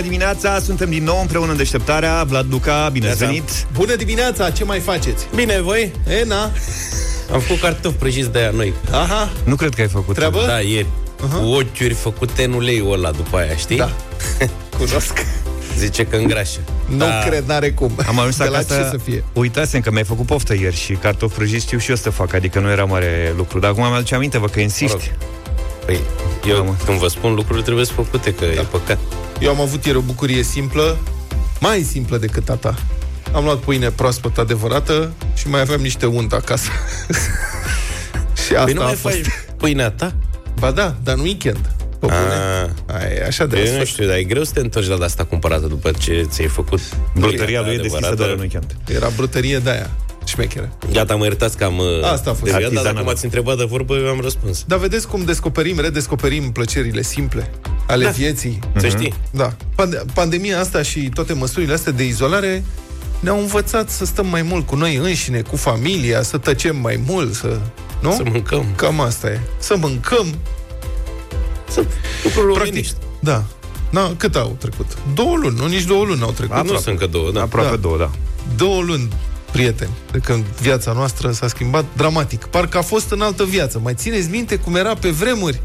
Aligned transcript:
bună 0.00 0.12
dimineața! 0.12 0.60
Suntem 0.60 0.90
din 0.90 1.04
nou 1.04 1.20
împreună 1.20 1.50
în 1.50 1.56
deșteptarea. 1.56 2.24
Vlad 2.24 2.46
Luca, 2.50 2.88
bine 2.92 3.08
ați 3.08 3.18
venit! 3.18 3.66
Bună 3.72 3.94
dimineața, 3.96 4.50
ce 4.50 4.64
mai 4.64 4.78
faceți? 4.78 5.26
Bine, 5.34 5.60
voi? 5.60 5.92
E, 6.20 6.24
na. 6.24 6.50
Am 7.32 7.40
făcut 7.40 7.60
cartofi 7.60 7.96
prăjiți 7.96 8.30
de 8.32 8.38
aia 8.38 8.50
noi. 8.50 8.72
Aha, 8.90 9.30
Nu 9.44 9.54
cred 9.56 9.74
că 9.74 9.80
ai 9.80 9.88
făcut. 9.88 10.14
treabă? 10.14 10.44
Da, 10.46 10.58
ieri. 10.60 10.86
Cu 11.20 11.46
ochiuri 11.46 11.94
făcute 11.94 12.44
în 12.44 12.52
uleiul 12.52 12.92
ăla 12.92 13.10
după 13.10 13.36
aia, 13.36 13.56
știi? 13.56 13.76
Da. 13.76 13.90
Cunosc. 14.78 15.24
Zice 15.78 16.04
că 16.04 16.16
îngrașă. 16.16 16.58
Nu 16.88 16.96
Da. 16.98 17.22
cred, 17.26 17.44
n-are 17.46 17.70
cum. 17.70 17.92
Am 18.06 18.18
ajuns 18.18 18.36
De 18.36 18.44
la 18.44 18.50
acasă, 18.58 18.74
ce 18.82 18.88
să 18.90 18.96
fie? 19.04 19.24
uitasem 19.32 19.80
că 19.80 19.90
mi-ai 19.90 20.04
făcut 20.04 20.26
poftă 20.26 20.54
ieri 20.54 20.76
și 20.76 20.92
cartofi 20.92 21.34
prăjiți 21.34 21.64
știu 21.64 21.78
și 21.78 21.90
eu 21.90 21.96
să 21.96 22.10
fac, 22.10 22.32
adică 22.34 22.58
nu 22.60 22.70
era 22.70 22.84
mare 22.84 23.34
lucru. 23.36 23.58
Dar 23.58 23.70
acum 23.70 23.82
mi-aduce 23.88 24.14
aminte, 24.14 24.38
vă, 24.38 24.46
că 24.46 24.60
insiști. 24.60 24.96
Mă 24.96 25.02
rog. 25.02 25.28
Păi, 25.86 26.00
Da, 26.42 26.48
eu 26.48 26.64
mă. 26.64 26.72
când 26.84 26.98
vă 26.98 27.08
spun 27.08 27.34
lucruri 27.34 27.62
trebuie 27.62 27.84
să 27.84 27.92
făcute, 27.92 28.34
că 28.34 28.44
e 28.44 28.66
păcat. 28.70 28.98
Eu 29.40 29.50
am 29.50 29.60
avut 29.60 29.84
ieri 29.84 29.98
o 29.98 30.00
bucurie 30.00 30.42
simplă, 30.42 30.98
mai 31.60 31.82
simplă 31.82 32.16
decât 32.18 32.48
a 32.48 32.54
ta. 32.54 32.74
Am 33.32 33.44
luat 33.44 33.58
pâine 33.58 33.90
proaspăt 33.90 34.38
adevărată 34.38 35.12
și 35.34 35.48
mai 35.48 35.60
aveam 35.60 35.80
niște 35.80 36.06
unt 36.06 36.32
acasă. 36.32 36.68
și 38.46 38.52
asta 38.54 38.64
Păi 38.64 38.72
nu 38.72 38.80
a 38.80 38.84
mai 38.84 38.94
fost. 38.94 39.14
faci 39.14 39.26
pâinea 39.56 39.90
ta? 39.90 40.14
Ba 40.58 40.70
da, 40.70 40.94
dar 41.02 41.14
în 41.14 41.20
weekend. 41.20 41.70
Pe 41.90 42.06
bune. 42.06 42.14
Ah. 42.86 42.94
Ai, 43.00 43.18
așa 43.26 43.46
de 43.46 43.56
Eu 43.58 43.64
asta. 43.64 43.76
nu 43.78 43.84
știu, 43.84 44.06
dar 44.06 44.16
e 44.16 44.22
greu 44.24 44.42
să 44.44 44.52
te 44.52 44.60
întorci 44.60 44.86
la 44.86 45.04
asta 45.04 45.24
cumpărată 45.24 45.66
după 45.66 45.90
ce 45.98 46.26
ți-ai 46.30 46.48
făcut 46.48 46.80
Brutăria 47.14 47.60
lui 47.60 47.72
e 47.74 47.76
deschisă 47.76 47.96
adevărată. 47.96 48.22
doar 48.22 48.30
în 48.30 48.38
weekend. 48.38 48.76
Era 48.88 49.08
brutărie 49.16 49.58
de 49.58 49.70
aia. 49.70 49.90
Șmecheră. 50.30 50.72
Gata, 50.92 51.14
mă 51.14 51.24
iertați 51.24 51.56
că 51.56 51.64
am 51.64 51.78
uh, 51.78 51.84
Asta 52.12 52.30
a 52.30 52.32
fost. 52.32 52.40
deviat, 52.52 52.60
dar 52.60 52.62
Artizanal. 52.62 52.92
dacă 52.92 53.04
m-ați 53.06 53.24
întrebat 53.24 53.56
de 53.56 53.64
vorbă, 53.64 53.94
eu 53.96 54.08
am 54.08 54.20
răspuns. 54.20 54.64
Dar 54.66 54.78
vedeți 54.78 55.06
cum 55.08 55.24
descoperim, 55.24 55.80
redescoperim 55.80 56.52
plăcerile 56.52 57.02
simple 57.02 57.50
ale 57.86 58.04
Da. 58.04 58.10
vieții. 58.10 58.58
Să 58.76 58.88
știi. 58.88 59.14
Da. 59.30 59.52
Pande- 59.74 60.02
pandemia 60.14 60.60
asta 60.60 60.82
și 60.82 61.08
toate 61.14 61.32
măsurile 61.32 61.72
astea 61.72 61.92
de 61.92 62.04
izolare 62.06 62.64
ne-au 63.20 63.38
învățat 63.38 63.90
să 63.90 64.04
stăm 64.04 64.26
mai 64.26 64.42
mult 64.42 64.66
cu 64.66 64.76
noi 64.76 64.96
înșine, 64.96 65.40
cu 65.40 65.56
familia, 65.56 66.22
să 66.22 66.38
tăcem 66.38 66.76
mai 66.76 67.00
mult, 67.06 67.34
să... 67.34 67.58
Nu? 68.00 68.12
Să 68.12 68.22
mâncăm. 68.30 68.64
Cam 68.76 69.00
asta 69.00 69.28
e. 69.30 69.40
Să 69.58 69.76
mâncăm. 69.76 70.26
Să 71.68 71.84
lucruri 72.24 72.46
Practic, 72.46 72.68
omeniști. 72.72 72.94
da. 73.20 73.44
Na, 73.90 74.14
cât 74.16 74.36
au 74.36 74.56
trecut? 74.58 74.86
Două 75.14 75.36
luni, 75.36 75.56
nu? 75.58 75.66
Nici 75.66 75.84
două 75.84 76.04
luni 76.04 76.22
au 76.22 76.30
trecut. 76.30 76.56
Nu 76.56 76.66
sunt 76.74 76.86
încă 76.86 77.06
două, 77.06 77.30
da. 77.30 77.40
Aproape 77.42 77.70
Da. 77.70 77.76
două, 77.76 77.96
da. 77.98 78.10
Două 78.56 78.82
luni, 78.82 79.08
prieteni, 79.52 79.90
de 80.12 80.18
când 80.18 80.44
viața 80.44 80.92
noastră 80.92 81.30
s-a 81.30 81.48
schimbat 81.48 81.84
dramatic. 81.96 82.44
Parcă 82.44 82.78
a 82.78 82.82
fost 82.82 83.10
în 83.10 83.20
altă 83.20 83.44
viață. 83.44 83.78
Mai 83.78 83.94
țineți 83.94 84.30
minte 84.30 84.56
cum 84.56 84.76
era 84.76 84.94
pe 84.94 85.10
vremuri? 85.10 85.60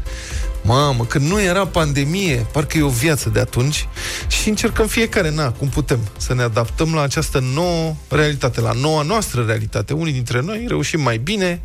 Mamă, 0.62 1.04
când 1.04 1.30
nu 1.30 1.40
era 1.40 1.66
pandemie, 1.66 2.46
parcă 2.52 2.78
e 2.78 2.82
o 2.82 2.88
viață 2.88 3.28
de 3.28 3.40
atunci 3.40 3.88
și 4.28 4.48
încercăm 4.48 4.86
fiecare, 4.86 5.30
na, 5.30 5.52
cum 5.52 5.68
putem, 5.68 5.98
să 6.16 6.34
ne 6.34 6.42
adaptăm 6.42 6.94
la 6.94 7.02
această 7.02 7.38
nouă 7.54 7.94
realitate, 8.08 8.60
la 8.60 8.72
noua 8.72 9.02
noastră 9.02 9.44
realitate. 9.46 9.92
Unii 9.92 10.12
dintre 10.12 10.40
noi 10.40 10.64
reușim 10.68 11.00
mai 11.00 11.18
bine, 11.18 11.60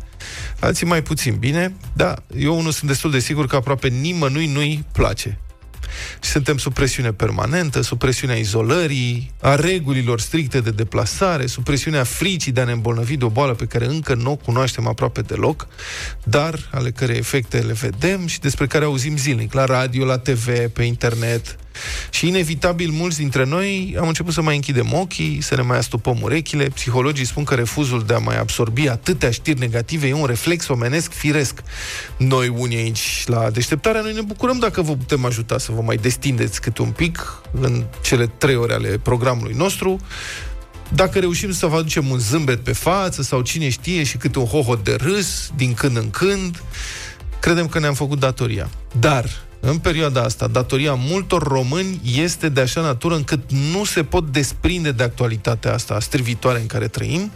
alții 0.58 0.86
mai 0.86 1.02
puțin 1.02 1.36
bine, 1.38 1.74
dar 1.92 2.22
eu 2.36 2.58
unul 2.58 2.72
sunt 2.72 2.90
destul 2.90 3.10
de 3.10 3.18
sigur 3.18 3.46
că 3.46 3.56
aproape 3.56 3.88
nimănui 3.88 4.46
nu-i 4.46 4.84
place. 4.92 5.38
Și 6.22 6.30
suntem 6.30 6.58
sub 6.58 6.74
presiune 6.74 7.12
permanentă, 7.12 7.80
sub 7.80 7.98
presiunea 7.98 8.36
izolării, 8.36 9.32
a 9.40 9.54
regulilor 9.54 10.20
stricte 10.20 10.60
de 10.60 10.70
deplasare, 10.70 11.46
sub 11.46 11.64
presiunea 11.64 12.04
fricii 12.04 12.52
de 12.52 12.60
a 12.60 12.64
ne 12.64 12.72
îmbolnăvi 12.72 13.16
de 13.16 13.24
o 13.24 13.28
boală 13.28 13.54
pe 13.54 13.64
care 13.64 13.86
încă 13.86 14.14
nu 14.14 14.30
o 14.30 14.36
cunoaștem 14.36 14.86
aproape 14.86 15.20
deloc, 15.20 15.66
dar 16.24 16.68
ale 16.70 16.90
cărei 16.90 17.18
efecte 17.18 17.58
le 17.58 17.72
vedem 17.72 18.26
și 18.26 18.40
despre 18.40 18.66
care 18.66 18.84
auzim 18.84 19.16
zilnic, 19.16 19.52
la 19.52 19.64
radio, 19.64 20.04
la 20.04 20.18
TV, 20.18 20.68
pe 20.68 20.82
internet. 20.82 21.56
Și 22.10 22.26
inevitabil 22.26 22.90
mulți 22.90 23.18
dintre 23.18 23.44
noi 23.44 23.96
am 24.00 24.08
început 24.08 24.32
să 24.32 24.42
mai 24.42 24.54
închidem 24.54 24.92
ochii, 24.92 25.38
să 25.40 25.54
ne 25.54 25.62
mai 25.62 25.78
astupăm 25.78 26.18
urechile. 26.22 26.64
Psihologii 26.64 27.26
spun 27.26 27.44
că 27.44 27.54
refuzul 27.54 28.04
de 28.06 28.14
a 28.14 28.18
mai 28.18 28.38
absorbi 28.38 28.88
atâtea 28.88 29.30
știri 29.30 29.58
negative 29.58 30.08
e 30.08 30.12
un 30.12 30.26
reflex 30.26 30.68
omenesc 30.68 31.12
firesc. 31.12 31.62
Noi 32.16 32.48
unii 32.48 32.76
aici 32.76 33.22
la 33.26 33.50
deșteptarea, 33.50 34.00
noi 34.00 34.12
ne 34.12 34.20
bucurăm 34.20 34.58
dacă 34.58 34.82
vă 34.82 34.96
putem 34.96 35.24
ajuta 35.24 35.58
să 35.58 35.72
vă 35.72 35.80
mai 35.80 35.96
destindeți 35.96 36.60
câte 36.60 36.82
un 36.82 36.90
pic 36.90 37.42
în 37.60 37.84
cele 38.02 38.26
trei 38.26 38.56
ore 38.56 38.74
ale 38.74 38.88
programului 38.88 39.54
nostru. 39.56 40.00
Dacă 40.94 41.18
reușim 41.18 41.52
să 41.52 41.66
vă 41.66 41.76
aducem 41.76 42.10
un 42.10 42.18
zâmbet 42.18 42.64
pe 42.64 42.72
față 42.72 43.22
sau 43.22 43.40
cine 43.40 43.68
știe 43.68 44.02
și 44.02 44.16
câte 44.16 44.38
un 44.38 44.46
hohot 44.46 44.84
de 44.84 44.96
râs 45.00 45.50
din 45.56 45.74
când 45.74 45.96
în 45.96 46.10
când, 46.10 46.62
credem 47.40 47.68
că 47.68 47.78
ne-am 47.78 47.94
făcut 47.94 48.18
datoria. 48.18 48.70
Dar, 48.98 49.24
în 49.64 49.78
perioada 49.78 50.22
asta, 50.22 50.46
datoria 50.46 50.94
multor 50.94 51.42
români 51.42 52.00
este 52.16 52.48
de 52.48 52.60
așa 52.60 52.80
natură 52.80 53.14
încât 53.14 53.40
nu 53.72 53.84
se 53.84 54.04
pot 54.04 54.32
desprinde 54.32 54.92
de 54.92 55.02
actualitatea 55.02 55.72
asta 55.72 56.00
strivitoare 56.00 56.60
în 56.60 56.66
care 56.66 56.88
trăim. 56.88 57.30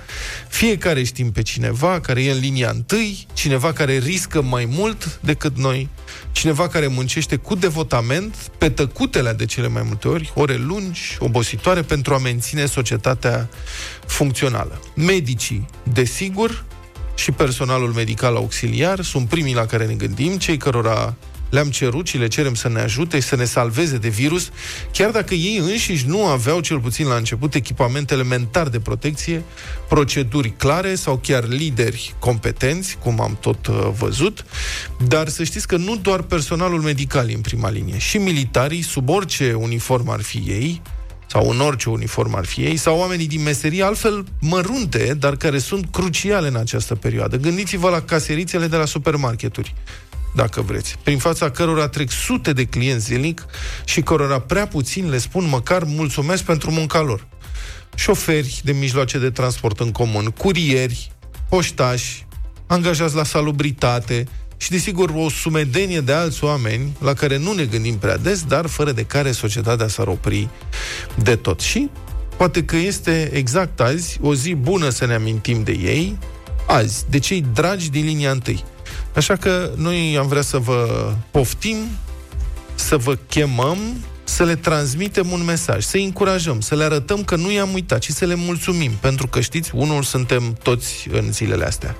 Fiecare 0.48 1.02
știm 1.02 1.32
pe 1.32 1.42
cineva 1.42 2.00
care 2.00 2.24
e 2.24 2.30
în 2.30 2.38
linia 2.38 2.70
întâi, 2.70 3.26
cineva 3.32 3.72
care 3.72 3.98
riscă 3.98 4.42
mai 4.42 4.64
mult 4.70 5.20
decât 5.22 5.56
noi, 5.56 5.88
cineva 6.32 6.68
care 6.68 6.86
muncește 6.86 7.36
cu 7.36 7.54
devotament, 7.54 8.34
pe 8.58 8.68
tăcutele 8.70 9.32
de 9.32 9.44
cele 9.44 9.68
mai 9.68 9.82
multe 9.86 10.08
ori, 10.08 10.32
ore 10.34 10.56
lungi, 10.56 11.16
obositoare, 11.18 11.82
pentru 11.82 12.14
a 12.14 12.18
menține 12.18 12.66
societatea 12.66 13.48
funcțională. 14.06 14.80
Medicii, 14.94 15.66
desigur, 15.92 16.64
și 17.14 17.30
personalul 17.30 17.92
medical 17.92 18.36
auxiliar 18.36 19.00
sunt 19.00 19.28
primii 19.28 19.54
la 19.54 19.66
care 19.66 19.86
ne 19.86 19.94
gândim, 19.94 20.38
cei 20.38 20.56
cărora 20.56 21.14
le-am 21.50 21.70
cerut 21.70 22.06
și 22.06 22.18
le 22.18 22.26
cerem 22.26 22.54
să 22.54 22.68
ne 22.68 22.80
ajute 22.80 23.20
și 23.20 23.26
să 23.26 23.36
ne 23.36 23.44
salveze 23.44 23.96
de 23.96 24.08
virus, 24.08 24.50
chiar 24.92 25.10
dacă 25.10 25.34
ei 25.34 25.56
înșiși 25.56 26.06
nu 26.06 26.26
aveau, 26.26 26.60
cel 26.60 26.80
puțin 26.80 27.06
la 27.06 27.14
început, 27.14 27.54
echipament 27.54 28.10
elementar 28.10 28.68
de 28.68 28.80
protecție, 28.80 29.42
proceduri 29.88 30.52
clare 30.56 30.94
sau 30.94 31.16
chiar 31.22 31.48
lideri 31.48 32.14
competenți, 32.18 32.96
cum 33.02 33.20
am 33.20 33.36
tot 33.40 33.66
uh, 33.66 33.88
văzut, 33.98 34.44
dar 35.08 35.28
să 35.28 35.44
știți 35.44 35.66
că 35.66 35.76
nu 35.76 35.96
doar 35.96 36.22
personalul 36.22 36.80
medical 36.80 37.30
e 37.30 37.34
în 37.34 37.40
prima 37.40 37.70
linie, 37.70 37.98
și 37.98 38.18
militarii, 38.18 38.82
sub 38.82 39.08
orice 39.08 39.52
uniform 39.52 40.08
ar 40.08 40.20
fi 40.20 40.42
ei, 40.46 40.82
sau 41.26 41.50
în 41.50 41.60
orice 41.60 41.88
uniform 41.88 42.34
ar 42.34 42.44
fi 42.44 42.60
ei, 42.60 42.76
sau 42.76 42.98
oamenii 42.98 43.26
din 43.26 43.42
meserie, 43.42 43.82
altfel 43.82 44.24
mărunte, 44.40 45.16
dar 45.18 45.36
care 45.36 45.58
sunt 45.58 45.86
cruciale 45.90 46.48
în 46.48 46.56
această 46.56 46.94
perioadă. 46.94 47.36
Gândiți-vă 47.36 47.88
la 47.88 48.00
caserițele 48.00 48.66
de 48.66 48.76
la 48.76 48.84
supermarketuri, 48.84 49.74
dacă 50.36 50.60
vreți, 50.60 50.96
prin 51.02 51.18
fața 51.18 51.50
cărora 51.50 51.88
trec 51.88 52.10
sute 52.10 52.52
de 52.52 52.64
clienți 52.64 53.04
zilnic 53.04 53.46
și 53.84 54.00
cărora 54.00 54.40
prea 54.40 54.66
puțin 54.66 55.08
le 55.10 55.18
spun 55.18 55.48
măcar 55.48 55.84
mulțumesc 55.84 56.42
pentru 56.42 56.70
munca 56.70 57.00
lor. 57.00 57.26
Șoferi 57.94 58.60
de 58.64 58.72
mijloace 58.72 59.18
de 59.18 59.30
transport 59.30 59.80
în 59.80 59.92
comun, 59.92 60.24
curieri, 60.24 61.12
poștași, 61.48 62.26
angajați 62.66 63.14
la 63.14 63.24
salubritate 63.24 64.26
și, 64.56 64.70
desigur, 64.70 65.12
o 65.14 65.28
sumedenie 65.28 66.00
de 66.00 66.12
alți 66.12 66.44
oameni 66.44 66.96
la 66.98 67.12
care 67.12 67.38
nu 67.38 67.52
ne 67.52 67.64
gândim 67.64 67.98
prea 67.98 68.16
des, 68.16 68.42
dar 68.42 68.66
fără 68.66 68.92
de 68.92 69.02
care 69.02 69.32
societatea 69.32 69.88
s-ar 69.88 70.06
opri 70.06 70.48
de 71.22 71.36
tot. 71.36 71.60
Și 71.60 71.90
poate 72.36 72.64
că 72.64 72.76
este 72.76 73.30
exact 73.32 73.80
azi 73.80 74.18
o 74.20 74.34
zi 74.34 74.54
bună 74.54 74.88
să 74.88 75.06
ne 75.06 75.14
amintim 75.14 75.62
de 75.62 75.72
ei, 75.72 76.18
azi, 76.66 77.04
de 77.10 77.18
cei 77.18 77.44
dragi 77.52 77.90
din 77.90 78.04
linia 78.04 78.30
întâi. 78.30 78.64
Așa 79.16 79.36
că 79.36 79.70
noi 79.76 80.16
am 80.18 80.26
vrea 80.26 80.42
să 80.42 80.58
vă 80.58 81.12
poftim, 81.30 81.76
să 82.74 82.96
vă 82.96 83.14
chemăm, 83.14 83.78
să 84.24 84.44
le 84.44 84.56
transmitem 84.56 85.30
un 85.30 85.44
mesaj, 85.44 85.84
să-i 85.84 86.04
încurajăm, 86.04 86.60
să 86.60 86.74
le 86.74 86.84
arătăm 86.84 87.24
că 87.24 87.36
nu 87.36 87.52
i-am 87.52 87.72
uitat 87.72 88.02
și 88.02 88.12
să 88.12 88.24
le 88.24 88.34
mulțumim, 88.34 88.90
pentru 88.90 89.26
că 89.26 89.40
știți, 89.40 89.70
unul 89.74 90.02
suntem 90.02 90.56
toți 90.62 91.08
în 91.10 91.32
zilele 91.32 91.64
astea. 91.64 91.96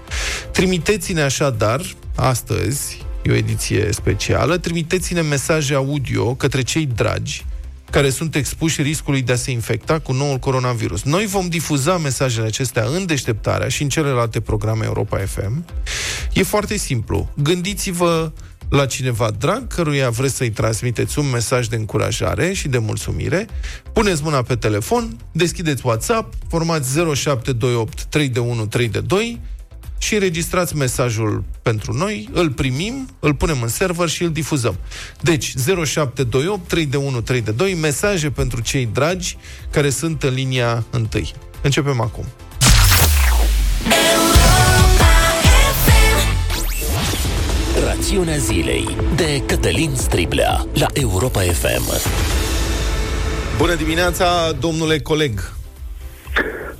Trimiteți-ne 0.52 1.22
așadar, 1.22 1.80
astăzi, 2.16 3.04
e 3.22 3.30
o 3.30 3.34
ediție 3.34 3.88
specială, 3.92 4.58
trimiteți-ne 4.58 5.20
mesaje 5.20 5.74
audio 5.74 6.34
către 6.34 6.62
cei 6.62 6.86
dragi 6.86 7.45
care 7.90 8.10
sunt 8.10 8.34
expuși 8.34 8.82
riscului 8.82 9.22
de 9.22 9.32
a 9.32 9.36
se 9.36 9.50
infecta 9.50 9.98
cu 9.98 10.12
noul 10.12 10.38
coronavirus. 10.38 11.02
Noi 11.02 11.26
vom 11.26 11.48
difuza 11.48 11.98
mesajele 11.98 12.46
acestea 12.46 12.84
în 12.84 13.06
deșteptarea 13.06 13.68
și 13.68 13.82
în 13.82 13.88
celelalte 13.88 14.40
programe 14.40 14.84
Europa 14.84 15.18
FM. 15.18 15.64
E 16.32 16.42
foarte 16.42 16.76
simplu. 16.76 17.30
Gândiți-vă 17.42 18.32
la 18.68 18.86
cineva 18.86 19.30
drag 19.38 19.66
căruia 19.66 20.10
vreți 20.10 20.34
să-i 20.34 20.50
transmiteți 20.50 21.18
un 21.18 21.30
mesaj 21.30 21.66
de 21.66 21.76
încurajare 21.76 22.52
și 22.52 22.68
de 22.68 22.78
mulțumire, 22.78 23.46
puneți 23.92 24.22
mâna 24.22 24.42
pe 24.42 24.56
telefon, 24.56 25.16
deschideți 25.32 25.86
WhatsApp, 25.86 26.34
formați 26.48 26.92
0728 26.92 28.04
3 28.04 28.28
de 28.28 28.38
1 28.38 28.66
3 28.66 28.88
de 28.88 29.00
2 29.00 29.40
și 29.98 30.14
înregistrați 30.14 30.76
mesajul 30.76 31.44
pentru 31.62 31.92
noi, 31.92 32.28
îl 32.32 32.50
primim, 32.50 33.08
îl 33.20 33.34
punem 33.34 33.62
în 33.62 33.68
server 33.68 34.08
și 34.08 34.22
îl 34.22 34.30
difuzăm. 34.30 34.76
Deci, 35.20 35.54
0728 35.84 36.68
3 36.68 36.86
de 36.86 36.96
1 36.96 37.20
3 37.20 37.40
de 37.40 37.50
2, 37.50 37.74
mesaje 37.74 38.30
pentru 38.30 38.60
cei 38.60 38.88
dragi 38.92 39.36
care 39.70 39.90
sunt 39.90 40.22
în 40.22 40.34
linia 40.34 40.84
întâi. 40.90 41.32
Începem 41.62 42.00
acum. 42.00 42.24
Rațiunea 47.84 48.36
zilei 48.36 48.96
de 49.14 49.42
Cătălin 49.46 49.94
Striblea 49.94 50.66
la 50.74 50.86
Europa 50.92 51.40
FM. 51.40 52.14
Bună 53.56 53.74
dimineața, 53.74 54.52
domnule 54.52 55.00
coleg! 55.00 55.55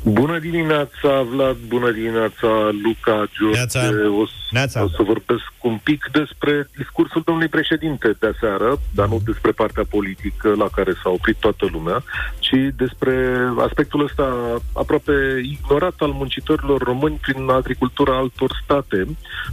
Bună 0.09 0.39
dimineața, 0.39 1.23
Vlad, 1.31 1.57
bună 1.69 1.91
dimineața, 1.91 2.49
Luca, 2.83 3.25
George. 3.39 4.07
O, 4.07 4.25
Neața. 4.51 4.83
o 4.83 4.89
să 4.89 5.03
vorbesc 5.03 5.53
un 5.63 5.79
pic 5.83 6.09
despre 6.13 6.69
discursul 6.77 7.23
domnului 7.25 7.51
președinte 7.51 8.17
de 8.19 8.27
aseară, 8.27 8.79
dar 8.95 9.09
nu 9.09 9.21
despre 9.25 9.51
partea 9.51 9.85
politică 9.91 10.55
la 10.57 10.69
care 10.75 10.93
s-a 11.03 11.11
oprit 11.11 11.37
toată 11.37 11.69
lumea, 11.73 12.03
ci 12.39 12.55
despre 12.77 13.37
aspectul 13.59 14.05
ăsta 14.05 14.59
aproape 14.73 15.13
ignorat 15.43 15.95
al 15.99 16.11
muncitorilor 16.11 16.83
români 16.83 17.19
prin 17.21 17.49
agricultura 17.49 18.17
altor 18.17 18.61
state. 18.65 19.07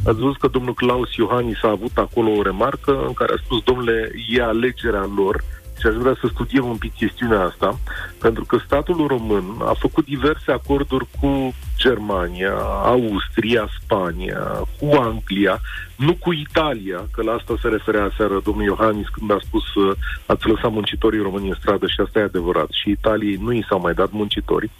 Ați 0.05 0.19
văzut 0.19 0.37
că 0.37 0.47
domnul 0.47 0.73
Claus 0.73 1.15
Iohannis 1.15 1.63
a 1.63 1.69
avut 1.69 1.97
acolo 1.97 2.29
o 2.31 2.41
remarcă 2.41 3.03
în 3.07 3.13
care 3.13 3.33
a 3.33 3.41
spus, 3.43 3.63
domnule, 3.63 4.11
e 4.29 4.41
alegerea 4.41 5.09
lor, 5.15 5.43
și 5.79 5.87
aș 5.87 5.93
vrea 5.93 6.17
să 6.21 6.27
studiem 6.33 6.65
un 6.65 6.77
pic 6.77 6.93
chestiunea 6.93 7.41
asta, 7.41 7.79
pentru 8.19 8.45
că 8.45 8.57
statul 8.65 9.07
român 9.07 9.55
a 9.59 9.73
făcut 9.79 10.05
diverse 10.05 10.51
acorduri 10.51 11.07
cu 11.19 11.53
Germania, 11.85 12.55
Austria, 12.83 13.67
Spania, 13.79 14.43
cu 14.79 14.87
Anglia, 14.95 15.61
nu 15.95 16.13
cu 16.13 16.33
Italia, 16.33 17.07
că 17.11 17.23
la 17.23 17.31
asta 17.31 17.53
se 17.61 17.67
referea 17.67 18.11
seară 18.17 18.41
domnul 18.43 18.63
Iohannis 18.63 19.07
când 19.07 19.31
a 19.31 19.37
spus 19.41 19.73
uh, 19.73 19.95
ați 20.25 20.47
lăsat 20.47 20.71
muncitorii 20.71 21.21
români 21.21 21.47
în 21.47 21.55
stradă 21.59 21.87
și 21.87 22.01
asta 22.05 22.19
e 22.19 22.23
adevărat. 22.23 22.67
Și 22.71 22.89
Italiei 22.89 23.39
nu 23.41 23.51
i 23.51 23.65
s-au 23.69 23.79
mai 23.79 23.93
dat 23.93 24.11
muncitori. 24.11 24.71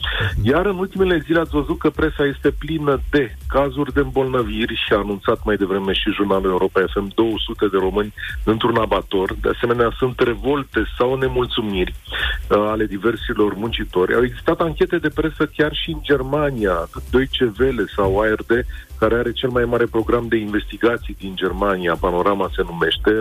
Iar 0.44 0.65
în 0.65 0.77
ultimele 0.77 1.17
zile 1.25 1.39
ați 1.39 1.57
văzut 1.59 1.79
că 1.79 1.89
presa 1.89 2.25
este 2.25 2.51
plină 2.51 3.01
de 3.09 3.35
cazuri 3.47 3.94
de 3.94 3.99
îmbolnăviri 3.99 4.81
și 4.85 4.94
a 4.94 4.97
anunțat 4.97 5.39
mai 5.44 5.56
devreme 5.56 5.94
și 5.94 6.11
jurnalul 6.11 6.49
Europa 6.49 6.85
FM 6.94 7.11
200 7.15 7.67
de 7.67 7.77
români 7.77 8.13
într-un 8.44 8.75
abator. 8.75 9.35
De 9.41 9.49
asemenea, 9.56 9.95
sunt 9.97 10.19
revolte 10.19 10.83
sau 10.97 11.15
nemulțumiri 11.15 11.94
uh, 11.94 12.57
ale 12.57 12.85
diversilor 12.85 13.53
muncitori. 13.56 14.15
Au 14.15 14.23
existat 14.23 14.59
anchete 14.59 14.97
de 14.97 15.09
presă 15.09 15.45
chiar 15.56 15.73
și 15.73 15.89
în 15.89 15.99
Germania, 16.01 16.88
Deutsche 17.12 17.51
Welle 17.60 17.86
sau 17.95 18.19
ARD, 18.19 18.66
care 19.00 19.16
are 19.16 19.31
cel 19.31 19.50
mai 19.50 19.66
mare 19.66 19.86
program 19.86 20.28
de 20.28 20.36
investigații 20.36 21.16
din 21.19 21.36
Germania, 21.36 21.95
Panorama 21.95 22.51
se 22.56 22.63
numește, 22.63 23.12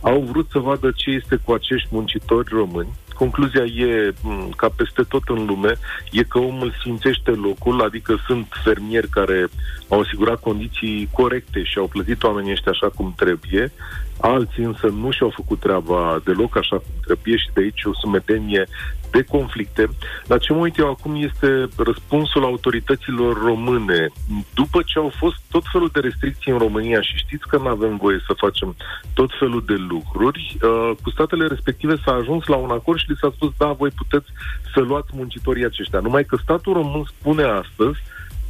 au 0.00 0.20
vrut 0.20 0.48
să 0.50 0.58
vadă 0.58 0.90
ce 0.94 1.10
este 1.10 1.36
cu 1.44 1.52
acești 1.52 1.88
muncitori 1.90 2.48
români. 2.52 2.88
Concluzia 3.14 3.64
e, 3.64 4.14
ca 4.56 4.68
peste 4.76 5.02
tot 5.02 5.22
în 5.28 5.46
lume, 5.46 5.72
e 6.10 6.22
că 6.22 6.38
omul 6.38 6.74
sfințește 6.78 7.30
locul, 7.30 7.82
adică 7.82 8.22
sunt 8.26 8.46
fermieri 8.64 9.08
care 9.08 9.48
au 9.88 10.00
asigurat 10.00 10.40
condiții 10.40 11.08
corecte 11.12 11.62
și 11.62 11.78
au 11.78 11.86
plătit 11.86 12.22
oamenii 12.22 12.52
ăștia 12.52 12.72
așa 12.72 12.88
cum 12.88 13.12
trebuie, 13.16 13.72
alții 14.20 14.64
însă 14.64 14.86
nu 14.86 15.10
și-au 15.10 15.32
făcut 15.36 15.60
treaba 15.60 16.20
deloc 16.24 16.56
așa 16.56 16.76
cum 16.76 16.94
trebuie 17.04 17.36
și 17.36 17.50
de 17.54 17.60
aici 17.60 17.84
o 17.84 17.94
sumedenie 17.94 18.66
de 19.10 19.22
conflicte. 19.22 19.88
La 20.26 20.38
ce 20.38 20.52
mă 20.52 20.58
uit 20.58 20.78
eu 20.78 20.90
acum 20.90 21.22
este 21.22 21.68
răspunsul 21.76 22.44
autorităților 22.44 23.42
române. 23.44 24.06
După 24.54 24.82
ce 24.84 24.98
au 24.98 25.12
fost 25.18 25.36
tot 25.50 25.62
felul 25.72 25.90
de 25.92 26.00
restricții 26.00 26.52
în 26.52 26.58
România 26.58 27.00
și 27.00 27.16
știți 27.16 27.48
că 27.48 27.56
nu 27.56 27.66
avem 27.66 27.96
voie 27.96 28.22
să 28.26 28.32
facem 28.36 28.76
tot 29.14 29.30
felul 29.38 29.62
de 29.66 29.74
lucruri, 29.88 30.56
uh, 30.62 30.90
cu 31.02 31.10
statele 31.10 31.46
respective 31.46 31.96
s-a 32.04 32.12
ajuns 32.12 32.46
la 32.46 32.56
un 32.56 32.70
acord 32.70 32.98
și 32.98 33.10
li 33.10 33.20
s-a 33.20 33.32
spus, 33.34 33.50
da, 33.58 33.72
voi 33.72 33.90
puteți 33.90 34.28
să 34.74 34.80
luați 34.80 35.10
muncitorii 35.12 35.64
aceștia. 35.64 36.00
Numai 36.00 36.24
că 36.24 36.36
statul 36.36 36.72
român 36.72 37.04
spune 37.04 37.42
astăzi 37.42 37.98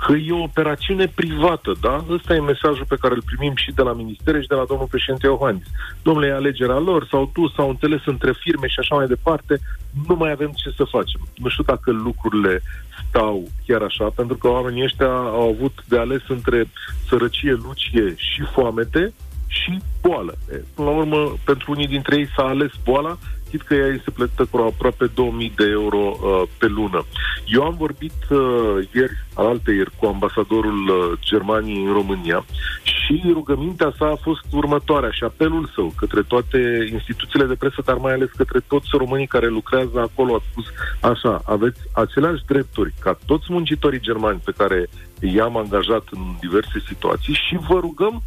că 0.07 0.13
e 0.13 0.33
o 0.33 0.43
operațiune 0.43 1.07
privată, 1.15 1.73
da? 1.81 2.05
Ăsta 2.11 2.35
e 2.35 2.41
mesajul 2.41 2.85
pe 2.89 2.97
care 3.01 3.15
îl 3.15 3.23
primim 3.23 3.55
și 3.57 3.73
de 3.73 3.83
la 3.83 3.93
Ministere 3.93 4.41
și 4.41 4.49
de 4.49 4.55
la 4.55 4.65
domnul 4.69 4.87
președinte 4.87 5.27
Iohannis. 5.27 5.67
Domnule, 6.03 6.27
e 6.27 6.33
alegerea 6.33 6.79
lor, 6.79 7.07
sau 7.11 7.31
tu, 7.33 7.49
sau 7.49 7.69
înțeles 7.69 8.01
între 8.05 8.33
firme 8.33 8.67
și 8.67 8.79
așa 8.79 8.95
mai 8.95 9.07
departe, 9.07 9.59
nu 10.09 10.15
mai 10.15 10.31
avem 10.31 10.53
ce 10.55 10.71
să 10.77 10.85
facem. 10.85 11.21
Nu 11.37 11.49
știu 11.49 11.65
dacă 11.65 11.91
lucrurile 11.91 12.63
stau 13.09 13.49
chiar 13.67 13.83
așa, 13.83 14.05
pentru 14.05 14.37
că 14.37 14.49
oamenii 14.49 14.85
ăștia 14.85 15.13
au 15.13 15.49
avut 15.49 15.85
de 15.89 15.99
ales 15.99 16.23
între 16.29 16.69
sărăcie, 17.09 17.53
lucie 17.53 18.15
și 18.17 18.43
foamete 18.53 19.13
și 19.47 19.79
boală. 20.03 20.35
Până 20.75 20.91
la 20.91 20.97
urmă, 20.97 21.33
pentru 21.45 21.73
unii 21.73 21.87
dintre 21.87 22.17
ei 22.17 22.29
s-a 22.37 22.43
ales 22.43 22.71
boala 22.85 23.19
știți 23.51 23.65
că 23.65 23.75
ea 23.75 23.87
este 23.87 24.11
plătită 24.11 24.45
cu 24.51 24.57
aproape 24.57 25.07
2000 25.15 25.53
de 25.57 25.65
euro 25.71 25.99
uh, 25.99 26.43
pe 26.59 26.67
lună. 26.67 27.05
Eu 27.47 27.63
am 27.63 27.75
vorbit 27.79 28.13
uh, 28.31 28.89
ieri, 28.95 29.13
alte 29.35 29.73
ieri, 29.73 29.91
cu 29.99 30.07
ambasadorul 30.07 30.89
uh, 30.89 31.19
Germaniei 31.21 31.85
în 31.85 31.93
România 31.93 32.45
și 32.83 33.23
rugămintea 33.33 33.95
sa 33.99 34.07
a 34.07 34.19
fost 34.23 34.45
următoarea 34.53 35.11
și 35.11 35.25
apelul 35.25 35.71
său 35.75 35.93
către 35.97 36.23
toate 36.23 36.89
instituțiile 36.93 37.45
de 37.45 37.55
presă, 37.55 37.83
dar 37.85 37.97
mai 37.97 38.13
ales 38.13 38.31
către 38.37 38.61
toți 38.69 38.89
românii 38.93 39.27
care 39.27 39.49
lucrează 39.49 40.01
acolo, 40.01 40.35
a 40.35 40.43
spus 40.51 40.65
așa, 41.01 41.43
aveți 41.45 41.81
aceleași 41.93 42.45
drepturi 42.47 42.95
ca 43.01 43.19
toți 43.27 43.47
muncitorii 43.49 44.01
germani 44.01 44.41
pe 44.45 44.53
care 44.57 44.89
i-am 45.21 45.57
angajat 45.57 46.05
în 46.11 46.21
diverse 46.41 46.83
situații 46.87 47.35
și 47.35 47.59
vă 47.69 47.79
rugăm 47.81 48.23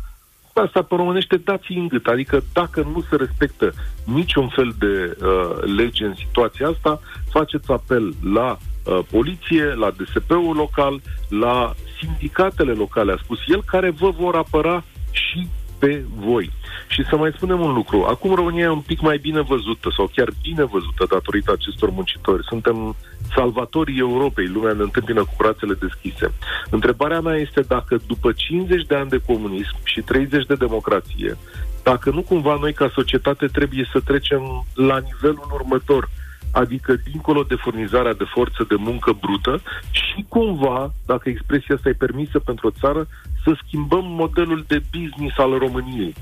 asta 0.53 0.81
pe 0.81 0.95
românește 0.95 1.37
dați 1.37 1.71
în 1.71 1.87
gât. 1.87 2.05
Adică 2.05 2.43
dacă 2.53 2.81
nu 2.81 3.03
se 3.09 3.15
respectă 3.15 3.73
niciun 4.03 4.47
fel 4.47 4.75
de 4.79 5.17
uh, 5.21 5.75
lege 5.75 6.05
în 6.05 6.15
situația 6.15 6.67
asta, 6.67 7.01
faceți 7.29 7.71
apel 7.71 8.13
la 8.33 8.57
uh, 8.83 8.99
poliție, 9.11 9.63
la 9.63 9.91
DSP-ul 9.91 10.55
local, 10.55 11.01
la 11.29 11.73
sindicatele 11.99 12.71
locale, 12.71 13.11
a 13.11 13.17
spus 13.23 13.39
el, 13.47 13.63
care 13.63 13.89
vă 13.89 14.09
vor 14.09 14.35
apăra 14.35 14.83
și 15.11 15.47
pe 15.79 16.03
voi. 16.15 16.51
Și 16.87 17.05
să 17.09 17.15
mai 17.15 17.31
spunem 17.35 17.59
un 17.59 17.73
lucru. 17.73 18.03
Acum 18.03 18.33
România 18.33 18.63
e 18.63 18.69
un 18.69 18.79
pic 18.79 19.01
mai 19.01 19.17
bine 19.17 19.41
văzută 19.41 19.89
sau 19.97 20.09
chiar 20.15 20.29
bine 20.41 20.63
văzută 20.63 21.05
datorită 21.09 21.51
acestor 21.51 21.89
muncitori. 21.89 22.43
Suntem 22.43 22.95
salvatorii 23.35 23.99
Europei, 23.99 24.47
lumea 24.47 24.73
ne 24.73 24.81
întâmpină 24.81 25.21
cu 25.23 25.33
brațele 25.37 25.73
deschise. 25.73 26.33
Întrebarea 26.69 27.21
mea 27.21 27.35
este 27.35 27.61
dacă 27.61 27.99
după 28.07 28.31
50 28.31 28.85
de 28.85 28.95
ani 28.95 29.09
de 29.09 29.21
comunism 29.25 29.75
și 29.83 30.01
30 30.01 30.45
de 30.45 30.55
democrație, 30.55 31.37
dacă 31.83 32.09
nu 32.09 32.21
cumva 32.21 32.57
noi 32.59 32.73
ca 32.73 32.91
societate 32.93 33.45
trebuie 33.45 33.89
să 33.91 33.99
trecem 33.99 34.65
la 34.73 34.97
nivelul 34.99 35.47
următor– 35.53 36.09
adică 36.53 36.95
dincolo 37.11 37.43
de 37.43 37.55
furnizarea 37.55 38.13
de 38.13 38.31
forță 38.33 38.65
de 38.67 38.75
muncă 38.77 39.11
brută 39.19 39.61
și 39.91 40.25
cumva, 40.27 40.93
dacă 41.05 41.29
expresia 41.29 41.75
asta 41.75 41.89
e 41.89 42.03
permisă 42.05 42.39
pentru 42.39 42.67
o 42.67 42.77
țară, 42.79 43.07
să 43.43 43.57
schimbăm 43.65 44.05
modelul 44.05 44.63
de 44.67 44.81
business 44.91 45.37
al 45.37 45.57
României, 45.57 46.13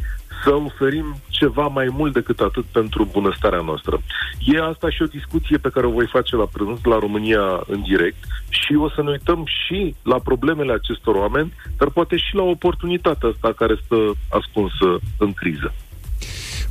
să 0.43 0.53
oferim 0.53 1.15
ceva 1.27 1.67
mai 1.67 1.87
mult 1.91 2.13
decât 2.13 2.39
atât 2.39 2.63
pentru 2.63 3.07
bunăstarea 3.11 3.61
noastră. 3.61 4.01
E 4.39 4.61
asta 4.61 4.89
și 4.89 5.01
o 5.01 5.05
discuție 5.05 5.57
pe 5.57 5.69
care 5.69 5.85
o 5.85 5.91
voi 5.91 6.07
face 6.07 6.35
la 6.35 6.45
prânz 6.51 6.79
la 6.83 6.99
România 6.99 7.63
în 7.67 7.81
direct 7.81 8.23
și 8.49 8.73
o 8.75 8.89
să 8.89 9.01
ne 9.01 9.09
uităm 9.09 9.43
și 9.45 9.95
la 10.03 10.19
problemele 10.19 10.73
acestor 10.73 11.15
oameni, 11.15 11.53
dar 11.77 11.89
poate 11.89 12.17
și 12.17 12.35
la 12.35 12.41
oportunitatea 12.43 13.29
asta 13.29 13.53
care 13.53 13.75
stă 13.85 14.11
ascunsă 14.29 14.99
în 15.17 15.33
criză. 15.33 15.73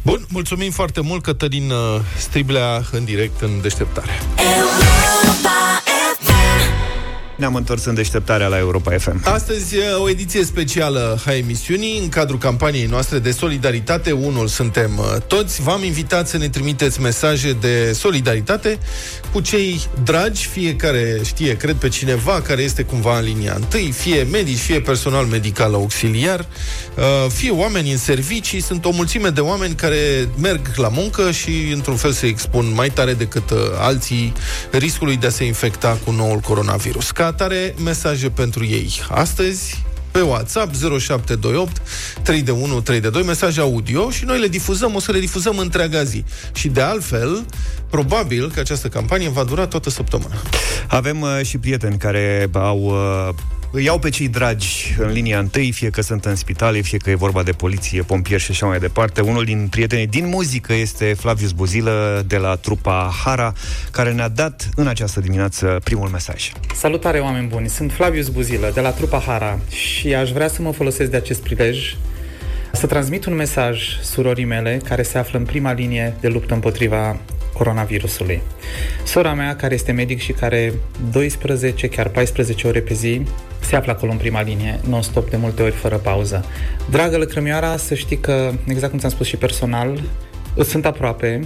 Bun, 0.03 0.27
mulțumim 0.29 0.71
foarte 0.71 1.01
mult, 1.01 1.23
Cătălin 1.23 1.71
uh, 1.71 2.01
Striblea, 2.19 2.83
în 2.93 3.05
direct 3.05 3.41
în 3.41 3.61
deșteptare. 3.61 4.11
Ne-am 7.41 7.55
întors 7.55 7.85
în 7.85 7.95
deșteptarea 7.95 8.47
la 8.47 8.59
Europa 8.59 8.91
FM. 8.99 9.21
Astăzi 9.25 9.77
o 9.99 10.09
ediție 10.09 10.45
specială 10.45 11.19
a 11.27 11.35
emisiunii 11.35 11.99
în 11.99 12.09
cadrul 12.09 12.39
campaniei 12.39 12.87
noastre 12.87 13.19
de 13.19 13.31
solidaritate. 13.31 14.13
Unul 14.13 14.47
suntem 14.47 14.99
uh, 14.99 15.23
toți. 15.27 15.63
V-am 15.63 15.85
invitat 15.85 16.29
să 16.29 16.37
ne 16.37 16.49
trimiteți 16.49 17.01
mesaje 17.01 17.53
de 17.53 17.93
solidaritate 17.93 18.79
cu 19.33 19.41
cei 19.41 19.81
dragi, 20.05 20.47
fiecare 20.47 21.21
știe, 21.25 21.57
cred, 21.57 21.75
pe 21.75 21.89
cineva 21.89 22.41
care 22.41 22.63
este 22.63 22.83
cumva 22.83 23.19
în 23.19 23.25
linia 23.25 23.53
întâi, 23.57 23.91
fie 23.91 24.23
medici, 24.23 24.59
fie 24.59 24.81
personal 24.81 25.25
medical 25.25 25.75
auxiliar, 25.75 26.41
uh, 26.97 27.31
fie 27.33 27.51
oameni 27.51 27.91
în 27.91 27.99
servicii. 27.99 28.61
Sunt 28.61 28.85
o 28.85 28.91
mulțime 28.91 29.29
de 29.29 29.41
oameni 29.41 29.75
care 29.75 30.29
merg 30.41 30.61
la 30.77 30.89
muncă 30.89 31.31
și, 31.31 31.71
într-un 31.73 31.97
fel, 31.97 32.13
se 32.13 32.27
expun 32.27 32.73
mai 32.75 32.89
tare 32.89 33.15
decât 33.15 33.51
uh, 33.51 33.59
alții 33.79 34.33
riscului 34.71 35.17
de 35.17 35.27
a 35.27 35.31
se 35.31 35.45
infecta 35.45 35.99
cu 36.05 36.11
noul 36.11 36.39
coronavirus. 36.39 37.11
Ca 37.11 37.30
atare, 37.31 37.75
mesaje 37.85 38.31
pentru 38.31 38.65
ei. 38.65 39.01
Astăzi, 39.09 39.83
pe 40.11 40.21
WhatsApp 40.21 40.75
0728 40.75 41.83
3 42.23 42.43
de 42.43 42.51
1 42.51 42.81
3 42.81 43.01
de 43.01 43.11
2 43.11 43.23
mesaje 43.23 43.61
audio 43.61 44.11
și 44.11 44.25
noi 44.25 44.41
le 44.41 44.49
difuzăm, 44.49 44.95
o 44.95 45.01
să 45.01 45.13
le 45.13 45.19
difuzăm 45.19 45.59
întreaga 45.59 46.03
zi. 46.05 46.25
Și 46.53 46.69
de 46.69 46.81
altfel, 46.81 47.47
probabil 47.91 48.51
că 48.51 48.61
această 48.61 48.89
campanie 48.89 49.29
va 49.29 49.45
dura 49.45 49.67
toată 49.67 49.91
săptămâna. 49.91 50.35
Avem 50.89 51.21
uh, 51.21 51.41
și 51.43 51.59
prieteni 51.59 51.99
care 51.99 52.49
au 52.53 52.79
uh, 52.79 53.35
îi 53.71 53.85
iau 53.85 53.99
pe 53.99 54.09
cei 54.09 54.29
dragi 54.29 54.97
în 54.99 55.11
linia 55.11 55.39
întâi, 55.39 55.73
fie 55.73 55.91
că 55.91 56.01
sunt 56.01 56.25
în 56.25 56.37
spitale, 56.37 56.81
fie 56.81 56.99
că 56.99 57.11
e 57.11 57.15
vorba 57.15 57.43
de 57.43 57.53
poliție, 57.53 58.03
pompieri 58.03 58.43
și 58.43 58.51
așa 58.51 58.67
mai 58.67 58.79
departe. 58.79 59.21
Unul 59.21 59.45
din 59.45 59.69
prietenii 59.71 60.07
din 60.07 60.29
muzică 60.29 60.73
este 60.73 61.15
Flavius 61.19 61.53
Buzilă 61.53 62.25
de 62.27 62.37
la 62.37 62.57
trupa 62.57 63.13
Hara, 63.25 63.53
care 63.91 64.13
ne-a 64.13 64.29
dat 64.29 64.69
în 64.77 64.87
această 64.87 65.21
dimineață 65.21 65.81
primul 65.85 66.09
mesaj. 66.09 66.53
Salutare, 66.75 67.19
oameni 67.19 67.47
buni! 67.47 67.69
Sunt 67.69 67.93
Flavius 67.93 68.29
Buzilă 68.29 68.71
de 68.75 68.81
la 68.81 68.91
trupa 68.91 69.23
Hara 69.27 69.59
și 69.69 70.15
aș 70.15 70.31
vrea 70.31 70.49
să 70.49 70.63
mă 70.63 70.73
folosesc 70.73 71.11
de 71.11 71.17
acest 71.17 71.43
prilej 71.43 71.97
să 72.73 72.87
transmit 72.87 73.25
un 73.25 73.35
mesaj 73.35 73.83
surorii 74.03 74.45
mele 74.45 74.81
care 74.85 75.03
se 75.03 75.19
află 75.19 75.39
în 75.39 75.45
prima 75.45 75.73
linie 75.73 76.15
de 76.21 76.29
luptă 76.29 76.55
împotriva 76.55 77.17
coronavirusului. 77.61 78.41
Sora 79.05 79.33
mea, 79.35 79.57
care 79.57 79.75
este 79.75 79.93
medic 79.93 80.21
și 80.21 80.33
care 80.33 80.73
12, 81.11 81.89
chiar 81.89 82.09
14 82.09 82.67
ore 82.67 82.81
pe 82.81 82.95
zi, 82.95 83.23
se 83.61 83.77
află 83.77 83.93
acolo 83.93 84.13
în 84.13 84.19
prima 84.19 84.43
linie, 84.43 84.81
non-stop, 84.89 85.31
de 85.31 85.37
multe 85.37 85.63
ori, 85.63 85.73
fără 85.73 85.97
pauză. 85.97 86.45
Dragă 86.91 87.17
lăcrămioara, 87.17 87.77
să 87.77 87.95
știi 87.95 88.17
că, 88.17 88.53
exact 88.67 88.91
cum 88.91 88.99
ți-am 88.99 89.11
spus 89.11 89.27
și 89.27 89.37
personal, 89.37 90.03
îți 90.55 90.71
sunt 90.71 90.87
aproape, 90.87 91.41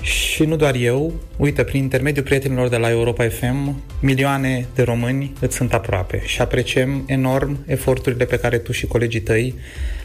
și 0.00 0.44
nu 0.44 0.56
doar 0.56 0.74
eu, 0.74 1.12
uite, 1.36 1.64
prin 1.64 1.82
intermediul 1.82 2.24
prietenilor 2.24 2.68
de 2.68 2.76
la 2.76 2.90
Europa 2.90 3.28
FM, 3.28 3.82
milioane 4.00 4.66
de 4.74 4.82
români 4.82 5.32
îți 5.40 5.56
sunt 5.56 5.72
aproape 5.74 6.22
și 6.24 6.40
apreciem 6.40 7.04
enorm 7.06 7.58
eforturile 7.66 8.24
pe 8.24 8.38
care 8.38 8.58
tu 8.58 8.72
și 8.72 8.86
colegii 8.86 9.20
tăi 9.20 9.54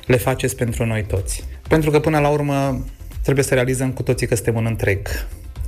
le 0.05 0.17
faceți 0.17 0.55
pentru 0.55 0.85
noi 0.85 1.03
toți. 1.03 1.43
Pentru 1.67 1.91
că 1.91 1.99
până 1.99 2.19
la 2.19 2.29
urmă 2.29 2.85
trebuie 3.21 3.43
să 3.43 3.53
realizăm 3.53 3.91
cu 3.91 4.03
toții 4.03 4.27
că 4.27 4.35
suntem 4.35 4.55
un 4.55 4.65
întreg, 4.65 5.07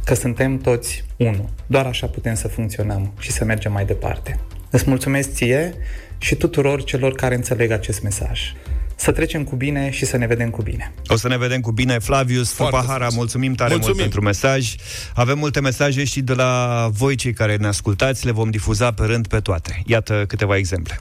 că 0.06 0.14
suntem 0.14 0.58
toți 0.58 1.04
unul. 1.18 1.50
Doar 1.68 1.86
așa 1.86 2.08
putem 2.08 2.36
să 2.36 2.48
funcționăm 2.48 3.14
și 3.20 3.32
să 3.32 3.44
mergem 3.44 3.72
mai 3.72 3.86
departe. 3.86 4.40
Îți 4.70 4.84
mulțumesc 4.88 5.34
ție 5.34 5.74
și 6.18 6.36
tuturor 6.36 6.84
celor 6.84 7.14
care 7.14 7.36
înțeleg 7.36 7.72
acest 7.72 8.02
mesaj 8.02 8.54
să 8.96 9.12
trecem 9.12 9.44
cu 9.44 9.56
bine 9.56 9.90
și 9.92 10.06
să 10.06 10.18
ne 10.18 10.28
vedem 10.28 10.50
cu 10.50 10.62
bine. 10.62 10.94
O 11.08 11.16
să 11.16 11.28
ne 11.28 11.38
vedem 11.38 11.62
cu 11.62 11.72
bine. 11.72 12.00
Flavius 12.00 12.54
Pahara, 12.54 13.08
mulțumim 13.16 13.54
tare 13.54 13.70
mulțumim. 13.70 13.98
mult 13.98 14.02
pentru 14.02 14.22
mesaj. 14.22 14.76
Avem 15.14 15.38
multe 15.38 15.60
mesaje 15.62 16.04
și 16.04 16.22
de 16.22 16.34
la 16.34 16.90
voi 16.92 17.16
cei 17.16 17.34
care 17.34 17.56
ne 17.56 17.68
ascultați, 17.68 18.26
le 18.26 18.32
vom 18.32 18.50
difuza 18.50 18.92
pe 18.92 19.04
rând 19.06 19.28
pe 19.28 19.40
toate. 19.40 19.82
Iată 19.86 20.24
câteva 20.28 20.58
exemple. 20.58 21.00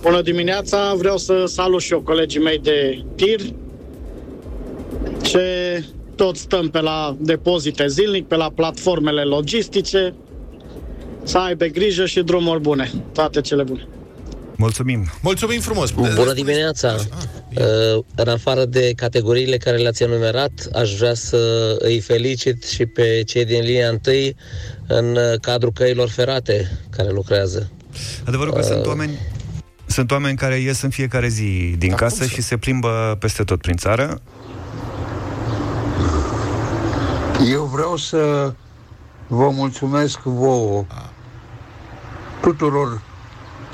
Bună 0.00 0.22
dimineața, 0.22 0.94
vreau 0.96 1.16
să 1.16 1.44
salut 1.46 1.80
și 1.80 1.92
eu 1.92 2.00
colegii 2.00 2.40
mei 2.40 2.58
de 2.58 3.04
tir, 3.16 3.40
ce 5.22 5.84
tot 6.18 6.36
stăm 6.36 6.68
pe 6.70 6.80
la 6.80 7.16
depozite 7.18 7.86
zilnic, 7.86 8.26
pe 8.26 8.36
la 8.36 8.50
platformele 8.54 9.22
logistice, 9.22 10.14
să 11.22 11.38
aibă 11.38 11.64
grijă 11.64 12.06
și 12.06 12.20
drumuri 12.20 12.60
bune. 12.60 12.90
Toate 13.12 13.40
cele 13.40 13.62
bune. 13.62 13.86
Mulțumim! 14.56 15.06
Mulțumim 15.22 15.60
frumos! 15.60 15.90
Bună 15.90 16.32
dimineața! 16.32 16.96
Uh, 16.96 18.04
în 18.14 18.28
afară 18.28 18.64
de 18.64 18.92
categoriile 18.96 19.56
care 19.56 19.76
le-ați 19.76 20.02
enumerat, 20.02 20.68
aș 20.74 20.94
vrea 20.94 21.14
să 21.14 21.74
îi 21.78 22.00
felicit 22.00 22.64
și 22.64 22.86
pe 22.86 23.22
cei 23.26 23.44
din 23.44 23.62
linia 23.62 23.88
întâi 23.88 24.36
în 24.86 25.16
uh, 25.16 25.40
cadrul 25.40 25.72
căilor 25.72 26.08
ferate 26.08 26.78
care 26.90 27.10
lucrează. 27.10 27.70
Adevărul 28.24 28.52
că 28.52 28.58
uh, 28.58 28.64
sunt 28.64 28.86
oameni 28.86 29.18
sunt 29.86 30.10
oameni 30.10 30.36
care 30.36 30.56
ies 30.56 30.82
în 30.82 30.90
fiecare 30.90 31.28
zi 31.28 31.74
din 31.78 31.88
da, 31.88 31.94
casă 31.94 32.24
și 32.24 32.42
se 32.42 32.56
plimbă 32.56 33.16
peste 33.20 33.42
tot 33.42 33.60
prin 33.60 33.76
țară. 33.76 34.20
Eu 37.46 37.64
vreau 37.64 37.96
să 37.96 38.52
vă 39.26 39.50
mulțumesc 39.50 40.20
vouă, 40.22 40.84
tuturor 42.40 43.02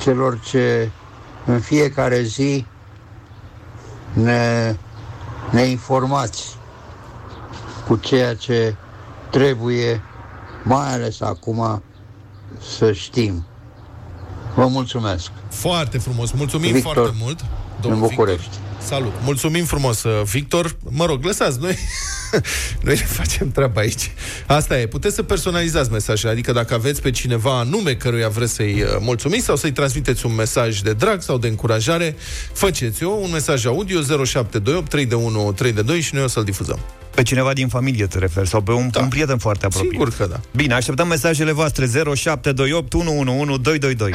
celor 0.00 0.40
ce 0.40 0.90
în 1.46 1.60
fiecare 1.60 2.22
zi 2.22 2.66
ne, 4.12 4.76
ne 5.50 5.62
informați 5.62 6.56
cu 7.86 7.96
ceea 7.96 8.34
ce 8.34 8.76
trebuie, 9.30 10.02
mai 10.62 10.92
ales 10.92 11.20
acum, 11.20 11.82
să 12.76 12.92
știm. 12.92 13.44
Vă 14.54 14.66
mulțumesc! 14.66 15.30
Foarte 15.48 15.98
frumos! 15.98 16.30
Mulțumim 16.30 16.72
Victor, 16.72 16.94
foarte 16.94 17.16
mult! 17.20 17.44
Domnul 17.80 18.02
în 18.02 18.08
București. 18.08 18.48
Victor. 18.48 18.63
Salut! 18.84 19.12
Mulțumim 19.22 19.64
frumos, 19.64 20.02
uh, 20.02 20.22
Victor. 20.24 20.76
Mă 20.90 21.04
rog, 21.04 21.24
lăsați, 21.24 21.58
noi, 21.60 21.78
noi 22.84 22.94
ne 22.94 23.04
facem 23.04 23.50
treaba 23.50 23.80
aici. 23.80 24.10
Asta 24.46 24.78
e, 24.78 24.86
puteți 24.86 25.14
să 25.14 25.22
personalizați 25.22 25.90
mesajele, 25.90 26.32
adică 26.32 26.52
dacă 26.52 26.74
aveți 26.74 27.02
pe 27.02 27.10
cineva 27.10 27.62
nume 27.62 27.94
căruia 27.94 28.28
vreți 28.28 28.52
să-i 28.52 28.82
uh, 28.82 28.96
mulțumiți 29.00 29.44
sau 29.44 29.56
să-i 29.56 29.72
transmiteți 29.72 30.26
un 30.26 30.34
mesaj 30.34 30.80
de 30.80 30.92
drag 30.92 31.22
sau 31.22 31.38
de 31.38 31.48
încurajare, 31.48 32.16
faceți-o, 32.52 33.10
un 33.10 33.30
mesaj 33.30 33.66
audio 33.66 34.00
0728 34.00 34.88
3 34.88 35.06
de 35.06 35.14
1 35.14 35.52
3 35.52 35.72
de 35.72 35.82
2 35.82 36.00
și 36.00 36.14
noi 36.14 36.22
o 36.22 36.28
să-l 36.28 36.44
difuzăm. 36.44 36.78
Pe 37.14 37.22
cineva 37.22 37.52
din 37.52 37.68
familie 37.68 38.06
te 38.06 38.18
referi 38.18 38.48
sau 38.48 38.60
pe 38.60 38.72
un, 38.72 38.88
da. 38.90 39.00
un 39.00 39.08
prieten 39.08 39.38
foarte 39.38 39.66
apropiat. 39.66 39.90
Sigur 39.90 40.12
că 40.16 40.26
da. 40.30 40.40
Bine, 40.56 40.74
așteptăm 40.74 41.08
mesajele 41.08 41.52
voastre 41.52 41.84
0728 41.86 42.94
111 42.94 43.60
222. 43.62 44.12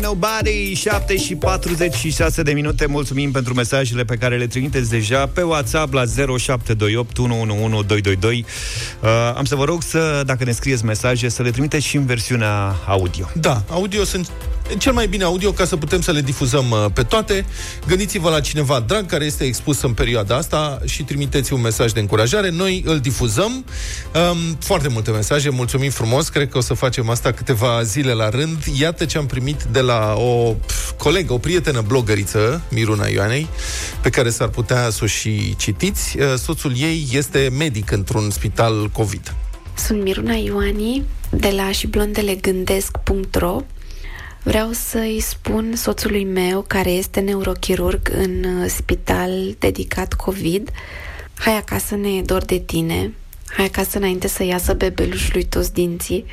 Nobody, 0.00 0.74
7 0.74 1.16
și 1.16 1.34
46 1.34 2.42
de 2.42 2.52
minute. 2.52 2.86
Mulțumim 2.86 3.30
pentru 3.30 3.54
mesajele 3.54 4.04
pe 4.04 4.16
care 4.16 4.36
le 4.36 4.46
trimiteți 4.46 4.90
deja 4.90 5.26
pe 5.26 5.42
WhatsApp 5.42 5.92
la 5.92 6.04
0728 6.04 7.18
111222. 7.18 8.44
Uh, 9.00 9.08
am 9.36 9.44
să 9.44 9.54
vă 9.54 9.64
rog 9.64 9.82
să, 9.82 10.22
dacă 10.26 10.44
ne 10.44 10.52
scrieți 10.52 10.84
mesaje, 10.84 11.28
să 11.28 11.42
le 11.42 11.50
trimiteți 11.50 11.86
și 11.86 11.96
în 11.96 12.06
versiunea 12.06 12.76
audio. 12.86 13.30
Da, 13.34 13.62
audio 13.70 14.04
sunt 14.04 14.30
cel 14.78 14.92
mai 14.92 15.08
bine 15.08 15.24
audio 15.24 15.52
ca 15.52 15.64
să 15.64 15.76
putem 15.76 16.00
să 16.00 16.12
le 16.12 16.20
difuzăm 16.20 16.70
uh, 16.70 16.86
pe 16.92 17.02
toate. 17.02 17.44
Gândiți-vă 17.86 18.30
la 18.30 18.40
cineva 18.40 18.80
drag 18.80 19.06
care 19.06 19.24
este 19.24 19.44
expus 19.44 19.82
în 19.82 19.92
perioada 19.92 20.36
asta 20.36 20.78
și 20.84 21.02
trimiteți 21.02 21.52
un 21.52 21.60
mesaj 21.60 21.92
de 21.92 22.00
încurajare. 22.00 22.50
Noi 22.50 22.82
îl 22.86 22.98
difuzăm. 22.98 23.64
Um, 24.30 24.56
foarte 24.58 24.88
multe 24.88 25.10
mesaje, 25.10 25.50
mulțumim 25.50 25.90
frumos. 25.90 26.28
Cred 26.28 26.48
că 26.48 26.58
o 26.58 26.60
să 26.60 26.74
facem 26.74 27.08
asta 27.08 27.32
câteva 27.32 27.82
zile 27.82 28.12
la 28.12 28.28
rând. 28.28 28.64
Iată 28.78 29.04
ce 29.04 29.18
am 29.18 29.26
primit 29.26 29.62
de 29.62 29.80
la 29.80 30.14
o 30.16 30.54
colegă, 30.96 31.32
o 31.32 31.38
prietenă 31.38 31.80
blogăriță, 31.86 32.62
Miruna 32.70 33.06
Ioanei, 33.06 33.48
pe 34.02 34.10
care 34.10 34.30
s-ar 34.30 34.48
putea 34.48 34.90
să 34.90 35.00
o 35.02 35.06
și 35.06 35.56
citiți. 35.56 36.18
Uh, 36.18 36.34
soțul 36.36 36.72
ei 36.76 37.08
este 37.12 37.50
medic 37.58 37.90
într-un 37.90 38.30
spital 38.30 38.88
COVID. 38.92 39.34
Sunt 39.74 40.02
Miruna 40.02 40.34
Ioani 40.34 41.04
de 41.30 41.52
la 41.56 41.70
și 41.70 41.86
blondelegândesc.ro 41.86 43.62
Vreau 44.42 44.72
să-i 44.72 45.20
spun 45.20 45.76
soțului 45.76 46.24
meu, 46.24 46.64
care 46.66 46.90
este 46.90 47.20
neurochirurg 47.20 48.10
în 48.12 48.44
uh, 48.44 48.70
spital 48.76 49.30
dedicat 49.58 50.14
COVID, 50.14 50.70
hai 51.34 51.56
acasă, 51.56 51.96
ne 51.96 52.08
e 52.08 52.22
dor 52.22 52.44
de 52.44 52.58
tine, 52.58 53.12
hai 53.56 53.64
acasă 53.64 53.98
înainte 53.98 54.28
să 54.28 54.44
iasă 54.44 54.74
bebelușului 54.74 55.44
toți 55.44 55.72
dinții 55.72 56.24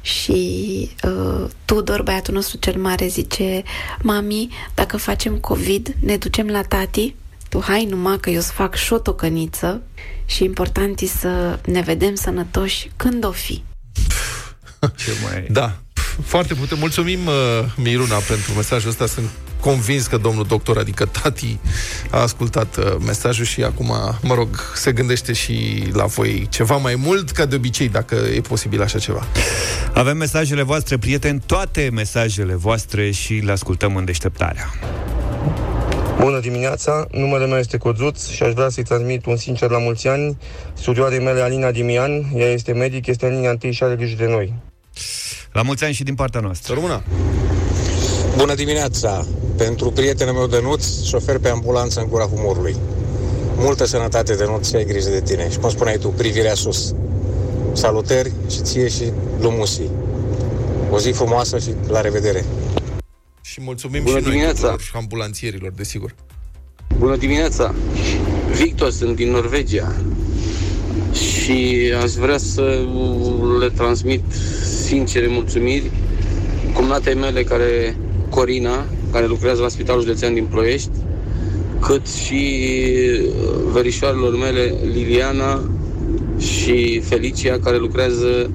și 0.00 0.90
uh, 1.02 1.48
Tudor, 1.64 2.02
băiatul 2.02 2.34
nostru 2.34 2.56
cel 2.56 2.80
mare, 2.80 3.06
zice 3.06 3.62
Mami, 4.02 4.48
dacă 4.74 4.96
facem 4.96 5.38
COVID, 5.38 5.94
ne 6.00 6.16
ducem 6.16 6.46
la 6.46 6.62
tati? 6.62 7.14
Tu 7.48 7.60
hai 7.62 7.84
numai 7.84 8.18
că 8.20 8.30
eu 8.30 8.40
să 8.40 8.52
fac 8.52 8.74
și 8.74 8.92
o 8.92 8.98
tocăniță 8.98 9.82
și 10.24 10.44
important 10.44 11.00
e 11.00 11.06
să 11.06 11.58
ne 11.66 11.80
vedem 11.80 12.14
sănătoși 12.14 12.90
când 12.96 13.24
o 13.24 13.30
fi. 13.30 13.62
Ce 15.04 15.12
mai... 15.24 15.46
Da, 15.50 15.78
foarte 16.24 16.54
putem. 16.54 16.78
Mulțumim, 16.78 17.26
uh, 17.26 17.64
Miruna, 17.76 18.16
pentru 18.16 18.52
mesajul 18.52 18.88
ăsta. 18.88 19.06
Sunt 19.06 19.28
convins 19.60 20.06
că 20.06 20.16
domnul 20.16 20.44
doctor, 20.44 20.78
adică 20.78 21.04
tati, 21.04 21.58
a 22.10 22.20
ascultat 22.20 22.76
uh, 22.76 22.84
mesajul 23.06 23.44
și 23.44 23.62
acum, 23.62 23.92
mă 24.22 24.34
rog, 24.34 24.48
se 24.74 24.92
gândește 24.92 25.32
și 25.32 25.84
la 25.92 26.04
voi 26.04 26.46
ceva 26.50 26.76
mai 26.76 26.94
mult, 26.94 27.30
ca 27.30 27.44
de 27.44 27.54
obicei, 27.54 27.88
dacă 27.88 28.14
e 28.14 28.40
posibil 28.40 28.82
așa 28.82 28.98
ceva. 28.98 29.26
Avem 29.94 30.16
mesajele 30.16 30.62
voastre, 30.62 30.98
prieteni, 30.98 31.40
toate 31.46 31.90
mesajele 31.92 32.54
voastre 32.54 33.10
și 33.10 33.34
le 33.34 33.52
ascultăm 33.52 33.96
în 33.96 34.04
deșteptarea. 34.04 34.70
Bună 36.20 36.40
dimineața, 36.40 37.06
numele 37.10 37.46
meu 37.46 37.58
este 37.58 37.76
Codruț 37.76 38.28
și 38.28 38.42
aș 38.42 38.52
vrea 38.52 38.68
să-i 38.68 38.82
transmit 38.82 39.26
un 39.26 39.36
sincer 39.36 39.70
la 39.70 39.78
mulți 39.78 40.08
ani 40.08 40.36
surioarei 40.74 41.20
mele 41.20 41.40
Alina 41.40 41.70
Dimian, 41.70 42.30
ea 42.34 42.48
este 42.48 42.72
medic, 42.72 43.06
este 43.06 43.26
în 43.26 43.34
linia 43.34 43.50
întâi 43.50 43.72
și 43.72 43.82
are 43.82 43.96
grijă 43.96 44.16
de 44.16 44.26
noi. 44.26 44.69
La 45.52 45.62
mulți 45.62 45.84
ani 45.84 45.94
și 45.94 46.02
din 46.02 46.14
partea 46.14 46.40
noastră. 46.40 46.74
Româna. 46.74 47.02
Bună 48.36 48.54
dimineața! 48.54 49.26
Pentru 49.56 49.90
prietenul 49.90 50.34
meu 50.34 50.46
Dănuț, 50.46 51.02
șofer 51.04 51.38
pe 51.38 51.48
ambulanță 51.48 52.00
în 52.00 52.08
gura 52.08 52.24
humorului. 52.24 52.76
Multă 53.56 53.84
sănătate, 53.84 54.34
Dănuț, 54.34 54.68
și 54.68 54.74
ai 54.76 54.84
grijă 54.84 55.08
de 55.08 55.20
tine. 55.20 55.50
Și 55.50 55.58
cum 55.58 55.70
spuneai 55.70 55.96
tu, 55.98 56.08
privirea 56.08 56.54
sus. 56.54 56.94
Salutări 57.72 58.32
și 58.50 58.60
ție 58.60 58.88
și 58.88 59.12
lumusii. 59.40 59.90
O 60.90 60.98
zi 60.98 61.10
frumoasă 61.10 61.58
și 61.58 61.74
la 61.88 62.00
revedere! 62.00 62.44
Și 63.40 63.60
mulțumim 63.60 64.02
Bună 64.02 64.18
și 64.18 64.24
dimineața. 64.24 64.66
noi 64.66 64.76
ambulanțierilor, 64.92 65.72
desigur. 65.76 66.14
Bună 66.98 67.16
dimineața! 67.16 67.74
Victor, 68.52 68.90
sunt 68.90 69.16
din 69.16 69.30
Norvegia 69.30 69.94
și 71.12 71.92
aș 72.02 72.12
vrea 72.12 72.38
să 72.38 72.78
le 73.60 73.68
transmit 73.68 74.22
sincere 74.86 75.26
mulțumiri 75.28 75.90
cumnatei 76.74 77.14
mele 77.14 77.42
care, 77.42 77.96
Corina, 78.28 78.84
care 79.12 79.26
lucrează 79.26 79.62
la 79.62 79.68
Spitalul 79.68 80.02
Județean 80.02 80.34
din 80.34 80.44
Ploiești, 80.44 80.90
cât 81.80 82.06
și 82.06 82.66
verișoarelor 83.72 84.38
mele 84.38 84.74
Liliana 84.92 85.70
și 86.38 87.00
Felicia, 87.00 87.58
care 87.58 87.78
lucrează 87.78 88.50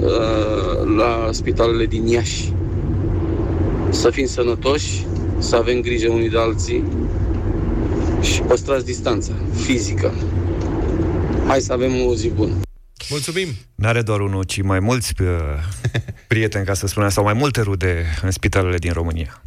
uh, 0.00 0.96
la 0.96 1.28
spitalele 1.30 1.86
din 1.86 2.06
Iași. 2.06 2.52
Să 3.90 4.10
fim 4.10 4.26
sănătoși, 4.26 5.06
să 5.38 5.56
avem 5.56 5.80
grijă 5.80 6.10
unii 6.10 6.30
de 6.30 6.38
alții 6.38 6.84
și 8.20 8.40
păstrați 8.40 8.84
distanța 8.84 9.32
fizică. 9.54 10.12
Hai 11.46 11.60
să 11.60 11.72
avem 11.72 12.06
o 12.06 12.14
zi 12.14 12.28
bună. 12.28 12.60
Mulțumim! 13.10 13.48
N-are 13.74 14.02
doar 14.02 14.20
unul, 14.20 14.42
ci 14.42 14.62
mai 14.62 14.80
mulți 14.80 15.12
uh, 15.20 15.28
prieteni, 16.28 16.64
ca 16.64 16.74
să 16.74 16.86
spunem, 16.86 17.08
sau 17.08 17.24
mai 17.24 17.32
multe 17.32 17.60
rude 17.60 18.04
în 18.22 18.30
spitalele 18.30 18.76
din 18.76 18.92
România. 18.92 19.42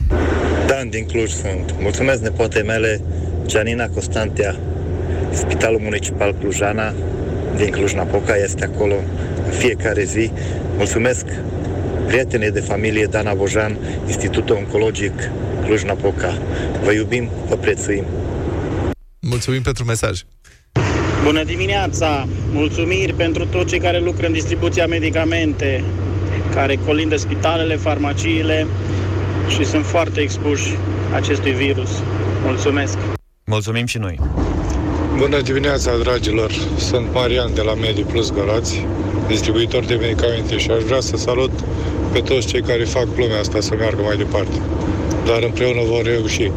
Dan 0.67 0.89
din 0.89 1.05
Cluj 1.05 1.29
sunt. 1.29 1.75
Mulțumesc 1.79 2.21
nepote 2.21 2.61
mele, 2.61 3.01
Gianina 3.45 3.87
Constantia, 3.87 4.55
Spitalul 5.31 5.79
Municipal 5.79 6.33
Clujana, 6.33 6.93
din 7.55 7.71
Cluj-Napoca, 7.71 8.35
este 8.35 8.63
acolo 8.63 8.95
în 9.45 9.51
fiecare 9.51 10.03
zi. 10.03 10.31
Mulțumesc 10.75 11.25
prietenii 12.07 12.51
de 12.51 12.59
familie 12.59 13.05
Dana 13.05 13.33
Bojan, 13.33 13.77
Institutul 14.07 14.55
Oncologic 14.55 15.13
Cluj-Napoca. 15.63 16.37
Vă 16.83 16.91
iubim, 16.91 17.29
vă 17.47 17.55
prețuim. 17.55 18.05
Mulțumim 19.19 19.61
pentru 19.61 19.83
mesaj. 19.83 20.21
Bună 21.27 21.43
dimineața! 21.43 22.27
Mulțumiri 22.51 23.13
pentru 23.13 23.45
toți 23.45 23.65
cei 23.65 23.79
care 23.79 23.99
lucră 23.99 24.25
în 24.25 24.31
distribuția 24.31 24.87
medicamente, 24.87 25.83
care 26.53 26.79
colindă 26.85 27.15
spitalele, 27.15 27.75
farmaciile 27.75 28.67
și 29.47 29.65
sunt 29.65 29.85
foarte 29.85 30.21
expuși 30.21 30.75
acestui 31.13 31.51
virus. 31.51 31.89
Mulțumesc! 32.43 32.97
Mulțumim 33.45 33.85
și 33.85 33.97
noi! 33.97 34.19
Bună 35.17 35.41
dimineața, 35.41 35.97
dragilor! 35.97 36.51
Sunt 36.77 37.13
Marian 37.13 37.53
de 37.53 37.61
la 37.61 37.73
Medi 37.73 38.01
Plus 38.01 38.33
Galați, 38.33 38.85
distribuitor 39.27 39.83
de 39.83 39.95
medicamente 39.95 40.57
și 40.57 40.71
aș 40.71 40.83
vrea 40.83 40.99
să 40.99 41.17
salut 41.17 41.51
pe 42.11 42.19
toți 42.19 42.47
cei 42.47 42.61
care 42.61 42.83
fac 42.83 43.07
lumea 43.17 43.39
asta 43.39 43.59
să 43.59 43.75
meargă 43.75 44.01
mai 44.01 44.17
departe. 44.17 44.61
Dar 45.25 45.43
împreună 45.43 45.81
vom 45.85 46.01
reuși. 46.03 46.51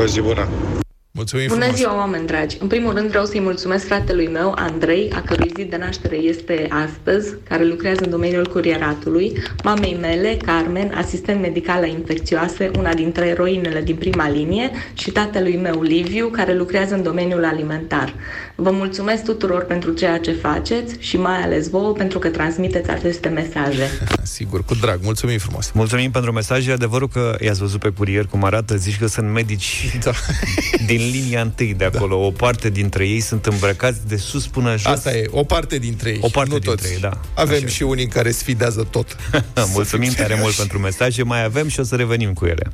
O 0.00 0.04
zi 0.04 0.20
bună! 0.20 0.48
Mulțumim 1.22 1.46
Bună 1.48 1.60
frumos. 1.60 1.78
ziua, 1.78 1.96
oameni 1.96 2.26
dragi! 2.26 2.56
În 2.60 2.66
primul 2.66 2.92
rând 2.94 3.08
vreau 3.08 3.24
să-i 3.24 3.40
mulțumesc 3.40 3.86
fratelui 3.86 4.28
meu, 4.28 4.54
Andrei, 4.56 5.10
a 5.14 5.20
cărui 5.20 5.50
zi 5.56 5.64
de 5.64 5.76
naștere 5.76 6.16
este 6.16 6.68
astăzi, 6.68 7.34
care 7.48 7.64
lucrează 7.64 8.00
în 8.04 8.10
domeniul 8.10 8.46
curieratului, 8.46 9.32
mamei 9.64 9.96
mele, 10.00 10.36
Carmen, 10.44 10.92
asistent 10.96 11.40
medical 11.40 11.80
la 11.80 11.86
infecțioase, 11.86 12.70
una 12.78 12.94
dintre 12.94 13.26
eroinele 13.26 13.80
din 13.80 13.96
prima 13.96 14.28
linie, 14.28 14.70
și 14.92 15.10
tatălui 15.10 15.56
meu, 15.56 15.82
Liviu, 15.82 16.28
care 16.28 16.54
lucrează 16.54 16.94
în 16.94 17.02
domeniul 17.02 17.44
alimentar. 17.44 18.14
Vă 18.54 18.70
mulțumesc 18.70 19.24
tuturor 19.24 19.64
pentru 19.64 19.92
ceea 19.92 20.18
ce 20.18 20.32
faceți 20.32 20.94
și 20.98 21.16
mai 21.16 21.42
ales 21.42 21.68
vouă 21.68 21.92
pentru 21.92 22.18
că 22.18 22.28
transmiteți 22.28 22.90
aceste 22.90 23.28
mesaje. 23.28 23.90
Sigur, 24.22 24.64
cu 24.64 24.74
drag. 24.74 24.98
Mulțumim 25.02 25.38
frumos. 25.38 25.70
Mulțumim 25.74 26.10
pentru 26.10 26.32
mesaj. 26.32 26.68
E 26.68 26.72
adevărul 26.72 27.08
că 27.08 27.36
i-ați 27.40 27.60
văzut 27.60 27.80
pe 27.80 27.88
curier 27.88 28.26
cum 28.26 28.44
arată, 28.44 28.76
zici 28.76 28.98
că 28.98 29.06
sunt 29.06 29.30
medici 29.32 29.96
da. 30.04 30.10
din 30.86 31.10
linia 31.12 31.40
întâi 31.40 31.74
de 31.74 31.84
acolo. 31.84 32.16
Da. 32.18 32.22
O 32.26 32.30
parte 32.30 32.70
dintre 32.70 33.06
ei 33.06 33.20
sunt 33.20 33.46
îmbrăcați 33.46 33.98
de 34.08 34.16
sus 34.16 34.46
până 34.46 34.70
jos. 34.76 34.92
Asta 34.92 35.12
e, 35.16 35.26
o 35.30 35.44
parte 35.44 35.78
dintre 35.78 36.10
ei. 36.10 36.18
O 36.20 36.28
parte 36.28 36.52
nu 36.52 36.58
dintre 36.58 36.82
toți. 36.82 36.92
ei, 36.94 37.00
da. 37.00 37.20
Avem 37.34 37.56
Așa. 37.56 37.66
și 37.66 37.82
unii 37.82 38.06
care 38.06 38.30
sfidează 38.30 38.86
tot. 38.90 39.16
Mulțumim 39.74 40.06
fim 40.06 40.14
tare 40.16 40.28
serioși. 40.28 40.42
mult 40.42 40.54
pentru 40.54 40.78
mesaje. 40.78 41.22
Mai 41.22 41.44
avem 41.44 41.68
și 41.68 41.80
o 41.80 41.82
să 41.82 41.96
revenim 41.96 42.32
cu 42.32 42.46
ele. 42.46 42.70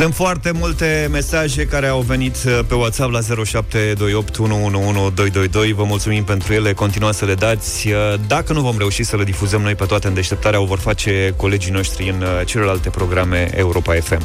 Sunt 0.00 0.14
foarte 0.14 0.50
multe 0.54 1.08
mesaje 1.10 1.64
care 1.64 1.86
au 1.86 2.00
venit 2.00 2.36
uh, 2.46 2.60
pe 2.68 2.74
WhatsApp 2.74 3.12
la 3.12 3.20
0728 3.20 4.38
111222. 4.38 5.72
Vă 5.72 5.84
mulțumim 5.84 6.24
pentru 6.24 6.52
ele, 6.52 6.72
continuați 6.72 7.18
să 7.18 7.24
le 7.24 7.34
dați. 7.34 7.88
Uh, 7.88 7.94
Dacă 8.26 8.52
nu 8.52 8.60
vom 8.60 8.78
reuși 8.78 9.02
să 9.02 9.16
le 9.16 9.24
difuzăm 9.24 9.60
noi 9.60 9.74
pe 9.74 9.84
toate 9.84 10.06
în 10.06 10.14
deșteptarea, 10.14 10.60
o 10.60 10.64
vor 10.64 10.78
face 10.78 11.34
colegii 11.36 11.72
noștri 11.72 12.08
în 12.08 12.22
uh, 12.22 12.46
celelalte 12.46 12.90
programe 12.90 13.50
Europa 13.54 13.94
FM. 13.94 14.22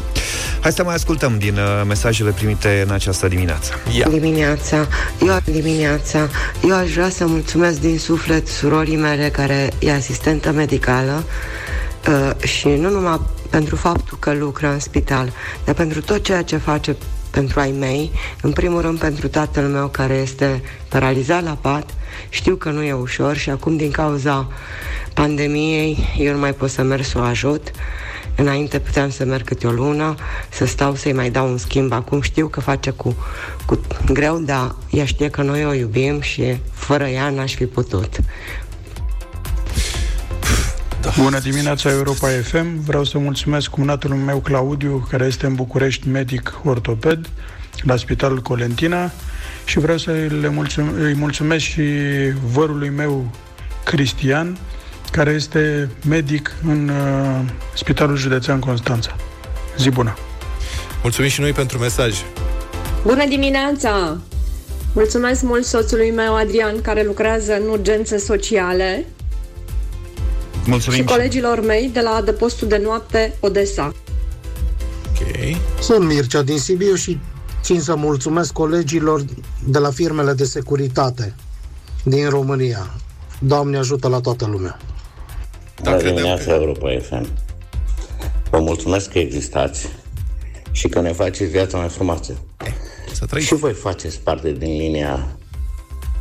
Hai 0.59 0.71
să 0.71 0.83
mai 0.83 0.93
ascultăm 0.93 1.37
din 1.37 1.53
uh, 1.53 1.85
mesajele 1.87 2.31
primite 2.31 2.83
în 2.85 2.93
această 2.93 3.27
dimineață. 3.27 3.71
Ia. 3.97 4.07
Dimineața, 4.07 4.87
eu 5.21 5.39
dimineața, 5.45 6.29
eu 6.67 6.75
aș 6.75 6.91
vrea 6.91 7.09
să 7.09 7.25
mulțumesc 7.25 7.79
din 7.79 7.99
suflet 7.99 8.47
surorii 8.47 8.97
mele 8.97 9.29
care 9.29 9.69
e 9.79 9.93
asistentă 9.93 10.51
medicală 10.51 11.23
uh, 12.07 12.47
și 12.47 12.67
nu 12.67 12.89
numai 12.89 13.19
pentru 13.55 13.75
faptul 13.75 14.17
că 14.19 14.33
lucră 14.33 14.67
în 14.67 14.79
spital, 14.79 15.31
dar 15.65 15.75
pentru 15.75 16.01
tot 16.01 16.23
ceea 16.23 16.41
ce 16.41 16.57
face 16.57 16.95
pentru 17.29 17.59
ai 17.59 17.71
mei, 17.71 18.11
în 18.41 18.51
primul 18.51 18.81
rând 18.81 18.99
pentru 18.99 19.27
tatăl 19.27 19.63
meu 19.63 19.87
care 19.87 20.13
este 20.13 20.61
paralizat 20.89 21.43
la 21.43 21.57
pat, 21.61 21.89
știu 22.29 22.55
că 22.55 22.69
nu 22.69 22.83
e 22.83 22.93
ușor 22.93 23.35
și 23.35 23.49
acum 23.49 23.77
din 23.77 23.91
cauza 23.91 24.47
pandemiei 25.13 26.15
eu 26.17 26.33
nu 26.33 26.39
mai 26.39 26.53
pot 26.53 26.69
să 26.69 26.81
merg 26.81 27.03
să 27.03 27.17
o 27.17 27.21
ajut. 27.21 27.71
Înainte 28.35 28.79
puteam 28.79 29.09
să 29.09 29.25
merg 29.25 29.43
câte 29.43 29.67
o 29.67 29.71
lună, 29.71 30.15
să 30.49 30.65
stau 30.65 30.95
să-i 30.95 31.13
mai 31.13 31.29
dau 31.29 31.49
un 31.49 31.57
schimb. 31.57 31.91
Acum 31.91 32.21
știu 32.21 32.47
că 32.47 32.59
face 32.59 32.89
cu, 32.89 33.15
cu 33.65 33.79
greu, 34.11 34.37
dar 34.37 34.75
ea 34.89 35.05
știe 35.05 35.29
că 35.29 35.41
noi 35.41 35.65
o 35.65 35.73
iubim 35.73 36.21
și 36.21 36.57
fără 36.73 37.07
ea 37.07 37.29
n-aș 37.29 37.55
fi 37.55 37.65
putut. 37.65 38.19
Da. 41.05 41.11
Bună 41.21 41.39
dimineața 41.39 41.89
Europa 41.89 42.27
FM. 42.43 42.83
Vreau 42.83 43.03
să 43.03 43.17
mulțumesc 43.17 43.69
cumnatul 43.69 44.09
meu 44.13 44.39
Claudiu, 44.39 45.07
care 45.09 45.25
este 45.25 45.45
în 45.45 45.55
București 45.55 46.07
medic 46.07 46.59
ortoped 46.63 47.29
la 47.81 47.95
Spitalul 47.95 48.41
Colentina 48.41 49.11
și 49.65 49.79
vreau 49.79 49.97
să 49.97 50.11
le 50.11 50.47
mulțum- 50.49 50.93
îi 50.99 51.13
mulțumesc 51.13 51.63
și 51.63 51.81
vărului 52.51 52.89
meu 52.89 53.31
Cristian, 53.83 54.57
care 55.11 55.31
este 55.31 55.89
medic 56.07 56.51
în 56.67 56.89
uh, 56.89 57.51
Spitalul 57.75 58.15
Județean 58.15 58.59
Constanța. 58.59 59.15
Zi 59.77 59.89
bună! 59.89 60.13
Mulțumim 61.01 61.29
și 61.29 61.41
noi 61.41 61.51
pentru 61.51 61.77
mesaj. 61.77 62.13
Bună 63.03 63.25
dimineața! 63.27 64.17
Mulțumesc 64.93 65.41
mult 65.41 65.65
soțului 65.65 66.11
meu, 66.11 66.35
Adrian, 66.35 66.81
care 66.81 67.03
lucrează 67.03 67.53
în 67.53 67.69
urgențe 67.69 68.17
sociale 68.17 69.05
Mulțumim 70.65 70.99
și 70.99 71.05
colegilor 71.05 71.61
mei 71.61 71.89
de 71.93 72.01
la 72.01 72.09
adăpostul 72.09 72.67
de 72.67 72.77
noapte 72.77 73.35
Odessa. 73.39 73.93
Ok. 75.09 75.57
Sunt 75.81 76.05
Mircea 76.05 76.41
din 76.41 76.59
Sibiu 76.59 76.95
și 76.95 77.19
țin 77.61 77.81
să 77.81 77.95
mulțumesc 77.95 78.53
colegilor 78.53 79.25
de 79.65 79.79
la 79.79 79.89
firmele 79.89 80.33
de 80.33 80.43
securitate 80.43 81.35
din 82.03 82.29
România. 82.29 82.93
Doamne 83.39 83.77
ajută 83.77 84.07
la 84.07 84.19
toată 84.19 84.45
lumea. 84.45 84.79
Bună 85.83 86.01
dimineața, 86.01 86.53
Europa 86.53 86.87
FM. 87.01 87.27
Vă 88.49 88.59
mulțumesc 88.59 89.11
că 89.11 89.19
existați 89.19 89.87
și 90.71 90.87
că 90.87 91.01
ne 91.01 91.11
faceți 91.11 91.51
viața 91.51 91.77
mai 91.77 91.89
frumoasă. 91.89 92.37
Să 93.13 93.39
și 93.39 93.55
voi 93.55 93.73
faceți 93.73 94.19
parte 94.19 94.51
din 94.51 94.77
linia 94.77 95.27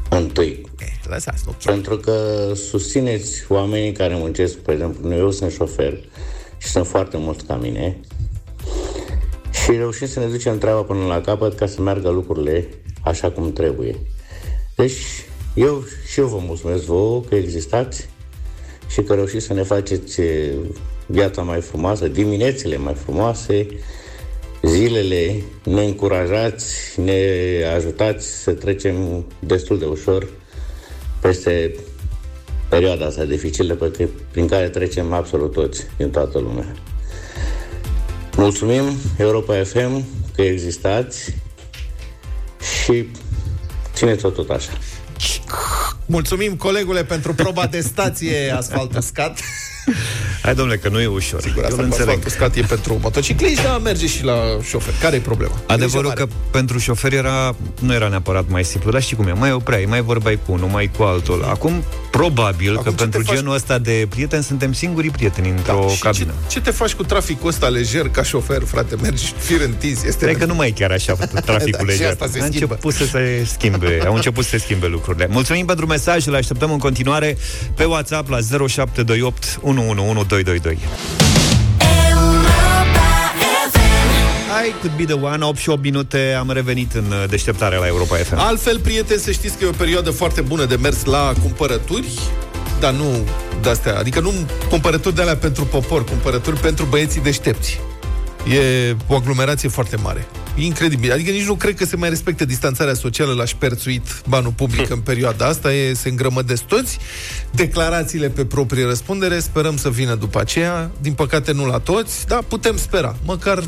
întâi. 0.09 0.67
Lăsați, 1.09 1.43
nu. 1.47 1.55
Pentru 1.65 1.97
că 1.97 2.53
susțineți 2.55 3.45
oamenii 3.49 3.93
care 3.93 4.15
muncesc, 4.15 4.55
pe 4.57 4.73
exemplu, 4.73 5.15
eu 5.15 5.31
sunt 5.31 5.53
șofer 5.53 5.99
și 6.59 6.69
sunt 6.69 6.87
foarte 6.87 7.17
mulți 7.17 7.45
ca 7.45 7.55
mine 7.55 8.01
și 9.65 9.71
reușim 9.71 10.07
să 10.07 10.21
ne 10.21 10.27
ducem 10.27 10.59
treaba 10.59 10.83
până 10.83 11.07
la 11.07 11.21
capăt 11.21 11.57
ca 11.57 11.67
să 11.67 11.81
meargă 11.81 12.09
lucrurile 12.09 12.69
așa 13.03 13.31
cum 13.31 13.53
trebuie. 13.53 13.97
Deci, 14.77 15.27
eu 15.55 15.85
și 16.07 16.21
eu 16.21 16.27
vă 16.27 16.39
mulțumesc 16.47 16.85
vouă 16.85 17.21
că 17.21 17.35
existați 17.35 18.09
și 18.89 19.03
că 19.03 19.15
reușiți 19.15 19.45
să 19.45 19.53
ne 19.53 19.63
faceți 19.63 20.21
eh, 20.21 20.53
viața 21.07 21.43
mai 21.43 21.61
frumoasă, 21.61 22.09
diminețile 22.09 22.77
mai 22.77 22.95
frumoase, 22.95 23.67
zilele 24.63 25.43
ne 25.65 25.85
încurajați, 25.85 27.01
ne 27.01 27.23
ajutați 27.77 28.27
să 28.43 28.53
trecem 28.53 29.27
destul 29.39 29.79
de 29.79 29.85
ușor 29.85 30.29
peste 31.25 31.75
perioada 32.69 33.07
asta 33.07 33.25
dificilă 33.25 33.75
pe 33.75 33.91
care, 33.91 34.09
prin 34.31 34.47
care 34.47 34.69
trecem 34.69 35.13
absolut 35.13 35.53
toți 35.53 35.87
din 35.97 36.11
toată 36.11 36.39
lumea. 36.39 36.73
Mulțumim 38.37 38.85
Europa 39.19 39.63
FM 39.63 40.05
că 40.35 40.43
existați 40.43 41.35
și 42.83 43.09
țineți-o 43.95 44.29
tot 44.29 44.51
așa. 44.51 44.73
Mulțumim, 46.07 46.57
colegule, 46.57 47.05
pentru 47.05 47.35
proba 47.35 47.67
de 47.67 47.81
stație 47.81 48.51
asfalt 48.57 48.97
uscat. 48.97 49.39
Hai, 50.45 50.55
domnule, 50.55 50.79
că 50.79 50.89
nu 50.89 51.01
e 51.01 51.07
ușor. 51.07 51.41
Sigur, 51.41 51.63
Eu 51.63 51.65
asta 51.69 51.83
îl 51.83 51.89
cu 51.89 51.95
înțeleg. 51.95 52.09
asfalt 52.09 52.27
uscat 52.27 52.57
e 52.57 52.61
pentru 52.61 52.99
motocicliști, 53.03 53.63
dar 53.63 53.81
merge 53.83 54.07
și 54.07 54.25
la 54.25 54.35
șofer. 54.69 54.95
Care 55.01 55.17
e 55.17 55.19
problema? 55.19 55.53
Adevărul 55.67 56.11
că 56.13 56.27
pentru 56.51 56.79
șofer 56.79 57.13
era, 57.13 57.55
nu 57.81 57.95
era 57.95 58.09
neapărat 58.09 58.45
mai 58.49 58.65
simplu, 58.65 58.91
dar 58.91 59.03
știi 59.03 59.17
cum 59.17 59.27
e, 59.27 59.33
mai 59.33 59.53
opreai, 59.53 59.85
mai 59.89 60.01
vorbeai 60.03 60.39
cu 60.47 60.53
unul, 60.53 60.69
mai 60.69 60.91
cu 60.97 61.03
altul. 61.03 61.45
Acum 61.49 61.83
Probabil 62.11 62.71
Acum, 62.71 62.83
că 62.83 62.91
ce 62.91 62.95
pentru 62.97 63.23
te 63.23 63.27
faci- 63.27 63.37
genul 63.37 63.55
ăsta 63.55 63.79
de 63.79 64.07
prieteni 64.11 64.43
suntem 64.43 64.73
singurii 64.73 65.11
prieteni 65.11 65.49
într-o 65.49 65.89
și 65.95 65.99
cabină. 66.01 66.33
ce, 66.47 66.53
ce 66.53 66.61
te 66.61 66.71
faci 66.71 66.93
cu 66.95 67.03
traficul 67.05 67.49
ăsta 67.49 67.69
lejer 67.69 68.09
ca 68.09 68.23
șofer, 68.23 68.63
frate? 68.67 68.95
Mergi 69.03 69.33
fir 69.39 69.61
întins. 69.61 70.03
Este 70.03 70.25
Cred 70.25 70.37
că 70.39 70.45
nu 70.45 70.55
mai 70.55 70.69
e 70.69 70.71
chiar 70.71 70.91
așa 70.91 71.13
traficul 71.45 71.71
Da, 71.71 71.79
și 71.79 71.85
lejer. 71.99 72.11
asta 72.11 72.27
se 72.33 72.41
A 72.41 72.45
schimbă. 72.47 72.75
început 72.75 72.93
să 72.95 73.05
se 73.05 73.45
schimbe, 73.57 74.01
au 74.07 74.15
început 74.15 74.45
să 74.45 74.51
se 74.51 74.59
schimbe 74.59 74.87
lucrurile. 74.87 75.27
Mulțumim 75.31 75.67
pentru 75.67 75.87
mesaj, 75.87 76.27
le 76.27 76.37
așteptăm 76.37 76.71
în 76.73 76.79
continuare 76.79 77.37
pe 77.75 77.85
WhatsApp 77.85 78.29
la 78.29 78.39
0728 78.69 79.59
111222. 80.43 80.79
I 84.67 84.73
could 84.81 84.97
be 84.97 85.05
the 85.05 85.15
one, 85.15 85.45
8 85.45 85.57
și 85.59 85.69
8 85.69 85.83
minute, 85.83 86.37
am 86.39 86.51
revenit 86.51 86.93
în 86.93 87.05
uh, 87.05 87.25
deșteptarea 87.29 87.79
la 87.79 87.87
Europa 87.87 88.17
FM. 88.17 88.35
Altfel, 88.39 88.79
prieteni, 88.81 89.21
să 89.21 89.31
știți 89.31 89.59
că 89.59 89.65
e 89.65 89.69
o 89.69 89.71
perioadă 89.71 90.11
foarte 90.11 90.41
bună 90.41 90.65
de 90.65 90.77
mers 90.77 91.05
la 91.05 91.33
cumpărături, 91.43 92.09
dar 92.81 92.93
nu 92.93 93.29
de-astea, 93.63 93.99
adică 93.99 94.21
nu 94.21 94.33
cumpărături 94.69 95.15
de 95.15 95.21
alea 95.21 95.37
pentru 95.37 95.65
popor, 95.65 96.05
cumpărături 96.05 96.61
pentru 96.61 96.85
băieții 96.85 97.21
deștepți. 97.21 97.81
E 98.49 98.97
o 99.07 99.15
aglomerație 99.15 99.69
foarte 99.69 99.97
mare. 99.97 100.27
E 100.57 100.65
incredibil. 100.65 101.13
Adică 101.13 101.31
nici 101.31 101.47
nu 101.47 101.55
cred 101.55 101.75
că 101.75 101.85
se 101.85 101.97
mai 101.97 102.09
respectă 102.09 102.45
distanțarea 102.45 102.95
socială 102.95 103.33
la 103.33 103.45
șperțuit 103.45 104.23
banul 104.29 104.51
public 104.51 104.91
în 104.91 104.99
perioada 104.99 105.47
asta. 105.47 105.73
E, 105.73 105.93
se 105.95 106.09
îngrămădesc 106.09 106.63
toți. 106.63 106.99
Declarațiile 107.51 108.29
pe 108.29 108.45
proprie 108.45 108.85
răspundere 108.85 109.39
sperăm 109.39 109.77
să 109.77 109.91
vină 109.91 110.15
după 110.15 110.41
aceea. 110.41 110.91
Din 111.01 111.13
păcate 111.13 111.53
nu 111.53 111.67
la 111.67 111.79
toți, 111.79 112.27
dar 112.27 112.43
putem 112.49 112.77
spera. 112.77 113.17
Măcar 113.25 113.63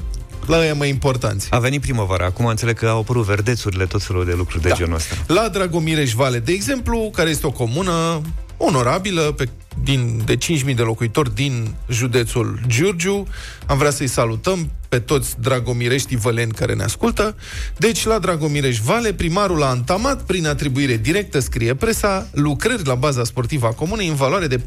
la 0.46 0.58
ăia 0.58 0.74
mai 0.74 0.88
importanți. 0.88 1.46
A 1.50 1.58
venit 1.58 1.80
primăvara, 1.80 2.24
acum 2.24 2.46
înțeleg 2.46 2.78
că 2.78 2.86
au 2.86 2.98
apărut 2.98 3.24
verdețurile, 3.24 3.84
tot 3.86 4.02
felul 4.02 4.24
de 4.24 4.32
lucruri 4.36 4.62
de 4.62 4.68
Da. 4.68 4.74
genul 4.74 4.94
ăsta. 4.94 5.14
La 5.26 5.48
Dragomireș 5.48 6.12
Vale, 6.12 6.38
de 6.38 6.52
exemplu, 6.52 7.10
care 7.14 7.30
este 7.30 7.46
o 7.46 7.50
comună 7.50 8.20
onorabilă 8.56 9.22
pe, 9.22 9.48
din, 9.82 10.22
de 10.24 10.36
5.000 10.36 10.74
de 10.74 10.82
locuitori 10.82 11.34
din 11.34 11.74
județul 11.90 12.60
Giurgiu. 12.66 13.26
Am 13.66 13.78
vrea 13.78 13.90
să-i 13.90 14.06
salutăm 14.06 14.70
pe 14.88 14.98
toți 14.98 15.40
dragomireștii 15.40 16.16
văleni 16.16 16.52
care 16.52 16.74
ne 16.74 16.82
ascultă. 16.82 17.36
Deci, 17.76 18.04
la 18.04 18.18
Dragomireș 18.18 18.78
Vale, 18.78 19.12
primarul 19.12 19.62
a 19.62 19.66
antamat 19.66 20.22
prin 20.22 20.46
atribuire 20.46 20.96
directă, 20.96 21.38
scrie 21.38 21.74
presa, 21.74 22.28
lucrări 22.32 22.86
la 22.86 22.94
baza 22.94 23.24
sportivă 23.24 23.66
a 23.66 23.72
comunei 23.72 24.08
în 24.08 24.14
valoare 24.14 24.46
de 24.46 24.58
430.000 24.58 24.62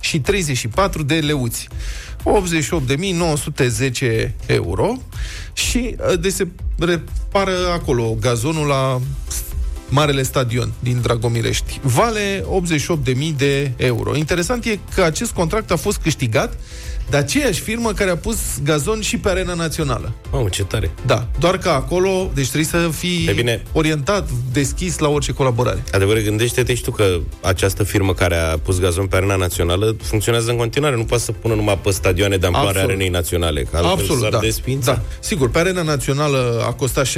și 0.00 0.20
34 0.20 1.02
de 1.02 1.14
leuți. 1.14 1.68
88.910 4.22 4.30
euro 4.46 4.98
și 5.52 5.96
uh, 5.98 6.20
de 6.20 6.28
se 6.28 6.48
repară 6.78 7.56
acolo 7.72 8.16
gazonul 8.20 8.66
la 8.66 9.00
Marele 9.92 10.22
Stadion 10.22 10.72
din 10.78 11.00
Dragomirești. 11.00 11.80
Vale 11.82 12.44
88.000 13.04 13.14
de 13.36 13.72
euro. 13.76 14.16
Interesant 14.16 14.64
e 14.64 14.78
că 14.94 15.02
acest 15.02 15.32
contract 15.32 15.70
a 15.70 15.76
fost 15.76 15.98
câștigat 15.98 16.58
de 17.12 17.18
aceeași 17.18 17.60
firmă 17.60 17.92
care 17.92 18.10
a 18.10 18.16
pus 18.16 18.36
gazon 18.64 19.00
și 19.00 19.16
pe 19.18 19.28
arena 19.28 19.54
națională. 19.54 20.12
Mamă, 20.30 20.48
ce 20.48 20.64
tare. 20.64 20.90
Da, 21.06 21.26
doar 21.38 21.58
că 21.58 21.68
acolo, 21.68 22.30
deci 22.34 22.46
trebuie 22.50 22.68
să 22.82 22.88
fii 22.96 23.26
E 23.28 23.32
bine. 23.32 23.62
orientat, 23.72 24.28
deschis 24.52 24.98
la 24.98 25.08
orice 25.08 25.32
colaborare. 25.32 25.82
Adevărat, 25.92 26.22
gândește-te 26.22 26.74
și 26.74 26.82
tu 26.82 26.90
că 26.90 27.18
această 27.40 27.84
firmă 27.84 28.14
care 28.14 28.36
a 28.36 28.58
pus 28.58 28.80
gazon 28.80 29.06
pe 29.06 29.16
arena 29.16 29.36
națională 29.36 29.96
funcționează 30.02 30.50
în 30.50 30.56
continuare. 30.56 30.96
Nu 30.96 31.04
poate 31.04 31.22
să 31.22 31.32
pună 31.32 31.54
numai 31.54 31.78
pe 31.78 31.90
stadioane 31.90 32.36
de 32.36 32.46
amploare 32.46 32.68
Absolut. 32.68 32.88
arenei 32.90 33.08
naționale. 33.08 33.62
Că 33.62 33.76
altfel 33.76 33.92
Absolut, 33.92 34.20
s-ar 34.22 34.30
da. 34.30 34.38
desfința. 34.38 34.92
da. 34.92 35.02
Sigur, 35.20 35.50
pe 35.50 35.58
arena 35.58 35.82
națională 35.82 36.62
a 36.66 36.72
costat 36.72 37.06
60.000 37.06 37.12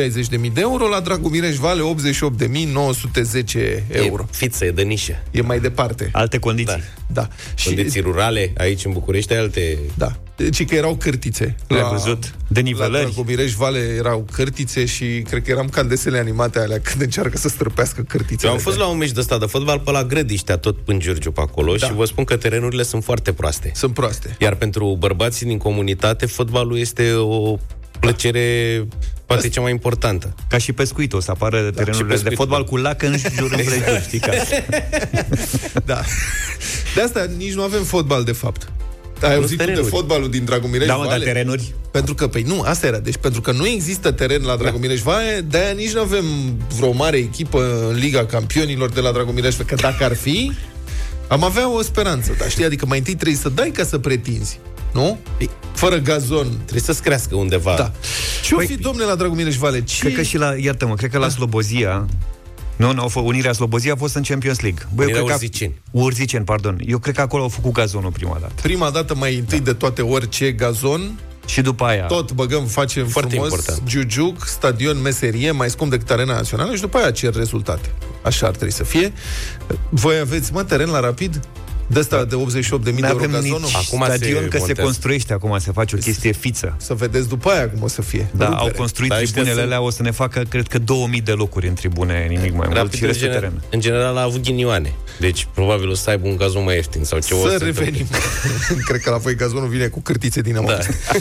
de 0.53 0.61
euro, 0.61 0.89
la 0.89 1.01
Dragomireș 1.01 1.57
Vale 1.57 1.83
88.910 1.83 3.85
euro. 3.89 4.23
E 4.31 4.37
fiță, 4.37 4.65
e 4.65 4.71
de 4.71 4.83
nișă. 4.83 5.23
E 5.31 5.41
mai 5.41 5.61
departe. 5.61 6.09
Alte 6.13 6.39
condiții. 6.39 6.77
Da. 6.77 6.83
Da. 7.07 7.29
Și... 7.55 7.67
Condiții 7.67 8.01
rurale, 8.01 8.53
aici 8.57 8.85
în 8.85 8.93
București, 8.93 9.33
ai 9.33 9.39
alte... 9.39 9.79
Da. 9.95 10.13
Deci 10.37 10.65
că 10.65 10.75
erau 10.75 10.95
cârtițe. 10.95 11.57
Ai 11.69 11.87
văzut? 11.91 12.35
Denivelări. 12.49 12.93
La 12.93 12.99
Dragomireș 13.01 13.53
Vale 13.53 13.79
erau 13.79 14.27
cârtițe 14.33 14.85
și 14.85 15.05
cred 15.29 15.43
că 15.43 15.51
eram 15.51 15.69
ca 15.69 15.81
în 15.81 15.89
desele 15.89 16.19
animate 16.19 16.59
alea 16.59 16.81
când 16.81 17.03
încearcă 17.03 17.39
să 17.39 17.49
străpească 17.49 18.03
cârtițele. 18.03 18.49
Eu 18.49 18.57
am 18.57 18.63
fost 18.63 18.79
la 18.79 18.87
un 18.87 18.97
meci 18.97 19.11
de 19.11 19.21
ăsta 19.21 19.39
de 19.39 19.47
fotbal 19.47 19.79
pe 19.79 19.91
la 19.91 20.05
Grădiștea, 20.05 20.57
tot 20.57 20.77
în 20.85 20.99
Giurgiu 20.99 21.33
pe 21.33 21.41
acolo 21.41 21.75
Da. 21.75 21.87
și 21.87 21.93
vă 21.93 22.05
spun 22.05 22.25
că 22.25 22.37
terenurile 22.37 22.83
sunt 22.83 23.05
foarte 23.05 23.33
proaste. 23.33 23.71
Sunt 23.75 23.95
proaste. 23.95 24.37
Iar 24.39 24.55
pentru 24.55 24.97
bărbații 24.99 25.47
din 25.47 25.59
comunitate, 25.59 26.27
fotbalul 26.27 26.79
este 26.79 27.13
o 27.13 27.59
plăcere 28.01 28.87
poate 29.27 29.49
cea 29.49 29.61
mai 29.61 29.71
importantă. 29.71 30.35
Ca 30.49 30.59
și 30.59 30.73
pescuitul, 30.73 31.19
o 31.19 31.21
să 31.21 31.31
apară 31.31 31.57
da, 31.63 31.71
terenurile 31.71 32.03
de 32.07 32.13
pescuitul, 32.13 32.37
fotbal 32.37 32.63
da. 32.63 32.69
cu 32.69 32.77
lac 32.77 33.03
în 33.03 33.17
jur 33.37 33.53
împrejur, 33.59 34.01
știi 34.07 34.19
ca 34.19 34.33
Da. 35.85 36.01
De 36.95 37.01
asta 37.01 37.27
nici 37.37 37.53
nu 37.53 37.63
avem 37.63 37.83
fotbal, 37.83 38.25
de 38.25 38.33
fapt. 38.33 38.73
Ai 39.29 39.35
auzit 39.35 39.51
tu 39.51 39.57
de 39.57 39.65
terenuri. 39.65 39.89
fotbalul 39.89 40.31
din 40.31 40.45
Dragomireș 40.45 40.87
Da, 40.87 40.95
mă, 40.95 41.03
dar 41.03 41.11
Vale? 41.11 41.25
terenuri? 41.25 41.75
Pentru 41.91 42.15
că, 42.15 42.27
păi 42.27 42.43
nu, 42.43 42.61
asta 42.61 42.87
era. 42.87 42.99
Deci 42.99 43.17
pentru 43.17 43.41
că 43.41 43.53
nu 43.53 43.67
există 43.67 44.11
teren 44.11 44.43
la 44.43 44.57
Dragomireș 44.57 45.01
Vale, 45.01 45.45
de-aia 45.49 45.73
nici 45.73 45.93
nu 45.93 46.01
avem 46.01 46.25
vreo 46.77 46.93
mare 46.93 47.17
echipă 47.17 47.87
în 47.91 47.97
Liga 47.97 48.27
Campionilor 48.27 48.91
de 48.91 49.01
la 49.01 49.13
Dragomireș 49.13 49.55
Vale. 49.55 49.65
Că 49.69 49.75
dacă 49.75 50.05
ar 50.05 50.15
fi, 50.15 50.53
am 51.29 51.45
avea 51.45 51.71
o 51.71 51.83
speranță. 51.83 52.35
Dar 52.39 52.51
știi, 52.51 52.65
adică 52.65 52.87
mai 52.87 52.99
întâi 52.99 53.15
trebuie 53.15 53.37
să 53.37 53.49
dai 53.49 53.71
ca 53.71 53.85
să 53.85 53.99
pretinzi. 53.99 54.59
Nu? 54.93 55.19
Fără 55.73 55.97
gazon. 55.97 56.47
Trebuie 56.57 56.81
să-ți 56.81 57.03
crească 57.03 57.37
undeva. 57.37 57.75
Da. 57.77 57.93
Ce-o 58.45 58.59
fi, 58.59 58.77
domnule, 58.77 59.07
la 59.07 59.15
Dragomireș 59.15 59.57
Vale? 59.57 59.83
Ce... 59.83 60.01
Cred 60.01 60.15
că 60.15 60.23
și 60.23 60.37
la, 60.37 60.55
iartă-mă, 60.61 60.95
cred 60.95 61.11
că 61.11 61.19
Da. 61.19 61.25
la 61.25 61.31
Slobozia 61.31 62.07
nu, 62.77 62.93
nu, 62.93 63.01
au 63.01 63.09
fost, 63.09 63.27
Unirea 63.27 63.53
Slobozia 63.53 63.93
a 63.93 63.97
fost 63.97 64.15
în 64.15 64.23
Champions 64.23 64.61
League. 64.61 64.83
Băi, 64.95 65.05
eu 65.07 65.11
Unirea 65.11 65.25
cred 65.25 65.27
că- 65.27 65.45
Urziceni. 65.45 65.75
Urziceni, 65.91 66.45
pardon. 66.45 66.81
Eu 66.87 66.99
cred 66.99 67.15
că 67.15 67.21
acolo 67.21 67.43
au 67.43 67.49
făcut 67.49 67.73
gazonul 67.73 68.11
prima 68.11 68.39
dată. 68.41 68.53
Prima 68.63 68.91
dată, 68.91 69.15
mai 69.15 69.37
întâi 69.37 69.61
de 69.61 69.73
toate 69.73 70.03
orice 70.03 70.53
gazon, 70.53 71.19
Și 71.47 71.61
după 71.61 71.85
aia... 71.85 72.07
tot 72.07 72.33
băgăm, 72.33 72.65
facem 72.67 73.07
Foarte 73.07 73.35
frumos, 73.35 73.51
important. 73.51 73.89
giugiuc, 73.89 74.47
stadion, 74.47 75.01
meserie, 75.03 75.51
mai 75.51 75.71
scump 75.71 75.91
decât 75.91 76.11
arena 76.11 76.35
națională 76.35 76.75
și 76.75 76.81
după 76.81 76.97
aia 76.99 77.11
cer 77.11 77.35
rezultate. 77.35 77.91
Așa 78.23 78.47
ar 78.47 78.53
trebui 78.53 78.73
să 78.75 78.85
fie. 78.85 79.13
Voi 79.89 80.19
aveți, 80.19 80.53
mă, 80.53 80.63
teren 80.65 80.89
la 80.89 81.01
rapid? 81.01 81.41
De 81.87 81.99
asta 81.99 82.25
de 82.25 82.37
88.000 82.37 82.83
de 82.83 82.91
Nu 82.91 83.07
euro 83.07 83.19
avem 83.19 83.31
gazonul? 83.31 83.61
nici 83.61 83.75
Acum 83.75 84.03
stadion, 84.05 84.43
se 84.43 84.49
că 84.49 84.51
se 84.51 84.59
montează. 84.59 84.83
construiește 84.83 85.33
acum, 85.33 85.59
se 85.59 85.73
face 85.73 85.97
o 85.97 85.99
chestie 85.99 86.33
fiță. 86.33 86.75
Să 86.79 86.95
vedeți 86.95 87.29
după 87.29 87.51
aia 87.51 87.71
cum 87.71 87.83
o 87.83 87.89
să 87.89 88.03
fie. 88.03 88.27
Da, 88.37 88.45
Rupere. 88.45 88.61
au 88.63 88.71
construit 88.77 89.11
Dar 89.11 89.19
ăștia 89.21 89.33
tribunele 89.43 89.61
sunt- 89.61 89.73
alea, 89.73 89.87
o 89.87 89.91
să 89.91 90.03
ne 90.03 90.11
facă, 90.11 90.43
cred 90.49 90.67
că, 90.69 90.79
2000 90.79 91.21
de 91.21 91.33
locuri 91.33 91.69
în 91.69 91.75
tribune, 91.75 92.27
nimic 92.29 92.51
mai 92.55 92.67
mult, 92.67 92.77
Rapid, 92.77 92.95
și 92.95 93.01
în, 93.03 93.07
restul 93.09 93.27
general, 93.27 93.51
teren. 93.51 93.63
în 93.71 93.81
general 93.81 94.17
a 94.17 94.23
avut 94.23 94.43
ghinioane. 94.43 94.93
Deci 95.21 95.47
probabil 95.55 95.89
o 95.89 95.95
să 95.95 96.11
aibă 96.11 96.29
un 96.29 96.37
gazon 96.37 96.65
mai 96.65 96.75
ieftin 96.75 97.05
sau 97.05 97.19
ceva. 97.19 97.41
o 97.41 97.49
Să 97.49 97.57
se 97.59 97.65
revenim. 97.65 98.07
Cred 98.89 99.01
că 99.01 99.11
la 99.11 99.17
voi 99.17 99.35
gazonul 99.35 99.69
vine 99.69 99.87
cu 99.87 100.01
cârtițe 100.01 100.41
din 100.41 100.53
da. 100.67 100.79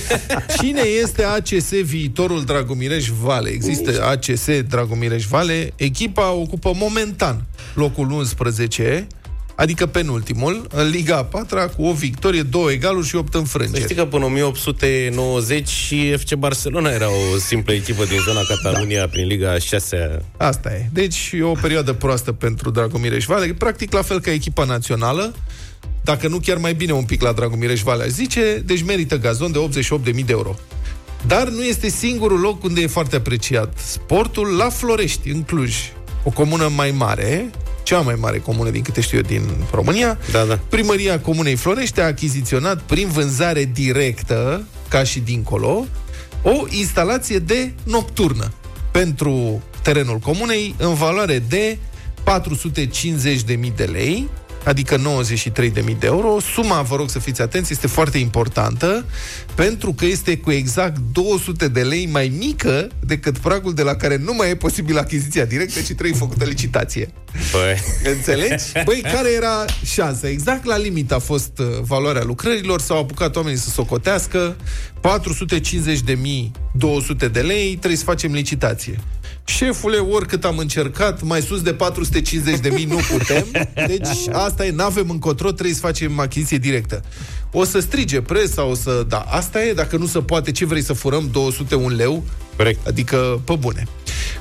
Cine 0.59 0.81
este 1.01 1.23
ACS 1.23 1.69
viitorul 1.83 2.43
Dragomireș 2.43 3.07
Vale? 3.21 3.49
Există 3.49 4.03
ACS 4.05 4.45
Dragomireș 4.67 5.25
Vale. 5.25 5.73
Echipa 5.75 6.31
ocupă 6.31 6.71
momentan 6.75 7.45
locul 7.73 8.11
11, 8.11 9.07
adică 9.55 9.85
penultimul, 9.85 10.67
în 10.69 10.89
Liga 10.89 11.17
a 11.17 11.23
patra, 11.23 11.67
cu 11.67 11.83
o 11.85 11.93
victorie, 11.93 12.41
două 12.41 12.71
egaluri 12.71 13.07
și 13.07 13.15
opt 13.15 13.31
Să 13.31 13.37
înfrângeri. 13.37 13.83
știi 13.83 13.95
că 13.95 14.05
până 14.05 14.25
1890 14.25 15.67
și 15.67 16.17
FC 16.17 16.33
Barcelona 16.33 16.89
era 16.89 17.07
o 17.09 17.37
simplă 17.37 17.73
echipă 17.73 18.05
din 18.05 18.19
zona 18.25 18.39
Catalunia 18.47 18.99
da. 18.99 19.07
prin 19.07 19.27
Liga 19.27 19.57
6 19.57 20.21
Asta 20.37 20.73
e. 20.73 20.89
Deci 20.93 21.31
e 21.33 21.43
o 21.43 21.51
perioadă 21.51 21.93
proastă 21.93 22.31
pentru 22.31 22.69
Dragomireș 22.69 23.25
Vale, 23.25 23.53
practic 23.53 23.93
la 23.93 24.01
fel 24.01 24.19
ca 24.19 24.31
echipa 24.31 24.63
națională, 24.63 25.33
dacă 26.03 26.27
nu 26.27 26.39
chiar 26.39 26.57
mai 26.57 26.73
bine 26.73 26.91
un 26.91 27.03
pic 27.03 27.21
la 27.21 27.31
Dragomireș 27.31 27.81
Vale, 27.81 28.03
aș 28.03 28.09
zice, 28.09 28.63
deci 28.65 28.83
merită 28.83 29.17
gazon 29.17 29.51
de 29.51 29.69
88.000 30.09 30.13
de 30.13 30.23
euro. 30.27 30.55
Dar 31.27 31.47
nu 31.49 31.63
este 31.63 31.89
singurul 31.89 32.39
loc 32.39 32.63
unde 32.63 32.81
e 32.81 32.87
foarte 32.87 33.15
apreciat 33.15 33.77
sportul, 33.85 34.55
la 34.55 34.69
Florești, 34.69 35.29
în 35.29 35.43
Cluj, 35.43 35.75
o 36.23 36.29
comună 36.29 36.71
mai 36.75 36.91
mare, 36.91 37.49
cea 37.93 37.99
mai 37.99 38.15
mare 38.19 38.39
comună 38.39 38.69
din 38.69 38.81
câte 38.81 39.01
știu 39.01 39.17
eu 39.17 39.23
din 39.23 39.49
România. 39.71 40.17
Da, 40.31 40.43
da. 40.43 40.59
Primăria 40.69 41.19
Comunei 41.19 41.55
Florești 41.55 41.99
a 41.99 42.05
achiziționat 42.05 42.81
prin 42.81 43.07
vânzare 43.07 43.69
directă, 43.73 44.67
ca 44.87 45.03
și 45.03 45.19
dincolo, 45.19 45.85
o 46.41 46.65
instalație 46.69 47.39
de 47.39 47.73
nocturnă 47.83 48.51
pentru 48.91 49.61
terenul 49.81 50.17
comunei 50.17 50.75
în 50.77 50.93
valoare 50.93 51.43
de 51.49 51.77
450.000 52.23 53.75
de 53.75 53.83
lei, 53.83 54.29
adică 54.63 54.97
93.000 54.97 55.73
de 55.73 55.95
euro. 56.01 56.39
Suma, 56.39 56.81
vă 56.81 56.95
rog 56.95 57.09
să 57.09 57.19
fiți 57.19 57.41
atenți, 57.41 57.71
este 57.71 57.87
foarte 57.87 58.17
importantă 58.17 59.05
pentru 59.55 59.93
că 59.93 60.05
este 60.05 60.37
cu 60.37 60.51
exact 60.51 60.97
200 61.11 61.67
de 61.67 61.81
lei 61.81 62.09
mai 62.11 62.33
mică 62.37 62.87
decât 62.99 63.37
pragul 63.37 63.73
de 63.73 63.81
la 63.81 63.95
care 63.95 64.17
nu 64.17 64.33
mai 64.33 64.49
e 64.49 64.55
posibil 64.55 64.97
achiziția 64.97 65.45
directă, 65.45 65.79
ci 65.79 65.85
trebuie 65.85 66.13
făcută 66.13 66.45
licitație. 66.45 67.09
Băi. 67.51 67.81
Înțelegi? 68.13 68.63
Băi, 68.85 69.03
care 69.13 69.31
era 69.31 69.65
șansa? 69.85 70.29
Exact 70.29 70.65
la 70.65 70.77
limit 70.77 71.11
a 71.11 71.19
fost 71.19 71.59
uh, 71.59 71.65
valoarea 71.81 72.23
lucrărilor, 72.23 72.81
s-au 72.81 72.99
apucat 72.99 73.35
oamenii 73.35 73.59
să 73.59 73.69
socotească 73.69 74.55
450.200 74.95 75.01
de 77.31 77.41
lei, 77.41 77.69
trebuie 77.69 77.97
să 77.97 78.03
facem 78.03 78.31
licitație. 78.31 78.99
Șefule, 79.45 79.97
oricât 79.97 80.45
am 80.45 80.57
încercat, 80.57 81.21
mai 81.21 81.41
sus 81.41 81.61
de 81.61 81.73
450 81.73 82.59
de 82.59 82.69
mii 82.69 82.85
nu 82.85 82.99
putem. 83.11 83.45
Deci 83.87 84.27
asta 84.31 84.65
e, 84.65 84.71
n-avem 84.71 85.09
încotro, 85.09 85.51
trebuie 85.51 85.75
să 85.75 85.79
facem 85.79 86.19
achiziție 86.19 86.57
directă. 86.57 87.03
O 87.51 87.63
să 87.63 87.79
strige 87.79 88.21
presa, 88.21 88.63
o 88.63 88.73
să... 88.73 89.05
Da, 89.07 89.19
asta 89.19 89.63
e, 89.63 89.73
dacă 89.73 89.97
nu 89.97 90.05
se 90.05 90.19
poate, 90.19 90.51
ce 90.51 90.65
vrei 90.65 90.81
să 90.81 90.93
furăm? 90.93 91.29
201 91.31 91.95
leu? 91.95 92.23
Corect. 92.57 92.87
Adică, 92.87 93.41
pe 93.45 93.55
bune. 93.55 93.83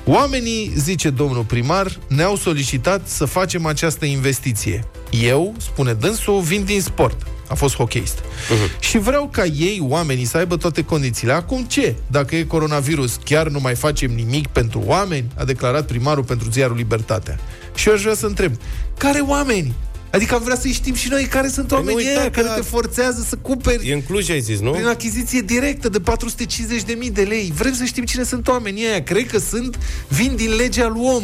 Oamenii, 0.04 0.72
zice 0.76 1.10
domnul 1.10 1.44
primar, 1.44 1.98
ne-au 2.08 2.36
solicitat 2.36 3.08
să 3.08 3.24
facem 3.24 3.66
această 3.66 4.04
investiție. 4.04 4.84
Eu, 5.10 5.54
spune 5.58 5.92
dânsul, 5.92 6.40
vin 6.40 6.64
din 6.64 6.80
sport. 6.80 7.26
A 7.52 7.54
fost 7.54 7.74
hocheist. 7.76 8.18
Uh-huh. 8.18 8.78
Și 8.80 8.98
vreau 8.98 9.28
ca 9.32 9.44
ei, 9.44 9.78
oamenii, 9.88 10.24
să 10.24 10.36
aibă 10.36 10.56
toate 10.56 10.84
condițiile. 10.84 11.32
Acum 11.32 11.64
ce? 11.64 11.94
Dacă 12.06 12.36
e 12.36 12.42
coronavirus, 12.42 13.18
chiar 13.24 13.48
nu 13.48 13.60
mai 13.60 13.74
facem 13.74 14.10
nimic 14.10 14.46
pentru 14.46 14.82
oameni? 14.86 15.24
A 15.36 15.44
declarat 15.44 15.86
primarul 15.86 16.24
pentru 16.24 16.50
ziarul 16.50 16.76
Libertatea. 16.76 17.38
Și 17.74 17.88
eu 17.88 17.94
aș 17.94 18.02
vrea 18.02 18.14
să 18.14 18.26
întreb, 18.26 18.52
care 18.98 19.20
oameni? 19.20 19.72
Adică 20.10 20.34
am 20.34 20.42
vrea 20.42 20.56
să 20.56 20.68
știm 20.68 20.94
și 20.94 21.08
noi 21.08 21.24
care 21.24 21.48
sunt 21.48 21.72
oamenii 21.72 21.94
Păi 21.94 22.04
nu 22.04 22.10
ăia 22.10 22.22
uita 22.24 22.40
care 22.40 22.54
că- 22.54 22.60
te 22.60 22.66
forțează 22.68 23.24
să 23.28 23.36
cumperi 23.36 23.88
E 23.88 23.92
în 23.94 24.02
Cluj, 24.02 24.30
ai 24.30 24.40
zis, 24.40 24.60
nu? 24.60 24.70
prin 24.70 24.86
achiziție 24.86 25.40
directă 25.40 25.88
de 25.88 25.98
450.000 26.00 27.10
de 27.12 27.22
lei. 27.22 27.52
Vrem 27.56 27.74
să 27.74 27.84
știm 27.84 28.04
cine 28.04 28.24
sunt 28.24 28.48
oamenii 28.48 28.84
ăia. 28.86 29.02
Cred 29.02 29.26
că 29.26 29.38
sunt, 29.38 29.78
vin 30.08 30.32
din 30.36 30.54
legea 30.54 30.86
lui 30.88 31.02
om. 31.14 31.22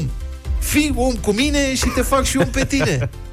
Fii 0.58 0.92
om 0.94 1.14
cu 1.14 1.30
mine 1.32 1.74
și 1.74 1.86
te 1.94 2.00
fac 2.02 2.24
și 2.24 2.36
om 2.36 2.46
pe 2.50 2.64
tine. 2.64 3.10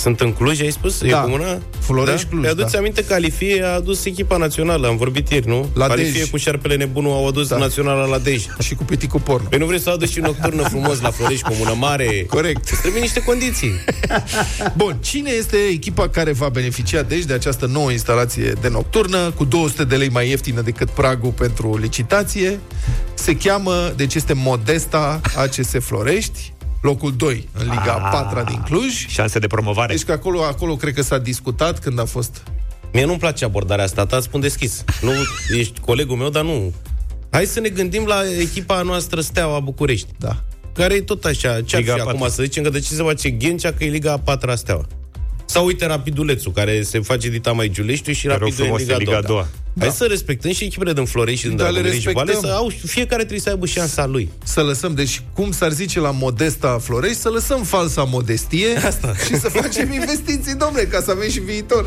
Sunt 0.00 0.20
în 0.20 0.32
Cluj, 0.32 0.60
ai 0.60 0.70
spus? 0.70 1.00
Da. 1.00 1.06
E 1.06 1.10
comuna? 1.22 1.60
Florești, 1.80 2.26
Cluj, 2.26 2.42
Mi-aduți 2.42 2.72
da. 2.72 2.78
aminte 2.78 3.04
că 3.04 3.14
Alifie 3.14 3.62
a 3.64 3.74
adus 3.74 4.04
echipa 4.04 4.36
națională, 4.36 4.86
am 4.86 4.96
vorbit 4.96 5.28
ieri, 5.28 5.48
nu? 5.48 5.68
La 5.74 5.84
Alifie 5.84 6.20
Dej. 6.20 6.30
cu 6.30 6.36
șarpele 6.36 6.76
nebunul 6.76 7.12
au 7.12 7.28
adus 7.28 7.48
da. 7.48 7.56
naționala 7.56 8.04
la 8.04 8.18
Dej. 8.18 8.44
și 8.66 8.74
cu 8.74 8.84
piticul 8.84 9.20
porno. 9.20 9.46
Păi 9.48 9.58
nu 9.58 9.66
vrei 9.66 9.80
să 9.80 9.90
aduci 9.90 10.08
și 10.08 10.20
nocturnă 10.20 10.62
frumos 10.62 11.00
la 11.00 11.10
Florești, 11.10 11.42
comună 11.42 11.74
mare? 11.78 12.26
Corect. 12.28 12.68
Îți 12.68 12.80
Trebuie 12.80 13.00
niște 13.00 13.22
condiții. 13.22 13.70
Bun, 14.76 14.96
cine 15.00 15.30
este 15.30 15.56
echipa 15.56 16.08
care 16.08 16.32
va 16.32 16.48
beneficia 16.48 17.02
deci 17.02 17.24
de 17.24 17.32
această 17.32 17.66
nouă 17.66 17.90
instalație 17.90 18.52
de 18.60 18.68
nocturnă 18.68 19.30
cu 19.30 19.44
200 19.44 19.84
de 19.84 19.96
lei 19.96 20.08
mai 20.08 20.28
ieftină 20.28 20.60
decât 20.60 20.90
pragul 20.90 21.30
pentru 21.30 21.78
licitație? 21.78 22.60
Se 23.14 23.36
cheamă, 23.36 23.92
deci 23.96 24.14
este 24.14 24.32
Modesta 24.32 25.20
ACS 25.36 25.70
Florești, 25.80 26.52
locul 26.80 27.16
2 27.16 27.48
în 27.52 27.62
Liga 27.68 27.94
Ah. 28.02 28.10
4 28.12 28.42
din 28.52 28.62
Cluj. 28.64 29.06
Șanse 29.08 29.38
de 29.38 29.46
promovare. 29.46 29.92
Deci 29.94 30.04
că 30.04 30.12
acolo, 30.12 30.42
acolo 30.42 30.76
cred 30.76 30.94
că 30.94 31.02
s-a 31.02 31.18
discutat 31.18 31.78
când 31.78 31.98
a 32.00 32.04
fost 32.04 32.42
Mie 32.92 33.04
nu-mi 33.04 33.18
place 33.18 33.44
abordarea 33.44 33.84
asta, 33.84 34.06
ta 34.06 34.20
spun 34.20 34.40
deschis. 34.40 34.84
Nu, 35.00 35.12
ești 35.56 35.80
colegul 35.80 36.16
meu, 36.16 36.28
dar 36.28 36.42
nu. 36.44 36.72
Hai 37.30 37.44
să 37.44 37.60
ne 37.60 37.68
gândim 37.68 38.04
la 38.06 38.20
echipa 38.40 38.82
noastră 38.82 39.20
Steaua 39.20 39.60
București. 39.60 40.08
Da. 40.18 40.36
Care 40.72 40.94
e 40.94 41.00
tot 41.00 41.24
așa. 41.24 41.62
Ce 41.62 41.76
ar 41.76 41.82
Liga 41.82 41.92
fi 41.94 42.00
a 42.00 42.02
acum 42.02 42.18
patra. 42.18 42.28
să 42.34 42.42
zicem 42.42 42.62
că 42.62 42.68
de 42.70 42.78
ce 42.80 42.94
se 42.94 43.02
face 43.02 43.30
Ghencea 43.30 43.72
că 43.72 43.84
e 43.84 43.88
Liga 43.90 44.12
a 44.12 44.18
patra 44.18 44.54
Steaua? 44.54 44.86
Sau 45.50 45.64
uite 45.64 45.86
Rapidulețul, 45.86 46.52
care 46.52 46.82
se 46.82 47.00
face 47.00 47.28
dita 47.28 47.52
mai 47.52 47.68
Giuleștiu 47.68 48.12
și 48.12 48.26
rog 48.26 48.38
Rapidul 48.38 48.58
în 48.58 48.64
frumos, 48.64 48.80
Liga, 48.80 48.94
e 48.94 48.96
Liga 48.98 49.16
a 49.16 49.20
doua. 49.20 49.48
Da. 49.72 49.84
Hai 49.84 49.94
să 49.94 50.04
respectăm 50.08 50.52
și 50.52 50.64
echipele 50.64 50.92
din 50.92 51.04
Florești 51.04 51.40
și 51.40 51.46
din 51.46 51.56
Da, 51.56 51.64
le 51.68 51.70
Dragomir 51.70 52.00
și 52.00 52.12
Bale, 52.12 52.30
respectăm. 52.30 52.50
să 52.50 52.56
au, 52.56 52.72
fiecare 52.86 53.20
trebuie 53.20 53.40
să 53.40 53.48
aibă 53.48 53.66
șansa 53.66 54.06
lui. 54.06 54.28
să 54.44 54.60
lăsăm, 54.62 54.94
deci 54.94 55.22
cum 55.32 55.52
s-ar 55.52 55.72
zice 55.72 56.00
la 56.00 56.10
Modesta 56.10 56.78
Florești, 56.82 57.16
să 57.16 57.28
lăsăm 57.28 57.62
falsa 57.62 58.04
modestie 58.04 58.76
Asta. 58.76 59.14
și 59.26 59.38
să 59.38 59.48
facem 59.48 59.92
investiții, 60.00 60.54
domnule, 60.54 60.84
ca 60.84 61.00
să 61.00 61.10
avem 61.10 61.28
și 61.30 61.40
viitor. 61.40 61.86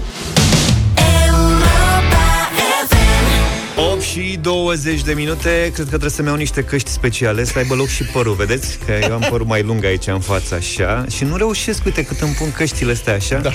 8 3.92 4.02
și 4.02 4.38
20 4.42 5.02
de 5.02 5.14
minute 5.14 5.50
Cred 5.62 5.74
că 5.76 5.84
trebuie 5.86 6.10
să-mi 6.10 6.28
iau 6.28 6.38
niște 6.38 6.64
căști 6.64 6.90
speciale 6.92 7.44
Să 7.44 7.58
aibă 7.58 7.76
loc 7.76 7.88
și 7.88 8.04
părul, 8.04 8.34
vedeți? 8.34 8.78
Că 8.86 8.92
eu 9.04 9.14
am 9.14 9.26
părul 9.30 9.46
mai 9.46 9.62
lung 9.64 9.86
aici 9.86 10.08
în 10.08 10.20
față 10.20 10.56
așa 10.56 11.06
Și 11.16 11.24
nu 11.24 11.36
reușesc, 11.36 11.86
uite, 11.86 12.04
cât 12.06 12.20
îmi 12.20 12.32
pun 12.34 12.52
căștile 12.52 12.92
astea 12.92 13.14
așa 13.14 13.38
da. 13.40 13.50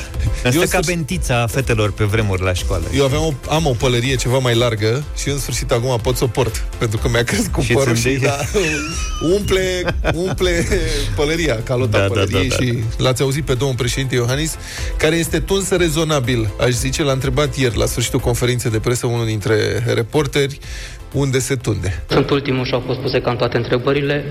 Îmi 0.45 0.55
Eu 0.55 0.61
stă 0.63 0.77
ca 0.77 0.83
să- 0.83 0.91
bentița 0.95 1.47
fetelor 1.51 1.93
pe 1.93 2.05
vremuri 2.05 2.43
la 2.43 2.53
școală 2.53 2.85
Eu 2.95 3.05
aveam 3.05 3.23
o, 3.23 3.33
am 3.51 3.67
o 3.67 3.71
pălărie 3.71 4.15
ceva 4.17 4.39
mai 4.39 4.55
largă 4.55 5.05
și 5.23 5.29
în 5.29 5.39
sfârșit 5.39 5.71
acum 5.71 5.99
pot 6.03 6.17
să 6.17 6.25
o 6.25 6.27
port, 6.27 6.65
pentru 6.79 6.99
că 6.99 7.09
mi-a 7.09 7.23
crescut 7.25 7.63
Și 7.65 7.73
părul 7.73 7.93
îți 7.93 8.01
și 8.01 8.09
îndei- 8.09 8.21
da, 8.23 8.39
umple, 9.35 9.95
umple 10.15 10.67
pălăria, 11.17 11.63
calota 11.65 11.91
Da, 11.91 11.99
da, 11.99 12.03
da, 12.05 12.09
pălăriei 12.13 12.49
da, 12.49 12.57
da. 12.59 12.65
și 12.65 12.79
l-ați 12.97 13.23
auzit 13.23 13.45
pe 13.45 13.55
domnul 13.55 13.77
președinte 13.77 14.15
Iohannis, 14.15 14.57
care 14.97 15.17
este 15.17 15.41
tuns 15.41 15.69
rezonabil, 15.71 16.51
aș 16.61 16.71
zice, 16.71 17.03
l-a 17.03 17.13
întrebat 17.13 17.57
ieri 17.57 17.77
la 17.79 17.87
sfârșitul 17.87 18.21
conferinței 18.21 18.71
de 18.71 18.79
presă 18.79 19.07
unul 19.07 19.27
dintre 19.27 19.83
reporteri 20.19 20.59
unde 21.13 21.39
se 21.39 21.55
tunde. 21.55 22.05
Sunt 22.09 22.31
ultimul 22.31 22.65
și 22.65 22.75
au 22.75 22.81
fost 22.87 22.99
puse 22.99 23.21
cam 23.21 23.37
toate 23.37 23.57
întrebările 23.57 24.25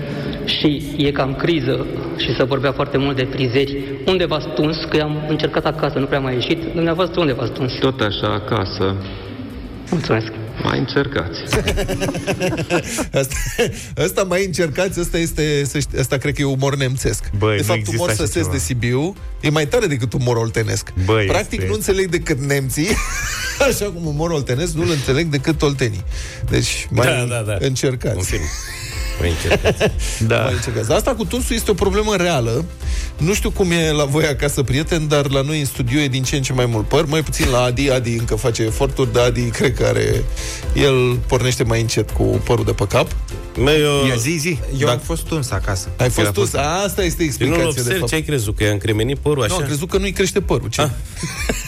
și 0.44 0.82
e 0.96 1.10
cam 1.10 1.34
criză 1.34 1.86
și 2.16 2.34
se 2.36 2.44
vorbea 2.44 2.72
foarte 2.72 2.98
mult 2.98 3.16
de 3.16 3.28
frizeri. 3.30 3.82
Unde 4.06 4.26
v-ați 4.26 4.48
tuns? 4.48 4.76
Că 4.84 5.00
am 5.02 5.24
încercat 5.28 5.64
acasă, 5.66 5.98
nu 5.98 6.06
prea 6.06 6.20
mai 6.20 6.34
ieșit. 6.34 6.62
Dumneavoastră 6.74 7.20
unde 7.20 7.32
v-ați 7.32 7.52
tuns? 7.52 7.72
Tot 7.72 8.00
așa, 8.00 8.32
acasă. 8.32 8.94
Mulțumesc. 9.90 10.32
Mai 10.62 10.78
încercați. 10.78 11.38
Asta, 13.20 13.34
asta 14.04 14.22
mai 14.22 14.44
încercați, 14.44 14.98
asta 14.98 15.18
este, 15.18 15.64
să 15.64 15.78
ști, 15.78 15.98
asta 15.98 16.16
cred 16.16 16.34
că 16.34 16.40
e 16.40 16.44
umor 16.44 16.76
nemțesc. 16.76 17.30
Băi, 17.38 17.50
de 17.56 17.60
nu 17.60 17.66
fapt, 17.66 17.78
există 17.78 17.96
umor 18.00 18.08
așa 18.08 18.18
săsesc 18.24 18.44
ceva. 18.44 18.52
de 18.52 18.58
Sibiu 18.58 19.14
e 19.40 19.50
mai 19.50 19.66
tare 19.66 19.86
decât 19.86 20.12
umor 20.12 20.36
oltenesc. 20.36 20.92
Băi, 21.04 21.26
Practic 21.26 21.58
este- 21.58 21.68
nu 21.70 21.74
înțeleg 21.74 22.08
decât 22.10 22.38
nemții, 22.40 22.88
așa 23.68 23.84
cum 23.84 24.06
umorul 24.06 24.34
oltenesc 24.36 24.72
nu-l 24.72 24.90
înțeleg 24.90 25.26
decât 25.26 25.62
oltenii. 25.62 26.04
Deci 26.50 26.86
mai 26.90 27.06
Da, 27.06 27.24
da, 27.24 27.42
da. 27.46 27.56
încercați. 27.60 28.14
Confirm. 28.14 28.42
Mai 29.20 29.30
încercați. 29.30 29.92
Da. 30.28 30.42
Mai 30.42 30.52
încercați. 30.52 30.92
Asta 30.92 31.14
cu 31.14 31.24
tunsul 31.24 31.56
este 31.56 31.70
o 31.70 31.74
problemă 31.74 32.16
reală. 32.16 32.64
Nu 33.18 33.34
știu 33.34 33.50
cum 33.50 33.70
e 33.70 33.90
la 33.92 34.04
voi 34.04 34.24
acasă, 34.26 34.62
prieteni, 34.62 35.08
dar 35.08 35.30
la 35.30 35.40
noi 35.40 35.58
în 35.60 35.64
studio 35.66 36.00
e 36.00 36.08
din 36.08 36.22
ce 36.22 36.36
în 36.36 36.42
ce 36.42 36.52
mai 36.52 36.66
mult 36.66 36.88
păr, 36.88 37.04
mai 37.06 37.22
puțin 37.22 37.48
la 37.50 37.60
Adi. 37.62 37.90
Adi 37.90 38.12
încă 38.16 38.34
face 38.34 38.62
eforturi, 38.62 39.12
dar 39.12 39.24
Adi 39.24 39.40
cred 39.42 39.74
că 39.74 39.84
are... 39.84 40.24
El 40.74 41.16
pornește 41.26 41.62
mai 41.62 41.80
încet 41.80 42.10
cu 42.10 42.22
părul 42.22 42.64
de 42.64 42.72
pe 42.72 42.86
cap. 42.86 43.16
Mă, 43.56 43.70
eu... 43.70 44.06
Ia 44.06 44.14
zi, 44.14 44.30
zi 44.40 44.58
Eu 44.78 44.86
Da. 44.86 44.92
am 44.92 44.98
fost 44.98 45.22
tuns 45.22 45.50
acasă. 45.50 45.88
Ai 45.96 46.08
fost 46.10 46.26
a 46.26 46.30
tu? 46.30 46.40
fost- 46.40 46.54
Asta 46.56 47.02
este 47.04 47.22
Eu 47.22 47.28
nu-l 47.28 47.28
explicația, 47.28 47.62
de 47.62 47.66
observ, 47.80 47.98
fapt. 47.98 48.08
ce 48.10 48.14
ai 48.14 48.22
crezut? 48.22 48.56
Că 48.56 48.64
i-a 48.64 48.70
încremenit 48.70 49.18
părul 49.18 49.42
așa? 49.42 49.52
Nu, 49.54 49.60
am 49.60 49.66
crezut 49.66 49.88
că 49.88 49.98
nu-i 49.98 50.12
crește 50.12 50.40
părul. 50.40 50.68
Ce? 50.68 50.90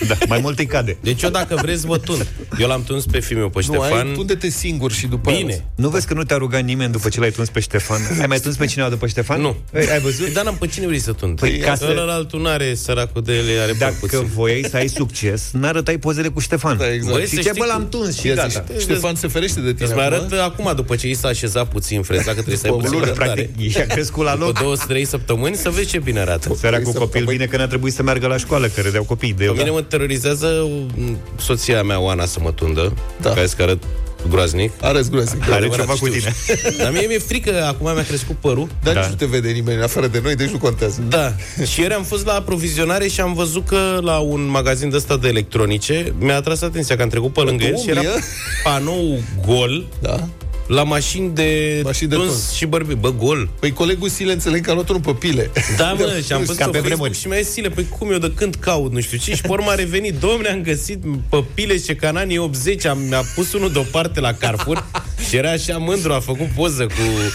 Da, 0.09 0.15
mai 0.29 0.39
mult 0.43 0.59
îi 0.59 0.67
cade 0.67 0.97
Deci 1.01 1.23
eu 1.23 1.31
dacă 1.31 1.59
vreți 1.63 1.87
vă 1.87 1.99
tun. 1.99 2.27
Eu 2.59 2.69
l-am 2.69 2.83
tuns 2.83 3.05
pe 3.07 3.21
fiul 3.21 3.39
meu, 3.39 3.49
pe 3.49 3.59
nu, 3.67 3.75
Ștefan. 3.75 4.07
ai, 4.07 4.13
tunde-te 4.15 4.49
singur 4.49 4.93
și 4.93 5.07
după 5.07 5.31
aia- 5.31 5.39
Bine. 5.39 5.65
Nu 5.75 5.89
vezi 5.89 6.07
că 6.07 6.15
nu 6.15 6.23
te-a 6.23 6.37
rugat 6.37 6.63
nimeni 6.65 6.93
după 6.93 7.09
ce 7.09 7.21
l-ai 7.21 7.31
tuns 7.31 7.49
pe 7.49 7.61
Ștefan? 7.61 8.01
Ai 8.21 8.27
mai 8.27 8.39
tuns 8.39 8.57
pe 8.57 8.67
cineva 8.67 8.89
după 8.89 9.07
Ștefan? 9.07 9.41
Nu. 9.41 9.57
Ei, 9.75 9.91
ai 9.91 10.01
văzut? 10.01 10.25
Păi, 10.25 10.33
dar 10.33 10.45
n-am 10.45 10.57
pe 10.57 10.67
cine 10.67 10.87
vrei 10.87 10.99
să 11.01 11.13
tund? 11.13 11.40
Păi, 11.41 11.59
ca 11.59 11.75
să- 11.75 11.87
Ălălaltul 11.91 12.41
nu 12.41 12.49
are 12.49 12.75
săracul 12.75 13.23
de 13.23 13.33
ele, 13.33 13.53
are 13.59 13.67
păr 13.71 13.77
Dacă 13.79 13.95
puțin. 14.01 14.31
voiai 14.35 14.65
să 14.71 14.77
ai 14.77 14.89
succes, 14.89 15.51
n-arătai 15.53 15.99
pozele 15.99 16.29
cu 16.29 16.41
Ștefan. 16.41 16.77
Da, 16.77 16.93
exact. 16.93 17.13
Băi, 17.15 17.23
Și 17.23 17.29
să 17.29 17.35
ce, 17.35 17.41
știi 17.41 17.53
bă, 17.59 17.65
că- 17.65 17.73
l-am 17.73 17.89
tuns 17.89 18.19
și 18.19 18.27
Ia 18.27 18.35
gata. 18.35 18.49
zi, 18.49 18.81
Ștefan 18.81 19.15
se 19.15 19.29
ferește 19.29 19.61
de 19.61 19.73
tine 19.73 19.87
Îți 19.87 19.95
mai 19.97 20.07
acum? 20.07 20.17
arăt 20.31 20.39
acum, 20.41 20.73
după 20.77 20.97
ce 20.97 21.09
i 21.09 21.15
s-a 21.15 21.29
așezat 21.29 21.69
puțin 21.69 22.03
freza, 22.03 22.25
că 22.25 22.33
trebuie 22.33 22.57
să 22.57 22.67
ai 22.67 22.71
După 22.73 22.83
o 22.83 22.85
puțin 22.85 22.99
lună, 22.99 23.11
răbdare. 23.13 23.43
Practic, 23.43 23.75
i-a 23.77 23.87
crescut 23.87 24.25
la 24.25 24.33
După 24.33 24.45
loc. 24.45 24.59
două, 24.59 24.77
trei 24.89 25.05
săptămâni, 25.05 25.57
să 25.57 25.71
vezi 25.71 25.89
ce 25.89 25.99
bine 25.99 26.21
arată. 26.21 26.55
Săracul 26.55 26.93
copil 26.93 27.25
bine 27.25 27.45
că 27.47 27.57
n-a 27.57 27.67
trebuit 27.67 27.93
să 27.93 28.03
meargă 28.03 28.27
la 28.27 28.37
școală, 28.37 28.67
că 28.67 28.81
râdeau 28.81 29.05
copii 29.05 29.29
de 29.33 29.37
Pe 29.37 29.45
eu. 29.45 29.53
mine 29.55 29.71
mă 29.71 29.83
terorizează 29.83 30.69
m, 30.97 31.19
soția 31.39 31.83
mea, 31.83 32.01
Oana, 32.01 32.25
să 32.25 32.39
mă 32.43 32.53
tundă. 32.53 32.95
Da. 33.21 33.31
Care 33.31 33.47
că 33.57 33.63
arăt 33.63 33.83
groaznic. 34.29 34.73
Arăți 34.81 35.11
groaznic. 35.11 35.43
Are 35.43 35.55
Adevărat, 35.55 35.87
ceva 35.87 35.99
cu 35.99 36.07
știu. 36.07 36.19
tine. 36.19 36.35
Dar 36.83 36.93
mie 36.93 37.07
mi-e 37.07 37.19
frică, 37.19 37.65
acum 37.67 37.93
mi-a 37.95 38.05
crescut 38.05 38.37
părul. 38.37 38.69
Dar 38.83 38.95
Da. 38.95 39.01
nici 39.01 39.09
nu 39.09 39.15
te 39.17 39.27
vede 39.27 39.49
nimeni 39.51 39.77
în 39.77 39.83
afară 39.83 40.07
de 40.07 40.21
noi, 40.23 40.35
deci 40.37 40.51
nu 40.51 40.59
contează. 40.59 41.03
Da. 41.09 41.33
și 41.67 41.81
ieri 41.81 41.95
am 41.95 42.03
fost 42.03 42.27
la 42.27 42.33
aprovizionare 42.33 43.09
și 43.09 43.21
am 43.21 43.35
văzut 43.35 43.67
că 43.67 43.99
la 44.03 44.19
un 44.19 44.47
magazin 44.47 44.91
de 44.91 44.97
ăsta 44.97 45.17
de 45.17 45.29
electronice 45.29 46.15
mi-a 46.19 46.37
atras 46.37 46.63
atenția 46.63 46.97
că 46.97 47.03
am 47.03 47.09
trecut 47.09 47.33
pe 47.33 47.41
lângă 47.41 47.65
el 47.65 47.79
și 47.79 47.91
era 47.91 48.01
umbli, 48.01 48.17
ă? 48.17 48.21
panou 48.65 49.19
gol 49.47 49.85
Da. 50.01 50.29
La 50.71 50.83
mașini 50.83 51.31
de, 51.35 51.81
Mașini 51.85 52.09
de 52.09 52.15
tuns 52.15 52.29
tuns. 52.29 52.53
și 52.53 52.67
bărbi. 52.67 52.95
Bă, 52.95 53.13
gol. 53.13 53.51
Păi 53.61 53.73
colegul 53.73 54.09
Sile 54.09 54.33
înțeleg 54.33 54.65
că 54.65 54.71
a 54.71 54.75
luat 54.75 54.89
unul 54.89 55.01
pe 55.01 55.13
pile. 55.13 55.51
Da, 55.77 55.93
mă, 55.93 56.19
și 56.27 56.33
am 56.33 56.39
văzut 56.39 56.57
Ca 56.57 56.65
pe 56.65 56.71
pe 56.71 56.79
Facebook 56.79 56.83
vremuri. 56.85 57.19
și 57.19 57.27
mi-a 57.29 57.41
zis 57.41 57.53
Sile, 57.53 57.69
păi 57.69 57.87
cum 57.99 58.11
eu 58.13 58.19
de 58.19 58.33
când 58.35 58.55
caut, 58.55 58.93
nu 58.93 59.01
știu 59.01 59.19
ce, 59.19 59.35
și 59.35 59.41
pe 59.41 59.49
urmă 59.49 59.71
a 59.71 59.75
revenit, 59.75 60.15
domne, 60.15 60.49
am 60.49 60.63
găsit 60.63 61.03
pe 61.29 61.45
pile 61.55 61.79
și 61.79 61.95
că 61.95 62.07
în 62.07 62.17
anii 62.17 62.39
80 62.39 62.85
am, 62.85 62.99
mi-a 62.99 63.23
pus 63.35 63.53
unul 63.53 63.73
deoparte 63.73 64.21
la 64.21 64.33
Carrefour 64.33 64.85
și 65.29 65.37
era 65.37 65.51
așa 65.51 65.77
mândru, 65.77 66.13
a 66.13 66.21
făcut 66.21 66.47
poză 66.57 66.87
cu 66.87 67.33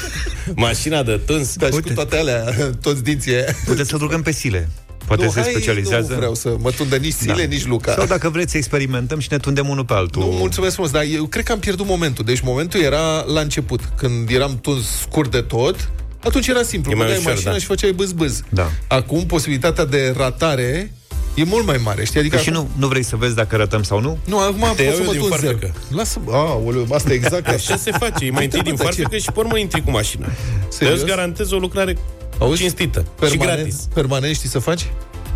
mașina 0.55 1.03
de 1.03 1.19
tuns. 1.25 1.55
Da, 1.55 1.65
și 1.65 1.71
cu 1.71 1.89
toate 1.93 2.17
alea, 2.17 2.43
toți 2.81 3.03
dinții 3.03 3.33
aia. 3.33 3.45
Puteți 3.65 3.89
să-l 3.89 3.99
rugăm 3.99 4.21
pe 4.21 4.31
Sile. 4.31 4.69
Poate 5.07 5.23
nu, 5.23 5.29
se 5.31 5.41
hai, 5.41 5.49
specializează. 5.51 6.11
Nu 6.11 6.17
vreau 6.17 6.33
să 6.35 6.55
mă 6.59 6.71
tundă 6.71 6.95
nici 6.95 7.13
Sile, 7.13 7.33
Da. 7.33 7.43
nici 7.43 7.65
Luca. 7.65 7.93
Sau 7.93 8.05
dacă 8.05 8.29
vreți 8.29 8.51
să 8.51 8.57
experimentăm 8.57 9.19
și 9.19 9.27
ne 9.31 9.37
tundem 9.37 9.69
unul 9.69 9.85
pe 9.85 9.93
altul. 9.93 10.21
Nu, 10.21 10.27
mulțumesc 10.27 10.73
frumos, 10.73 10.91
dar 10.91 11.03
eu 11.13 11.25
cred 11.25 11.43
că 11.43 11.51
am 11.51 11.59
pierdut 11.59 11.85
momentul. 11.85 12.25
Deci 12.25 12.39
momentul 12.39 12.81
era 12.81 13.21
la 13.33 13.39
început, 13.39 13.79
când 13.97 14.29
eram 14.29 14.59
tuns 14.61 14.85
scurt 15.01 15.31
de 15.31 15.41
tot, 15.41 15.89
atunci 16.23 16.47
era 16.47 16.63
simplu. 16.63 16.91
E 16.91 16.95
mai 16.95 17.05
Băgai 17.05 17.19
ușor, 17.19 17.31
mașina 17.33 17.51
da. 17.51 17.57
și 17.57 17.65
făceai 17.65 17.95
bâz-bâz. 17.95 18.39
Da. 18.49 18.71
Acum, 18.87 19.25
posibilitatea 19.25 19.85
de 19.85 20.13
ratare 20.17 20.91
E 21.35 21.43
mult 21.43 21.65
mai 21.65 21.79
mare, 21.83 22.05
știi? 22.05 22.19
Adică 22.19 22.35
Păi 22.35 22.43
și 22.43 22.49
nu, 22.51 22.69
nu 22.77 22.87
vrei 22.87 23.03
să 23.03 23.15
vezi 23.15 23.35
dacă 23.35 23.55
rătăm 23.55 23.83
sau 23.83 23.99
nu? 24.01 24.17
Nu, 24.25 24.39
acum 24.39 24.59
Te 24.59 24.67
poți 24.67 24.83
iau 24.83 24.93
să 24.93 24.99
eu 24.99 25.05
mă 25.05 25.11
din 25.11 25.21
tun 25.21 25.29
zero. 25.29 25.41
farfecă. 25.51 25.73
Lasă, 25.89 26.19
a, 26.29 26.59
asta 26.95 27.11
e 27.11 27.15
exact 27.15 27.47
Așa 27.47 27.75
se 27.75 27.91
face. 27.91 28.25
E 28.25 28.29
mai 28.29 28.43
întâi 28.43 28.61
din 28.61 28.75
Dar 28.75 28.85
ce? 28.85 28.93
farfecă 29.01 29.17
și 29.17 29.31
pe 29.31 29.39
urmă 29.39 29.57
intri 29.57 29.81
cu 29.81 29.91
mașina. 29.91 30.25
Serios? 30.67 30.97
Eu 30.97 31.03
îți 31.03 31.13
garantez 31.15 31.51
o 31.51 31.57
lucrare 31.57 31.97
Auzi? 32.39 32.61
cinstită 32.61 32.99
și 32.99 33.07
Permanent, 33.19 33.57
gratis. 33.57 33.87
permanent 33.93 34.35
știi 34.35 34.49
să 34.49 34.59
faci? 34.59 34.85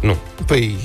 Nu. 0.01 0.17
Păi, 0.45 0.75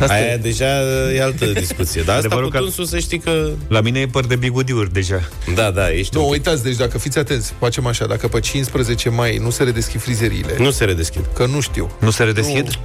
asta 0.00 0.12
Aia 0.14 0.32
e. 0.32 0.36
deja 0.36 0.80
e 1.14 1.22
altă 1.22 1.44
discuție. 1.64 2.02
Dar 2.02 2.14
asta 2.16 2.26
Adevărul 2.26 2.48
cu 2.50 2.56
că- 2.56 2.62
tunsul 2.62 2.84
să 2.84 2.98
știi 2.98 3.18
că... 3.18 3.50
La 3.68 3.80
mine 3.80 4.00
e 4.00 4.06
păr 4.06 4.26
de 4.26 4.36
bigudiuri 4.36 4.92
deja. 4.92 5.28
Da, 5.54 5.70
da, 5.70 5.92
ești 5.92 6.14
Nu, 6.16 6.20
un 6.20 6.26
pic- 6.32 6.32
uitați, 6.38 6.62
deci 6.62 6.76
dacă 6.76 6.98
fiți 6.98 7.18
atenți, 7.18 7.52
facem 7.58 7.86
așa, 7.86 8.06
dacă 8.06 8.28
pe 8.28 8.40
15 8.40 9.08
mai 9.08 9.36
nu 9.36 9.50
se 9.50 9.62
redeschid 9.62 10.00
frizeriile, 10.00 10.54
Nu 10.58 10.70
se 10.70 10.84
redeschid. 10.84 11.24
că 11.34 11.46
nu 11.46 11.60
știu. 11.60 11.90
Nu 12.00 12.10
se 12.10 12.22
redeschid? 12.24 12.64
Nu, 12.66 12.80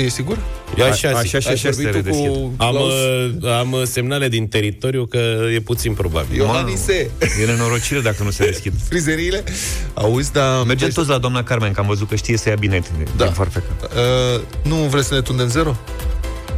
e 0.00 0.08
sigur? 0.08 0.38
Eu 0.78 0.84
A- 0.84 0.88
așa, 0.88 1.08
zic. 1.08 1.16
așa 1.16 1.38
și 1.38 1.46
Ai 1.46 1.52
așa 1.52 1.70
se 1.70 1.82
vorbit 1.82 1.86
tu 1.90 1.96
redeschid. 1.96 2.26
cu 2.32 2.52
Am, 2.56 2.70
Claus? 2.70 2.92
uh, 2.92 3.52
am 3.58 3.72
uh, 3.72 3.82
semnale 3.84 4.28
din 4.28 4.48
teritoriu 4.48 5.06
că 5.06 5.18
e 5.54 5.60
puțin 5.60 5.92
probabil. 5.94 6.36
Iohanise, 6.36 7.10
E 7.42 7.46
nenorocire 7.46 8.00
dacă 8.00 8.22
nu 8.22 8.30
se 8.30 8.44
deschid. 8.44 8.72
frizeriile? 8.90 9.44
Auzi, 9.94 10.32
dar... 10.32 10.64
Mergem 10.66 10.88
toți 10.90 11.08
la 11.08 11.18
doamna 11.18 11.42
Carmen, 11.42 11.72
că 11.72 11.80
am 11.80 11.86
văzut 11.86 12.08
că 12.08 12.14
știe 12.16 12.36
să 12.36 12.48
ia 12.48 12.54
bine 12.58 12.78
din, 12.96 13.06
Da. 13.16 13.24
din 13.24 13.32
farfecă. 13.32 13.64
Uh, 13.82 14.40
nu 14.62 14.74
vreți 14.76 15.06
să 15.06 15.14
ne 15.14 15.20
tundem 15.20 15.48
zero? 15.48 15.76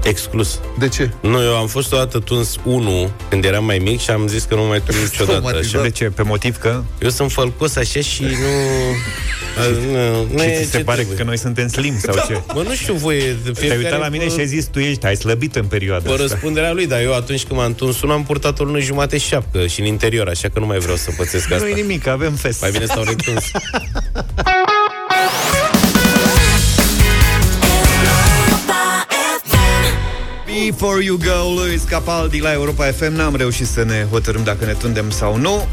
Exclus. 0.05 0.61
De 0.79 0.89
ce? 0.89 1.11
Nu, 1.21 1.43
eu 1.43 1.57
am 1.57 1.67
fost 1.67 1.93
o 1.93 1.97
dată 1.97 2.19
tuns 2.19 2.57
1 2.65 3.11
când 3.29 3.45
eram 3.45 3.65
mai 3.65 3.79
mic 3.79 4.01
și 4.01 4.11
am 4.11 4.27
zis 4.27 4.43
că 4.45 4.55
nu 4.55 4.63
mai 4.63 4.83
tund 4.87 4.99
niciodată 5.03 5.39
Traumatizat. 5.39 5.75
așa. 5.75 5.83
De 5.83 5.91
ce? 5.91 6.05
Pe 6.05 6.23
motiv 6.23 6.57
că... 6.57 6.83
Eu 7.03 7.09
sunt 7.09 7.33
fălcos 7.33 7.77
așa 7.77 8.01
și 8.01 8.23
nu... 8.23 8.29
a, 9.63 9.67
nu, 9.93 10.27
nu 10.33 10.39
Și 10.39 10.45
e 10.49 10.61
ți 10.63 10.71
se 10.71 10.77
ce 10.79 10.85
pare 10.85 10.97
trebuie. 10.97 11.17
că 11.17 11.23
noi 11.25 11.39
suntem 11.39 11.69
slim 11.69 11.99
sau 12.03 12.15
ce? 12.27 12.41
Mă, 12.55 12.63
nu 12.63 12.75
știu 12.75 12.95
voie. 12.95 13.21
de 13.45 13.51
Te-ai 13.51 13.55
Fiecare 13.55 13.79
uitat 13.79 13.99
la 14.01 14.09
mine 14.09 14.25
pe- 14.25 14.31
și 14.31 14.39
ai 14.39 14.47
zis, 14.47 14.65
tu 14.67 14.79
ești, 14.79 15.07
ai 15.07 15.17
slăbit 15.17 15.57
în 15.57 15.65
perioada 15.65 16.03
Pe 16.05 16.11
asta. 16.11 16.23
răspunderea 16.23 16.73
lui, 16.73 16.87
dar 16.87 17.01
eu 17.01 17.15
atunci 17.15 17.43
când 17.45 17.61
m-am 17.61 17.75
tuns 17.75 18.01
unul 18.03 18.15
am 18.15 18.25
purtat 18.25 18.59
o 18.61 18.65
lună 18.65 18.79
jumate 18.81 19.19
și 19.19 19.27
șapcă 19.29 19.67
și 19.67 19.81
în 19.81 19.87
interior, 19.87 20.29
așa 20.29 20.49
că 20.49 20.59
nu 20.61 20.67
mai 20.67 20.79
vreau 20.79 20.97
să 20.97 21.11
pățesc 21.17 21.53
asta. 21.53 21.65
Nu 21.65 21.71
e 21.71 21.75
nimic, 21.75 22.07
avem 22.07 22.33
fest. 22.33 22.61
Mai 22.61 22.71
bine 22.71 22.85
stau 22.85 23.03
retuns. 23.03 23.45
Before 30.51 31.05
You 31.05 31.17
Go, 31.17 31.63
Luis 31.63 31.83
Capaldi 31.83 32.41
la 32.41 32.53
Europa 32.53 32.85
FM 32.85 33.13
N-am 33.13 33.37
reușit 33.37 33.67
să 33.67 33.85
ne 33.85 34.07
hotărâm 34.11 34.45
dacă 34.45 34.65
ne 34.65 34.73
tundem 34.73 35.11
sau 35.11 35.37
nu 35.37 35.67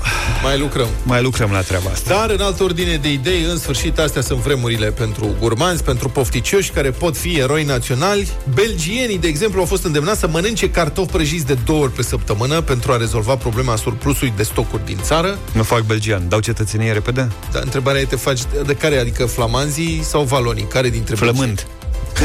Mai 0.44 0.60
lucrăm. 0.60 0.88
Mai 1.04 1.22
lucrăm 1.22 1.52
la 1.52 1.62
treaba 1.62 1.90
asta 1.90 2.14
Dar, 2.14 2.30
în 2.30 2.42
altă 2.42 2.64
ordine 2.64 2.96
de 2.96 3.12
idei, 3.12 3.44
în 3.44 3.58
sfârșit, 3.58 4.00
astea 4.00 4.22
sunt 4.22 4.40
vremurile 4.40 4.92
pentru 4.92 5.36
gurmanzi, 5.40 5.84
pentru 5.84 6.10
pofticioși 6.10 6.72
care 6.72 6.92
pot 6.92 7.18
fi 7.18 7.40
eroi 7.40 7.64
naționali. 7.64 8.28
Belgienii, 8.54 9.18
de 9.18 9.28
exemplu, 9.28 9.60
au 9.60 9.66
fost 9.66 9.84
îndemnați 9.84 10.20
să 10.20 10.28
mănânce 10.28 10.70
cartofi 10.70 11.12
prăjiți 11.12 11.46
de 11.46 11.58
două 11.66 11.84
ori 11.84 11.92
pe 11.92 12.04
săptămână 12.04 12.62
pentru 12.62 12.92
a 12.92 12.98
rezolva 12.98 13.36
problema 13.36 13.76
surplusului 13.76 14.34
de 14.36 14.44
stocuri 14.44 14.86
din 14.86 14.98
țară. 15.02 15.38
Nu 15.54 15.64
fac 15.64 15.82
belgian, 15.82 16.30
dau 16.30 16.40
cetățenie 16.40 16.92
repede 16.92 17.28
Dar 17.52 17.64
întrebarea 17.64 18.02
e, 18.02 18.06
te 18.06 18.16
faci 18.16 18.40
de 18.66 18.74
care? 18.74 18.98
Adică 18.98 19.26
flamanzii 19.26 20.04
sau 20.04 20.24
valonii? 20.24 20.68
Care 20.68 20.90
dintre 20.90 21.16
Flămând 21.16 21.38
belgieni? 21.38 21.77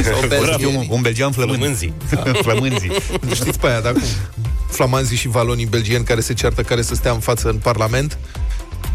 Sau 0.04 0.20
un, 0.22 0.28
belgienii? 0.28 0.88
un 0.90 1.00
belgian 1.00 1.32
flămând 1.32 1.58
Flămânzii. 1.58 1.92
Flămânzii 2.44 2.92
Știți 3.34 3.58
pe 3.58 3.66
aia, 3.66 3.80
dar 3.80 3.92
cum? 3.92 4.02
Flamanzii 4.70 5.16
și 5.16 5.28
valonii 5.28 5.66
belgieni 5.66 6.04
care 6.04 6.20
se 6.20 6.34
ceartă 6.34 6.62
care 6.62 6.82
să 6.82 6.94
stea 6.94 7.12
în 7.12 7.18
față 7.18 7.48
în 7.48 7.56
Parlament 7.56 8.18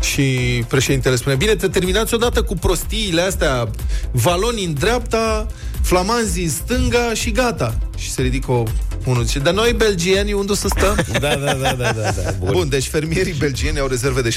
și 0.01 0.23
președintele 0.67 1.15
spune 1.15 1.35
Bine, 1.35 1.55
te 1.55 1.67
terminați 1.67 2.13
odată 2.13 2.43
cu 2.43 2.55
prostiile 2.55 3.21
astea 3.21 3.69
Valonii 4.11 4.65
în 4.65 4.73
dreapta 4.73 5.47
Flamanzii 5.81 6.43
în 6.43 6.49
stânga 6.49 7.13
și 7.13 7.31
gata 7.31 7.77
Și 7.97 8.11
se 8.11 8.21
ridică 8.21 8.51
o, 8.51 8.63
unul 9.09 9.23
zice 9.23 9.39
Dar 9.39 9.53
noi 9.53 9.73
belgieni 9.77 10.33
unde 10.33 10.51
o 10.51 10.55
să 10.55 10.67
stăm? 10.77 10.95
Da, 11.19 11.35
da, 11.35 11.53
da, 11.53 11.73
da, 11.77 11.91
da, 11.91 11.91
da. 11.91 12.33
Bun. 12.39 12.49
Bun, 12.51 12.69
deci 12.69 12.87
fermierii 12.87 13.33
belgieni 13.39 13.79
au 13.79 13.87
rezerve 13.87 14.21
de 14.21 14.29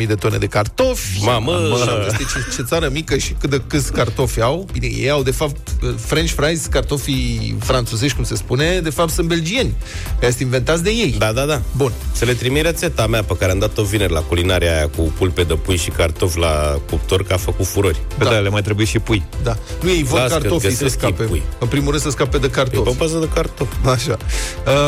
750.000 0.00 0.06
de 0.06 0.14
tone 0.14 0.36
de 0.38 0.46
cartofi. 0.46 1.24
Mamă! 1.24 1.52
750, 1.52 2.54
ce 2.54 2.62
țară 2.62 2.88
mică 2.92 3.16
și 3.16 3.32
cât 3.40 3.50
de 3.50 3.62
câți 3.66 3.92
cartofi 3.92 4.40
au. 4.40 4.66
Bine, 4.72 4.86
ei 4.86 5.10
au, 5.10 5.22
de 5.22 5.30
fapt, 5.30 5.56
French 5.96 6.30
fries, 6.32 6.66
cartofii 6.66 7.56
franțuzești, 7.60 8.16
cum 8.16 8.24
se 8.24 8.34
spune, 8.34 8.80
de 8.80 8.90
fapt 8.90 9.10
sunt 9.10 9.28
belgieni. 9.28 9.74
Ăia 10.22 10.30
sunt 10.30 10.40
inventați 10.42 10.82
de 10.82 10.90
ei. 10.90 11.14
Da, 11.18 11.32
da, 11.32 11.44
da. 11.44 11.62
Bun. 11.76 11.92
Să 12.12 12.24
le 12.24 12.32
trimit 12.34 12.62
rețeta 12.62 13.06
mea 13.06 13.22
pe 13.22 13.36
care 13.38 13.52
am 13.52 13.58
dat-o 13.58 13.82
vineri 13.82 14.12
la 14.12 14.20
culinaria 14.20 14.74
aia 14.76 14.88
cu 14.96 15.02
pulpe 15.18 15.42
de 15.42 15.54
pui 15.54 15.76
și 15.76 15.90
cartofi 15.90 16.38
la 16.38 16.80
cuptor, 16.90 17.24
că 17.24 17.32
a 17.32 17.36
făcut 17.36 17.66
furori. 17.66 18.00
Pe 18.18 18.24
da, 18.24 18.30
le 18.30 18.48
mai 18.48 18.62
trebuie 18.62 18.86
și 18.86 18.98
pui 18.98 19.22
Da. 19.42 19.56
Nu 19.82 19.88
ei 19.88 20.02
vor 20.02 20.18
Las 20.18 20.32
că 20.32 20.38
cartofii 20.38 20.70
să 20.70 20.82
găsesc 20.82 20.98
scape. 20.98 21.22
pui. 21.22 21.42
În 21.58 21.68
primul 21.68 21.90
rând 21.90 22.02
să 22.02 22.10
scape 22.10 22.38
de 22.38 22.46
E 22.46 22.50
cartofi. 22.50 22.90
pe 22.90 22.94
bază 22.98 23.18
de 23.18 23.28
cartofi. 23.34 23.76
Așa. 23.94 24.16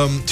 Um, 0.04 0.22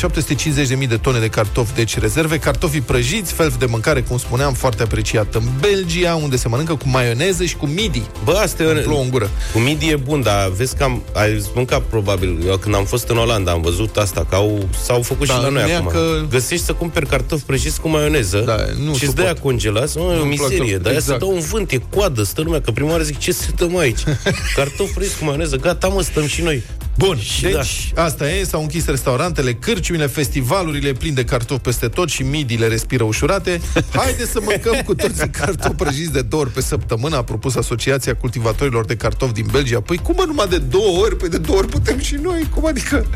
750.000 0.82 0.88
de 0.88 0.96
tone 0.96 1.18
de 1.18 1.28
cartofi, 1.28 1.74
deci 1.74 1.98
rezerve. 1.98 2.38
Cartofii 2.38 2.80
prăjiți, 2.80 3.32
fel 3.32 3.52
de 3.58 3.64
mâncare, 3.66 4.00
cum 4.00 4.18
spuneam, 4.18 4.52
foarte 4.52 4.82
apreciat 4.82 5.34
în 5.34 5.42
Belgia, 5.60 6.14
unde 6.14 6.36
se 6.36 6.48
mănâncă 6.48 6.74
cu 6.74 6.88
maioneză 6.88 7.44
și 7.44 7.56
cu 7.56 7.66
midi. 7.66 8.02
Bă, 8.24 8.32
asta 8.32 8.64
Îmi 8.64 8.78
e 8.78 8.82
plouă 8.82 9.02
în 9.02 9.10
gură. 9.10 9.30
Cu 9.52 9.58
midi 9.58 9.88
e 9.90 9.96
bun, 9.96 10.22
dar 10.22 10.48
vezi 10.56 10.76
că 10.76 10.82
am, 10.82 11.02
ai 11.14 11.42
mâncat 11.54 11.80
probabil, 11.82 12.38
eu 12.46 12.56
când 12.56 12.74
am 12.74 12.84
fost 12.84 13.08
în 13.08 13.16
Olanda 13.16 13.50
am 13.52 13.60
văzut 13.60 13.96
asta, 13.96 14.26
că 14.28 14.34
au, 14.34 14.68
s-au 14.84 15.02
făcut 15.02 15.26
Da, 15.26 15.34
și 15.34 15.40
la 15.40 15.48
noi 15.48 15.62
nu 15.62 15.68
e 15.68 15.74
acum. 15.74 15.86
că- 15.88 16.24
Găsești 16.30 16.64
să 16.64 16.72
cumperi 16.72 17.06
cartofi 17.06 17.42
prăjiți 17.44 17.80
cu 17.80 17.88
maioneză 17.88 18.38
Da, 18.38 18.56
nu 18.84 18.94
și 18.94 19.04
îți 19.04 19.04
suport. 19.14 19.34
dă 19.34 19.40
congelați, 19.42 19.96
mă, 19.96 20.02
e 20.02 20.06
o 20.06 20.18
Nu-mi 20.18 20.34
plac 20.36 20.48
miserie, 20.48 20.66
deloc. 20.66 20.82
dar 20.82 20.90
aia 20.90 20.98
Exact. 21.00 21.20
se 21.20 21.26
dă 21.26 21.32
un 21.34 21.40
vânt, 21.40 21.70
e 21.70 21.80
coadă, 21.94 22.22
stă 22.22 22.40
lumea, 22.40 22.60
că 22.60 22.70
prima 22.70 22.90
oară 22.90 23.02
zic, 23.02 23.18
ce 23.18 23.32
se 23.32 23.48
dăm 23.56 23.76
aici? 23.76 24.00
cartofi 24.56 24.92
prăjiți 24.92 25.18
cu 25.18 25.24
maioneză, 25.24 25.56
gata 25.56 25.88
mă, 25.88 26.02
stăm 26.02 26.26
și 26.26 26.42
noi. 26.42 26.62
Bun, 26.98 27.18
Și 27.18 27.42
deci 27.42 27.90
da. 27.94 28.04
asta 28.04 28.30
e, 28.30 28.44
s-au 28.44 28.60
închis 28.60 28.86
restaurantele, 28.86 29.52
cârciumile, 29.54 30.06
festivalurile 30.06 30.92
plin 30.92 31.14
de 31.14 31.24
cartofi 31.24 31.60
peste 31.60 31.88
tot 31.88 32.08
și 32.08 32.22
midile 32.22 32.66
respiră 32.66 33.04
ușurate. 33.04 33.60
Haide 33.96 34.26
să 34.26 34.38
mâncăm 34.42 34.82
cu 34.84 34.94
toții 34.94 35.28
cartofi 35.30 35.74
prăjiți 35.74 36.12
de 36.12 36.22
două 36.22 36.42
ori 36.42 36.52
pe 36.52 36.60
săptămână, 36.60 37.16
a 37.16 37.22
propus 37.22 37.54
Asociația 37.56 38.14
Cultivatorilor 38.16 38.84
de 38.84 38.96
Cartofi 38.96 39.32
din 39.32 39.46
Belgia. 39.52 39.80
Păi 39.80 39.96
cum 39.96 40.14
mă, 40.18 40.24
numai 40.26 40.46
de 40.48 40.58
două 40.58 40.98
ori? 40.98 41.16
Păi 41.16 41.28
de 41.28 41.38
două 41.38 41.58
ori 41.58 41.68
putem 41.68 41.98
și 41.98 42.14
noi, 42.22 42.48
cum 42.54 42.66
adică? 42.66 43.06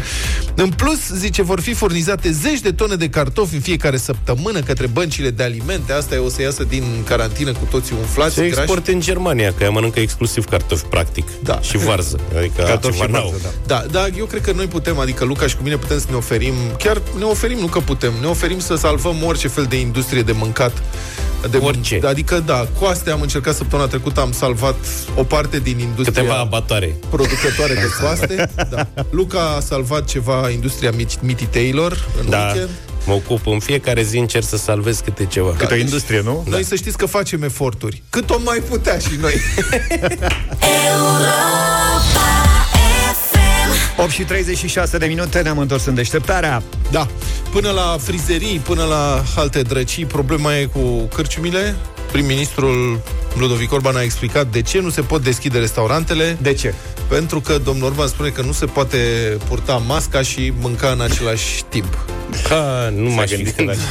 În 0.54 0.68
plus, 0.68 0.98
zice, 1.14 1.42
vor 1.42 1.60
fi 1.60 1.72
furnizate 1.74 2.30
zeci 2.32 2.60
de 2.60 2.72
tone 2.72 2.94
de 2.94 3.08
cartofi 3.08 3.54
în 3.54 3.60
fiecare 3.60 3.96
săptămână 3.96 4.60
către 4.60 4.86
băncile 4.86 5.30
de 5.30 5.42
alimente. 5.42 5.92
Asta 5.92 6.14
e, 6.14 6.18
o 6.18 6.28
să 6.28 6.42
iasă 6.42 6.64
din 6.64 6.84
carantină 7.04 7.52
cu 7.52 7.66
toții 7.70 7.94
umflați, 8.00 8.34
Se 8.34 8.40
grași. 8.46 8.58
exportă 8.60 8.90
în 8.92 9.00
Germania, 9.00 9.52
că 9.56 9.62
ea 9.62 9.70
mănâncă 9.70 10.00
exclusiv 10.00 10.44
cartofi, 10.44 10.84
practic. 10.84 11.26
Da. 11.42 11.60
Și 11.60 11.76
varză. 11.76 12.20
Adică 12.36 12.62
Cartofi 12.62 12.86
altceva 12.86 13.04
și 13.04 13.10
n-au. 13.10 13.28
varză, 13.30 13.54
da. 13.66 13.71
Da, 13.72 13.84
da, 13.90 14.06
eu 14.18 14.24
cred 14.24 14.40
că 14.42 14.52
noi 14.52 14.66
putem, 14.66 14.98
adică 14.98 15.24
Luca 15.24 15.46
și 15.46 15.56
cu 15.56 15.62
mine 15.62 15.76
putem 15.76 15.98
să 15.98 16.06
ne 16.10 16.16
oferim, 16.16 16.54
chiar 16.78 17.02
ne 17.18 17.24
oferim, 17.24 17.58
nu 17.58 17.66
că 17.66 17.78
putem, 17.80 18.12
ne 18.20 18.26
oferim 18.26 18.58
să 18.60 18.74
salvăm 18.74 19.16
orice 19.24 19.48
fel 19.48 19.64
de 19.64 19.80
industrie 19.80 20.22
de 20.22 20.32
mâncat. 20.32 20.82
De 21.50 21.56
Orice. 21.56 22.00
Adică, 22.06 22.42
da, 22.46 22.66
cu 22.78 22.84
astea 22.84 23.12
am 23.12 23.20
încercat 23.20 23.54
săptămâna 23.54 23.88
trecută, 23.88 24.20
am 24.20 24.32
salvat 24.32 24.76
o 25.16 25.22
parte 25.24 25.58
din 25.58 25.78
industria 25.78 26.22
Câteva 26.22 26.38
abatoare. 26.40 26.96
producătoare 27.10 27.74
de 27.74 27.88
coaste. 28.00 28.50
da. 28.70 28.86
Luca 29.10 29.40
a 29.56 29.60
salvat 29.60 30.04
ceva 30.04 30.50
industria 30.50 30.90
Mit- 30.90 31.20
Mititailor 31.20 32.08
în 32.22 32.30
Da, 32.30 32.38
weekend. 32.44 32.68
mă 33.06 33.12
ocup 33.12 33.46
în 33.46 33.58
fiecare 33.58 34.02
zi, 34.02 34.18
încerc 34.18 34.44
să 34.44 34.56
salvez 34.56 35.00
câte 35.04 35.24
ceva. 35.26 35.54
Câte 35.58 35.74
o 35.74 35.76
industrie, 35.76 36.20
nu? 36.24 36.44
Noi 36.48 36.64
să 36.64 36.74
știți 36.74 36.96
că 36.96 37.06
facem 37.06 37.42
eforturi. 37.42 38.02
Cât 38.10 38.30
o 38.30 38.36
mai 38.44 38.58
putea 38.68 38.98
și 38.98 39.16
noi. 39.20 39.34
8 44.02 44.10
și 44.10 44.22
36 44.22 44.98
de 44.98 45.06
minute 45.06 45.42
Ne-am 45.42 45.58
întors 45.58 45.84
în 45.84 45.94
deșteptarea 45.94 46.62
Da, 46.90 47.06
până 47.50 47.70
la 47.70 47.96
frizerii, 48.00 48.58
până 48.58 48.84
la 48.84 49.22
alte 49.36 49.62
drăcii, 49.62 50.04
problema 50.04 50.56
e 50.56 50.64
cu 50.64 51.08
cârciumile. 51.14 51.76
Prim-ministrul 52.12 53.00
Ludovic 53.38 53.72
Orban 53.72 53.96
a 53.96 54.02
explicat 54.02 54.46
de 54.46 54.62
ce 54.62 54.80
nu 54.80 54.90
se 54.90 55.00
pot 55.00 55.22
deschide 55.22 55.58
restaurantele. 55.58 56.36
De 56.40 56.52
ce? 56.52 56.74
Pentru 57.08 57.40
că 57.40 57.58
domnul 57.64 57.86
Orban 57.86 58.06
spune 58.06 58.28
că 58.28 58.42
nu 58.42 58.52
se 58.52 58.64
poate 58.66 58.98
purta 59.48 59.76
masca 59.86 60.22
și 60.22 60.52
mânca 60.60 60.88
în 60.88 61.00
același 61.00 61.62
timp. 61.68 61.98
Ha, 62.48 62.92
nu 62.96 63.10
m-aș 63.10 63.28
fi 63.30 63.34
gândit 63.36 63.56
gândit. 63.56 63.76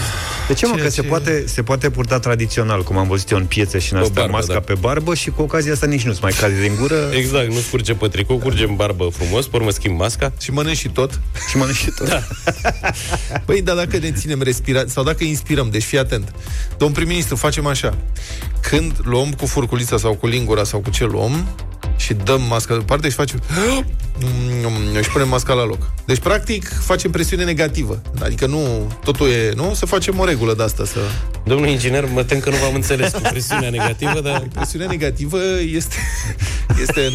De 0.47 0.53
ce, 0.57 0.65
mă, 0.65 0.71
Ceea 0.73 0.85
că 0.85 0.91
se 0.91 1.01
ce- 1.01 1.07
poate, 1.07 1.43
se 1.47 1.63
poate 1.63 1.89
purta 1.89 2.19
tradițional 2.19 2.83
Cum 2.83 2.97
am 2.97 3.07
văzut 3.07 3.31
eu 3.31 3.37
în 3.37 3.45
piețe 3.45 3.79
și 3.79 3.93
în 3.93 3.99
Pe 3.99 4.05
astea 4.05 4.21
barbă, 4.21 4.37
Masca 4.37 4.53
da. 4.53 4.59
pe 4.59 4.73
barbă 4.79 5.15
și 5.15 5.29
cu 5.29 5.41
ocazia 5.41 5.71
asta 5.73 5.85
nici 5.85 6.01
nu-ți 6.01 6.19
mai 6.21 6.31
cade 6.39 6.61
din 6.61 6.75
gură 6.79 7.09
Exact, 7.17 7.47
nu 7.47 7.59
scurge 7.59 7.93
pe 7.93 8.07
tricou, 8.07 8.37
curge 8.37 8.63
în 8.63 8.75
barbă 8.75 9.09
frumos, 9.17 9.47
pe 9.47 9.55
urmă 9.55 9.69
schimb 9.69 9.99
masca. 9.99 10.33
Și 10.41 10.51
mănânci 10.51 10.77
și 10.77 10.89
tot. 10.89 11.19
Și 11.49 11.57
mănânci 11.57 11.77
și 11.77 11.89
tot 11.97 12.07
da. 12.07 12.23
Păi, 13.45 13.61
dar 13.61 13.75
dacă 13.75 13.97
ne 13.97 14.11
ținem 14.11 14.41
respirație, 14.41 14.89
sau 14.89 15.03
dacă 15.03 15.23
inspirăm, 15.23 15.69
deci 15.69 15.83
fii 15.83 15.97
atent. 15.99 16.31
Domn 16.77 16.93
prim-ministru, 16.93 17.35
facem 17.35 17.65
așa. 17.65 17.97
Când 18.61 18.93
luăm 19.03 19.30
cu 19.37 19.45
furculița 19.45 19.97
sau 19.97 20.13
cu 20.13 20.27
lingura 20.27 20.63
sau 20.63 20.79
cu 20.79 20.89
ce 20.89 21.05
luăm 21.05 21.47
și 21.97 22.13
dăm 22.13 22.41
masca 22.41 22.73
deoparte 22.73 23.09
și 23.09 23.15
facem 23.15 23.41
și 25.01 25.09
punem 25.09 25.27
masca 25.27 25.53
la 25.53 25.65
loc. 25.65 25.77
Deci, 26.05 26.19
practic, 26.19 26.71
facem 26.83 27.11
presiune 27.11 27.43
negativă. 27.43 28.01
Adică 28.21 28.45
nu, 28.45 28.91
totul 29.03 29.27
e, 29.29 29.51
nu? 29.55 29.73
Să 29.75 29.85
facem 29.85 30.19
o 30.19 30.25
regulă 30.25 30.53
de 30.53 30.63
asta, 30.63 30.85
să... 30.85 30.99
Domnul 31.43 31.67
inginer, 31.67 32.05
mă 32.13 32.23
tem 32.23 32.39
că 32.39 32.49
nu 32.49 32.55
v-am 32.55 32.73
înțeles 32.73 33.11
cu 33.11 33.21
presiunea 33.21 33.69
negativă, 33.77 34.19
dar... 34.23 34.47
Presiunea 34.53 34.87
negativă 34.87 35.37
este, 35.75 35.95
este 36.81 37.01
în 37.01 37.13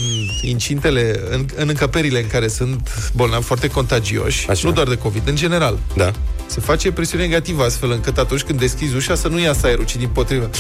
incintele, 0.48 1.20
în, 1.30 1.46
în 1.54 1.68
încăperile 1.68 2.20
în 2.20 2.26
care 2.26 2.48
sunt 2.48 3.10
bolnavi 3.14 3.44
foarte 3.44 3.68
contagioși, 3.68 4.50
Așa. 4.50 4.68
nu 4.68 4.74
doar 4.74 4.86
de 4.88 4.96
COVID, 4.98 5.28
în 5.28 5.36
general. 5.36 5.78
Da. 5.96 6.12
Se 6.46 6.60
face 6.60 6.92
presiune 6.92 7.24
negativă 7.24 7.64
astfel 7.64 7.90
încât 7.90 8.18
atunci 8.18 8.40
când 8.42 8.58
deschizi 8.58 8.94
ușa 8.96 9.14
să 9.14 9.28
nu 9.28 9.38
iasă 9.40 9.66
aerul, 9.66 9.84
ci 9.84 9.96
din 9.96 10.08
potrivă. 10.08 10.50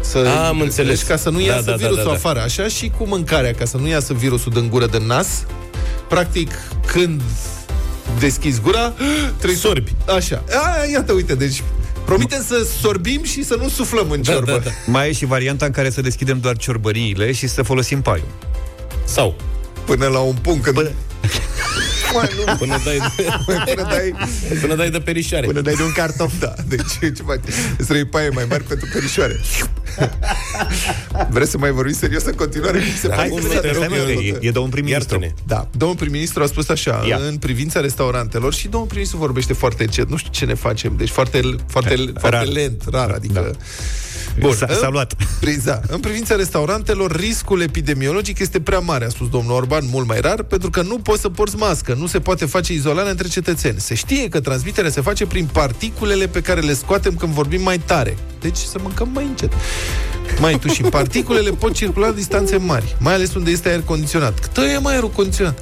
Să 0.00 0.18
A, 0.18 0.46
am 0.48 0.60
înțeles. 0.60 1.02
ca 1.02 1.16
să 1.16 1.30
nu 1.30 1.38
Da, 1.38 1.44
iasă 1.44 1.62
da, 1.64 1.70
da, 1.70 1.76
virusul 1.76 1.96
da, 2.02 2.08
da. 2.08 2.14
afară. 2.16 2.40
Așa 2.40 2.68
și 2.68 2.92
cu 2.98 3.06
mâncarea, 3.06 3.52
ca 3.52 3.64
să 3.64 3.76
nu 3.76 3.88
iasă 3.88 4.14
virusul 4.14 4.52
din 4.52 4.68
gură, 4.68 4.86
din 4.86 5.06
nas. 5.06 5.44
Practic, 6.12 6.50
când 6.86 7.22
deschizi 8.18 8.60
gura, 8.60 8.92
trebuie 9.36 9.58
Sorbi. 9.58 9.92
Să... 10.04 10.12
Așa. 10.12 10.42
A, 10.50 10.84
iată, 10.92 11.12
uite, 11.12 11.34
deci 11.34 11.62
promitem 12.04 12.44
să 12.46 12.66
sorbim 12.80 13.22
și 13.24 13.44
să 13.44 13.56
nu 13.60 13.68
suflăm 13.68 14.10
în 14.10 14.22
Da, 14.22 14.32
ciorbă. 14.32 14.50
da, 14.50 14.58
da. 14.58 14.70
Mai 14.86 15.08
e 15.08 15.12
și 15.12 15.24
varianta 15.24 15.64
în 15.64 15.70
care 15.70 15.90
să 15.90 16.00
deschidem 16.00 16.40
doar 16.40 16.56
ciorbăriile 16.56 17.32
și 17.32 17.46
să 17.46 17.62
folosim 17.62 18.02
paiul. 18.02 18.26
Sau, 19.04 19.34
Până 19.84 20.06
la 20.06 20.18
un 20.18 20.34
punct 20.42 20.62
când... 20.62 20.76
Până- 20.76 20.90
Mai 22.14 22.28
nu, 22.46 22.56
până 22.56 22.80
dai 22.84 22.98
de, 23.16 23.24
până 23.46 23.86
dai, 23.88 24.14
până 24.60 24.74
dai 24.74 24.90
de 24.90 24.98
perișoare. 24.98 25.46
până 25.46 25.60
dai 25.60 25.74
de 25.74 25.82
un 25.82 25.92
cartof, 25.92 26.32
da. 26.38 26.54
Deci 26.68 26.80
ce 26.98 27.22
faci? 27.26 27.40
Îți 27.78 27.86
trebuie 27.86 28.04
paie 28.04 28.28
mai 28.28 28.46
mari 28.48 28.62
pentru 28.64 28.88
perișoare. 28.92 29.40
Vreți 31.30 31.50
să 31.50 31.58
mai 31.58 31.70
vorbim 31.70 31.94
serios 31.94 32.22
în 32.24 32.32
continuare? 32.34 32.78
Mi 32.78 32.94
se 33.00 33.08
Da, 33.08 33.14
pare 33.14 33.28
cum 33.28 33.38
că 33.38 33.46
nu 33.46 33.52
s-a 33.52 33.60
te 33.60 33.70
rog, 33.70 33.76
terminat 33.78 34.00
Stai, 34.04 34.14
mă, 34.14 34.20
că 34.20 34.26
totul. 34.26 34.42
e, 34.42 34.48
e 34.48 34.50
domnul 34.50 34.72
prim-ministru. 34.72 35.18
Iartă-ne. 35.20 35.42
Da, 35.46 35.68
domnul 35.76 35.96
prim-ministru 35.96 36.42
a 36.42 36.46
spus 36.46 36.68
așa, 36.68 37.04
Ia. 37.08 37.16
în 37.28 37.36
privința 37.36 37.80
restaurantelor 37.80 38.54
și 38.54 38.62
domnul 38.62 38.82
prim-ministru 38.88 39.18
vorbește 39.18 39.52
foarte 39.52 39.82
încet, 39.82 40.08
nu 40.10 40.16
știu 40.16 40.30
ce 40.32 40.44
ne 40.44 40.54
facem, 40.54 40.94
deci 40.96 41.08
foarte, 41.10 41.40
foarte, 41.66 41.94
foarte 42.18 42.36
Rar. 42.36 42.46
lent, 42.46 42.82
rar, 42.90 43.10
adică... 43.10 43.32
Da. 43.34 43.50
Bun, 44.38 44.54
S-a- 44.54 44.66
în- 44.68 44.76
s-a 44.76 44.88
luat. 44.88 45.14
Da. 45.64 45.80
În 45.88 46.00
privința 46.00 46.34
restaurantelor, 46.36 47.16
riscul 47.16 47.60
epidemiologic 47.60 48.38
este 48.38 48.60
prea 48.60 48.78
mare, 48.78 49.04
a 49.04 49.08
spus 49.08 49.28
domnul 49.28 49.54
Orban, 49.54 49.84
mult 49.90 50.06
mai 50.08 50.20
rar, 50.20 50.42
pentru 50.42 50.70
că 50.70 50.82
nu 50.82 50.98
poți 50.98 51.20
să 51.20 51.28
porți 51.28 51.56
mască, 51.56 51.94
nu 51.98 52.06
se 52.06 52.20
poate 52.20 52.44
face 52.44 52.72
izolare 52.72 53.10
între 53.10 53.28
cetățeni. 53.28 53.80
Se 53.80 53.94
știe 53.94 54.28
că 54.28 54.40
transmiterea 54.40 54.90
se 54.90 55.00
face 55.00 55.26
prin 55.26 55.48
particulele 55.52 56.26
pe 56.26 56.40
care 56.40 56.60
le 56.60 56.74
scoatem 56.74 57.14
când 57.14 57.32
vorbim 57.32 57.62
mai 57.62 57.78
tare. 57.78 58.16
Deci 58.40 58.56
să 58.56 58.78
mâncăm 58.82 59.08
mai 59.12 59.24
încet. 59.24 59.52
Mai 60.40 60.58
tu 60.58 60.68
și 60.68 60.82
particulele 60.82 61.50
pot 61.50 61.72
circula 61.72 62.06
la 62.06 62.12
distanțe 62.12 62.56
mari, 62.56 62.96
mai 62.98 63.14
ales 63.14 63.34
unde 63.34 63.50
este 63.50 63.68
aer 63.68 63.80
condiționat. 63.80 64.38
Cât 64.38 64.56
e 64.56 64.78
mai 64.78 64.92
aerul 64.92 65.10
condiționat? 65.10 65.58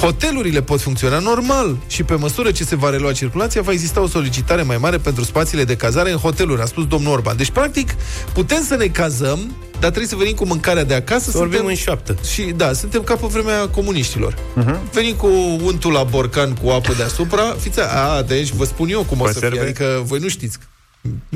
Hotelurile 0.00 0.62
pot 0.62 0.80
funcționa 0.80 1.18
normal 1.18 1.76
și 1.86 2.02
pe 2.02 2.14
măsură 2.14 2.50
ce 2.50 2.64
se 2.64 2.76
va 2.76 2.90
relua 2.90 3.12
circulația, 3.12 3.62
va 3.62 3.72
exista 3.72 4.00
o 4.02 4.06
solicitare 4.08 4.62
mai 4.62 4.76
mare 4.76 4.96
pentru 4.98 5.24
spațiile 5.24 5.64
de 5.64 5.76
cazare 5.76 6.10
în 6.10 6.16
hoteluri, 6.16 6.60
a 6.62 6.64
spus 6.64 6.86
domnul 6.86 7.12
Orban. 7.12 7.36
Deci, 7.36 7.50
practic, 7.50 7.94
putem 8.32 8.64
să 8.68 8.76
ne 8.76 8.86
cazăm, 8.86 9.56
dar 9.72 9.90
trebuie 9.90 10.06
să 10.06 10.16
venim 10.16 10.34
cu 10.34 10.46
mâncarea 10.46 10.84
de 10.84 10.94
acasă. 10.94 11.30
Să 11.30 11.38
vorbim 11.38 11.64
în 11.66 11.74
șoaptă. 11.74 12.16
Și 12.32 12.42
da, 12.42 12.72
suntem 12.72 13.02
ca 13.02 13.14
pe 13.14 13.26
vremea 13.26 13.68
comuniștilor. 13.68 14.34
Uh-huh. 14.34 14.92
Venim 14.92 15.14
cu 15.14 15.28
untul 15.64 15.92
la 15.92 16.02
borcan 16.02 16.54
cu 16.54 16.68
apă 16.68 16.92
deasupra. 16.96 17.56
Fiți, 17.60 17.80
a, 17.80 18.22
deci 18.22 18.48
vă 18.50 18.64
spun 18.64 18.88
eu 18.88 19.02
cum 19.02 19.20
o 19.20 19.26
să 19.26 19.32
fie. 19.32 19.40
Conserve? 19.40 19.68
Adică 19.68 20.02
voi 20.04 20.18
nu 20.18 20.28
știți. 20.28 20.58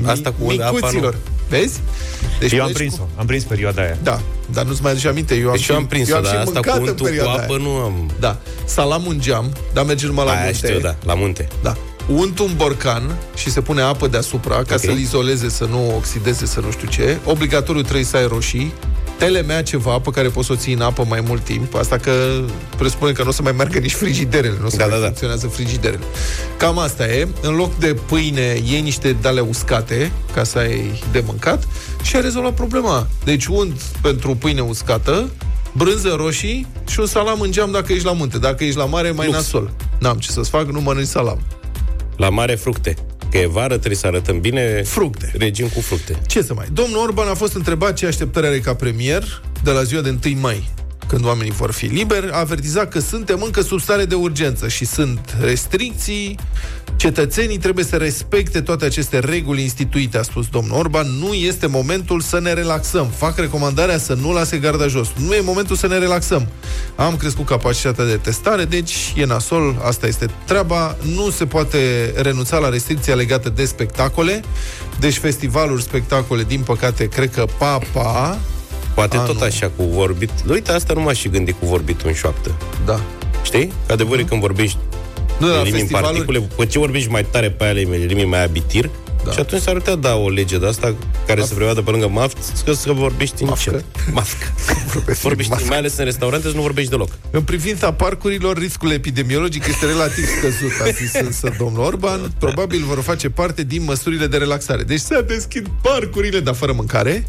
Asta 0.07 0.35
cu 0.39 0.53
apa 0.61 0.71
micuților. 0.75 1.17
Vezi? 1.49 1.81
Deci 2.41 2.53
Eu 2.53 2.59
am 2.61 2.65
pleci 2.65 2.77
prins-o, 2.77 2.97
cu- 3.03 3.09
am 3.17 3.27
prins 3.27 3.45
perioada 3.45 3.83
aia. 3.83 3.97
Da, 4.03 4.21
dar 4.53 4.65
nu-ți 4.65 4.83
mai 4.83 4.91
aduce 4.91 5.09
aminte. 5.09 5.35
Eu 5.35 5.49
am 5.49 5.55
Deci 5.57 5.67
eu 5.69 5.77
am 5.77 5.87
prins-o, 5.87 6.11
eu 6.11 6.17
am 6.17 6.23
dar 6.23 6.33
și 6.33 6.39
asta 6.39 6.51
mâncat 6.53 6.75
cu 6.75 6.81
în 6.83 6.89
untul 6.89 7.05
cu 7.07 7.11
perioada 7.13 7.43
apă 7.43 7.53
aia. 7.53 7.63
nu 7.63 7.71
am... 7.71 8.11
Da. 8.21 8.39
Salam 8.65 9.07
un 9.07 9.21
geam, 9.21 9.53
dar 9.73 9.85
mergi 9.85 10.07
numai 10.07 10.25
la 10.25 10.31
Aia 10.31 10.43
munte. 10.43 10.67
știu, 10.67 10.79
da, 10.81 10.97
la 11.05 11.15
munte. 11.15 11.49
Da. 11.63 11.77
Unt 12.07 12.39
un 12.39 12.51
borcan 12.57 13.17
și 13.35 13.51
se 13.51 13.61
pune 13.61 13.81
apă 13.81 14.07
deasupra 14.07 14.55
ca 14.55 14.75
Ok. 14.75 14.81
să-l 14.81 14.99
izoleze, 14.99 15.49
să 15.49 15.65
nu 15.65 15.97
oxideze, 15.97 16.47
să 16.47 16.61
nu 16.61 16.71
știu 16.71 16.89
ce. 16.89 17.19
Obligatoriu 17.25 17.83
trebuie 17.83 18.05
să 18.05 18.17
ai 18.17 18.27
roșii. 18.27 18.73
Telemea 19.19 19.63
ceva 19.63 19.99
pe 19.99 20.11
care 20.11 20.29
poți 20.29 20.47
să 20.47 20.53
o 20.53 20.57
ții 20.57 20.73
în 20.73 20.81
apă 20.81 21.05
mai 21.09 21.23
mult 21.27 21.45
timp. 21.45 21.75
Asta 21.75 21.97
că 21.97 22.13
presupune 22.77 23.13
că 23.13 23.23
nu 23.23 23.29
o 23.29 23.33
să 23.33 23.43
mai 23.43 23.53
meargă 23.53 23.79
nici 23.79 23.93
frigiderele, 23.95 24.57
nu 24.61 24.67
o 24.67 24.69
să 24.69 24.77
Da, 24.77 24.85
mai 24.85 24.93
da, 24.95 24.99
da. 25.01 25.05
funcționează 25.05 25.47
frigiderele. 25.47 26.03
Cam 26.57 26.79
asta 26.79 27.07
e. 27.09 27.29
În 27.43 27.55
loc 27.55 27.77
de 27.79 27.97
pâine, 28.07 28.61
iei 28.65 28.81
niște 28.81 29.17
dale 29.21 29.41
uscate 29.41 30.13
ca 30.35 30.45
să 30.45 30.59
ai 30.59 31.03
de 31.13 31.23
mâncat 31.27 31.65
și 32.03 32.17
ai 32.17 32.23
rezolvat 32.23 32.53
problema. 32.55 33.07
Deci 33.25 33.47
unt 33.47 33.81
pentru 34.01 34.35
pâine 34.35 34.61
uscată, 34.61 35.31
brânză 35.73 36.15
roșii 36.17 36.67
și 36.89 37.01
un 37.01 37.07
salam 37.07 37.41
în 37.41 37.51
geam 37.51 37.71
dacă 37.71 37.93
ești 37.93 38.05
la 38.07 38.13
munte. 38.13 38.39
Dacă 38.39 38.65
ești 38.65 38.77
la 38.79 38.85
mare, 38.85 39.11
mai 39.11 39.27
Lux. 39.27 39.37
nasol. 39.39 39.71
N-am 39.99 40.17
ce 40.17 40.31
să-ți 40.31 40.51
fac, 40.51 40.65
nu 40.71 40.81
mănânci 40.81 41.07
salam. 41.09 41.39
La 42.23 42.29
mare 42.29 42.55
fructe. 42.55 42.95
Că 43.31 43.39
e 43.39 43.47
vară, 43.47 43.77
trebuie 43.77 43.97
să 43.97 44.07
arătăm 44.07 44.41
bine. 44.41 44.83
Fructe. 44.83 45.33
Regim 45.39 45.69
cu 45.69 45.81
fructe. 45.81 46.19
Ce 46.27 46.43
să 46.43 46.55
mai... 46.55 46.67
Domnul 46.73 46.99
Orban 46.99 47.29
a 47.29 47.35
fost 47.35 47.55
întrebat 47.55 47.97
ce 47.97 48.07
așteptări 48.07 48.47
are 48.47 48.59
ca 48.59 48.75
premier 48.75 49.43
de 49.63 49.71
la 49.71 49.83
ziua 49.83 50.01
de 50.01 50.19
1 50.25 50.39
mai, 50.41 50.71
când 51.13 51.25
oamenii 51.25 51.53
vor 51.53 51.73
fi 51.73 51.87
liberi, 51.87 52.31
a 52.31 52.39
avertizat 52.39 52.89
că 52.89 53.01
suntem 53.01 53.43
încă 53.43 53.61
sub 53.61 53.81
stare 53.81 54.05
de 54.05 54.15
urgență 54.15 54.69
și 54.69 54.85
sunt 54.85 55.37
restricții, 55.41 56.39
cetățenii 56.97 57.59
trebuie 57.59 57.85
să 57.85 57.97
respecte 57.97 58.61
toate 58.61 58.85
aceste 58.85 59.19
reguli 59.19 59.63
instituite, 59.63 60.19
a 60.19 60.23
spus 60.23 60.47
domnul 60.47 60.79
Orban. 60.79 61.07
Nu 61.19 61.33
este 61.33 61.67
momentul 61.67 62.21
să 62.21 62.41
ne 62.41 62.53
relaxăm. 62.53 63.07
Fac 63.17 63.39
recomandarea 63.39 63.99
să 63.99 64.15
nu 64.15 64.33
lase 64.33 64.59
garda 64.59 64.87
jos. 64.87 65.09
Nu 65.27 65.35
e 65.35 65.41
momentul 65.41 65.77
să 65.77 65.87
ne 65.87 65.99
relaxăm. 65.99 66.49
Am 66.97 67.17
crescut 67.17 67.47
capacitatea 67.47 68.05
de 68.05 68.17
testare, 68.17 68.65
deci 68.65 69.13
e 69.17 69.25
nasol, 69.25 69.83
asta 69.85 70.07
este 70.07 70.27
treaba. 70.45 70.97
Nu 71.15 71.31
se 71.31 71.47
poate 71.47 72.13
renunța 72.17 72.59
la 72.59 72.69
restricția 72.69 73.15
legată 73.15 73.49
de 73.49 73.65
spectacole. 73.65 74.43
Deci 75.01 75.17
festivaluri, 75.19 75.83
spectacole, 75.83 76.43
din 76.43 76.61
păcate, 76.61 77.09
cred 77.09 77.31
că 77.31 77.45
papa... 77.59 78.39
Poate 78.95 79.17
A, 79.17 79.21
tot 79.21 79.39
nu. 79.39 79.43
așa 79.45 79.71
cu 79.77 79.83
vorbit. 79.85 80.31
Uite, 80.49 80.73
asta 80.73 80.95
nu 80.95 81.01
m-aș 81.01 81.19
și 81.19 81.29
gândit 81.29 81.55
cu 81.61 81.67
vorbitul 81.67 82.09
în 82.09 82.15
șoaptă. 82.15 82.51
Da. 82.87 83.01
Știi? 83.43 83.73
Că 83.87 83.93
adevăr 83.93 84.19
e 84.19 84.23
când 84.23 84.41
vorbești 84.41 84.79
Nu, 85.39 85.49
da, 85.49 85.55
elimini 85.61 85.79
festivaluri- 85.79 86.03
particule, 86.13 86.49
pe 86.57 86.67
ce 86.67 86.79
vorbești 86.79 87.11
mai 87.11 87.27
tare 87.31 87.51
pe 87.51 87.65
ale 87.65 87.81
elimini 87.81 88.29
mai 88.29 88.45
abitir, 88.45 88.91
da. 89.25 89.31
și 89.31 89.39
atunci 89.41 89.63
s-ar 89.63 89.75
putea 89.75 89.95
da 89.95 90.15
o 90.17 90.29
lege 90.29 90.59
de 90.59 90.67
asta 90.67 90.95
care 91.27 91.43
să 91.43 91.55
prevadă 91.55 91.81
pe 91.83 91.91
lângă 91.91 92.09
maf, 92.09 92.33
că 92.65 92.73
să 92.73 92.93
vorbești 92.93 93.43
încet. 93.43 93.85
Mafcă. 94.13 94.47
vorbești, 95.23 95.53
mai 95.69 95.77
ales 95.79 95.97
în 95.97 96.05
restaurante, 96.05 96.49
să 96.49 96.55
nu 96.55 96.61
vorbești 96.61 96.91
deloc. 96.91 97.09
În 97.31 97.43
privința 97.43 97.93
parcurilor, 97.93 98.59
riscul 98.59 98.91
epidemiologic 98.91 99.67
este 99.67 99.87
relativ 99.87 100.25
scăzut, 100.39 100.71
a 100.83 100.91
zis 100.91 101.13
însă 101.15 101.55
domnul 101.59 101.83
Orban. 101.85 102.33
Probabil 102.39 102.85
vor 102.85 103.01
face 103.01 103.29
parte 103.31 103.63
din 103.63 103.85
măsurile 103.85 104.27
de 104.27 104.37
relaxare. 104.37 104.83
Deci 104.83 105.01
se 105.01 105.21
deschid 105.21 105.67
parcurile, 105.83 106.41
dar 106.41 106.55
fără 106.55 106.73
mâncare. 106.73 107.27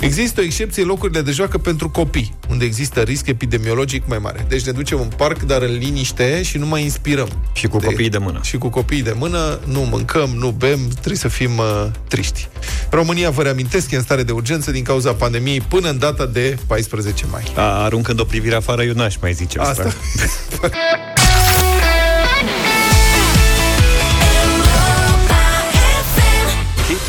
Există 0.00 0.40
o 0.40 0.44
excepție 0.44 0.84
locurile 0.84 1.20
de 1.20 1.30
joacă 1.30 1.58
pentru 1.58 1.90
copii, 1.90 2.34
unde 2.50 2.64
există 2.64 3.00
risc 3.00 3.26
epidemiologic 3.26 4.06
mai 4.06 4.18
mare. 4.18 4.46
Deci 4.48 4.64
ne 4.64 4.72
ducem 4.72 5.00
în 5.00 5.08
parc, 5.16 5.42
dar 5.42 5.62
în 5.62 5.78
liniște 5.78 6.42
și 6.42 6.58
nu 6.58 6.66
mai 6.66 6.82
inspirăm. 6.82 7.28
Și 7.52 7.66
cu 7.66 7.78
copiii 7.78 8.08
de 8.08 8.18
mână. 8.18 8.40
Și 8.42 8.58
cu 8.58 8.68
copiii 8.68 9.02
de 9.02 9.14
mână, 9.18 9.60
nu 9.64 9.80
mâncăm, 9.80 10.30
nu 10.38 10.50
bem, 10.50 10.88
trebuie 10.88 11.16
să 11.16 11.28
fim 11.28 11.58
uh, 11.58 11.86
triști. 12.08 12.48
România, 12.90 13.30
vă 13.30 13.42
reamintesc, 13.42 13.90
e 13.90 13.96
în 13.96 14.02
stare 14.02 14.22
de 14.22 14.32
urgență 14.32 14.70
din 14.70 14.82
cauza 14.82 15.12
pandemiei 15.12 15.60
până 15.60 15.88
în 15.88 15.98
data 15.98 16.26
de 16.26 16.58
14 16.66 17.24
mai. 17.30 17.42
A, 17.56 17.84
aruncând 17.84 18.20
o 18.20 18.24
privire 18.24 18.54
afară, 18.54 18.82
eu 18.82 18.92
n-aș 18.92 19.16
mai 19.20 19.32
zice 19.32 19.58
asta. 19.58 19.82
Asta. 19.82 20.70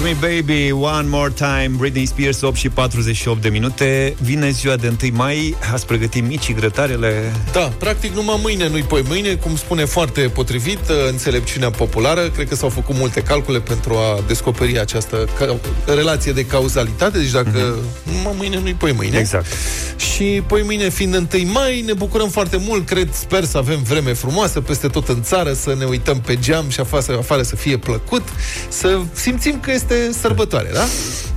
Hit 0.03 0.21
me 0.21 0.27
baby, 0.27 0.71
one 0.71 1.07
more 1.07 1.29
time 1.29 1.75
Britney 1.77 2.05
Spears, 2.05 2.41
8 2.41 2.55
și 2.55 2.69
48 2.69 3.41
de 3.41 3.49
minute. 3.49 4.15
Vine 4.21 4.49
ziua 4.49 4.75
de 4.75 4.93
1 5.03 5.15
mai. 5.15 5.55
Ați 5.73 5.85
pregătit 5.85 6.27
micii 6.27 6.53
grătarele. 6.53 7.31
Da, 7.51 7.59
practic 7.59 8.13
numai 8.13 8.39
mâine, 8.41 8.69
nu-i 8.69 8.81
poi 8.81 9.03
mâine, 9.07 9.33
cum 9.33 9.55
spune 9.55 9.85
foarte 9.85 10.21
potrivit 10.21 10.79
uh, 10.89 10.95
înțelepciunea 11.09 11.69
populară. 11.69 12.29
Cred 12.29 12.47
că 12.47 12.55
s-au 12.55 12.69
făcut 12.69 12.95
multe 12.95 13.21
calcule 13.21 13.59
pentru 13.59 13.93
a 13.93 14.23
descoperi 14.27 14.79
această 14.79 15.27
ca- 15.39 15.59
relație 15.85 16.31
de 16.31 16.45
cauzalitate, 16.45 17.17
deci 17.17 17.31
dacă 17.31 17.49
mm-hmm. 17.49 18.13
numai 18.15 18.33
mâine, 18.37 18.59
nu-i 18.59 18.73
poi 18.73 18.91
mâine. 18.91 19.17
Exact. 19.17 19.45
Și 19.97 20.43
poi 20.47 20.61
mâine, 20.61 20.89
fiind 20.89 21.27
1 21.33 21.51
mai, 21.51 21.81
ne 21.81 21.93
bucurăm 21.93 22.29
foarte 22.29 22.57
mult, 22.59 22.85
cred, 22.85 23.13
sper 23.13 23.43
să 23.43 23.57
avem 23.57 23.83
vreme 23.83 24.13
frumoasă 24.13 24.61
peste 24.61 24.87
tot 24.87 25.07
în 25.07 25.23
țară, 25.23 25.53
să 25.53 25.75
ne 25.79 25.85
uităm 25.85 26.21
pe 26.21 26.37
geam 26.39 26.69
și 26.69 26.79
afară, 26.79 27.17
afară 27.17 27.41
să 27.41 27.55
fie 27.55 27.77
plăcut, 27.77 28.23
să 28.69 28.99
simțim 29.13 29.59
că 29.59 29.71
este 29.71 29.92
sărbătoare, 30.11 30.69
da? 30.73 30.83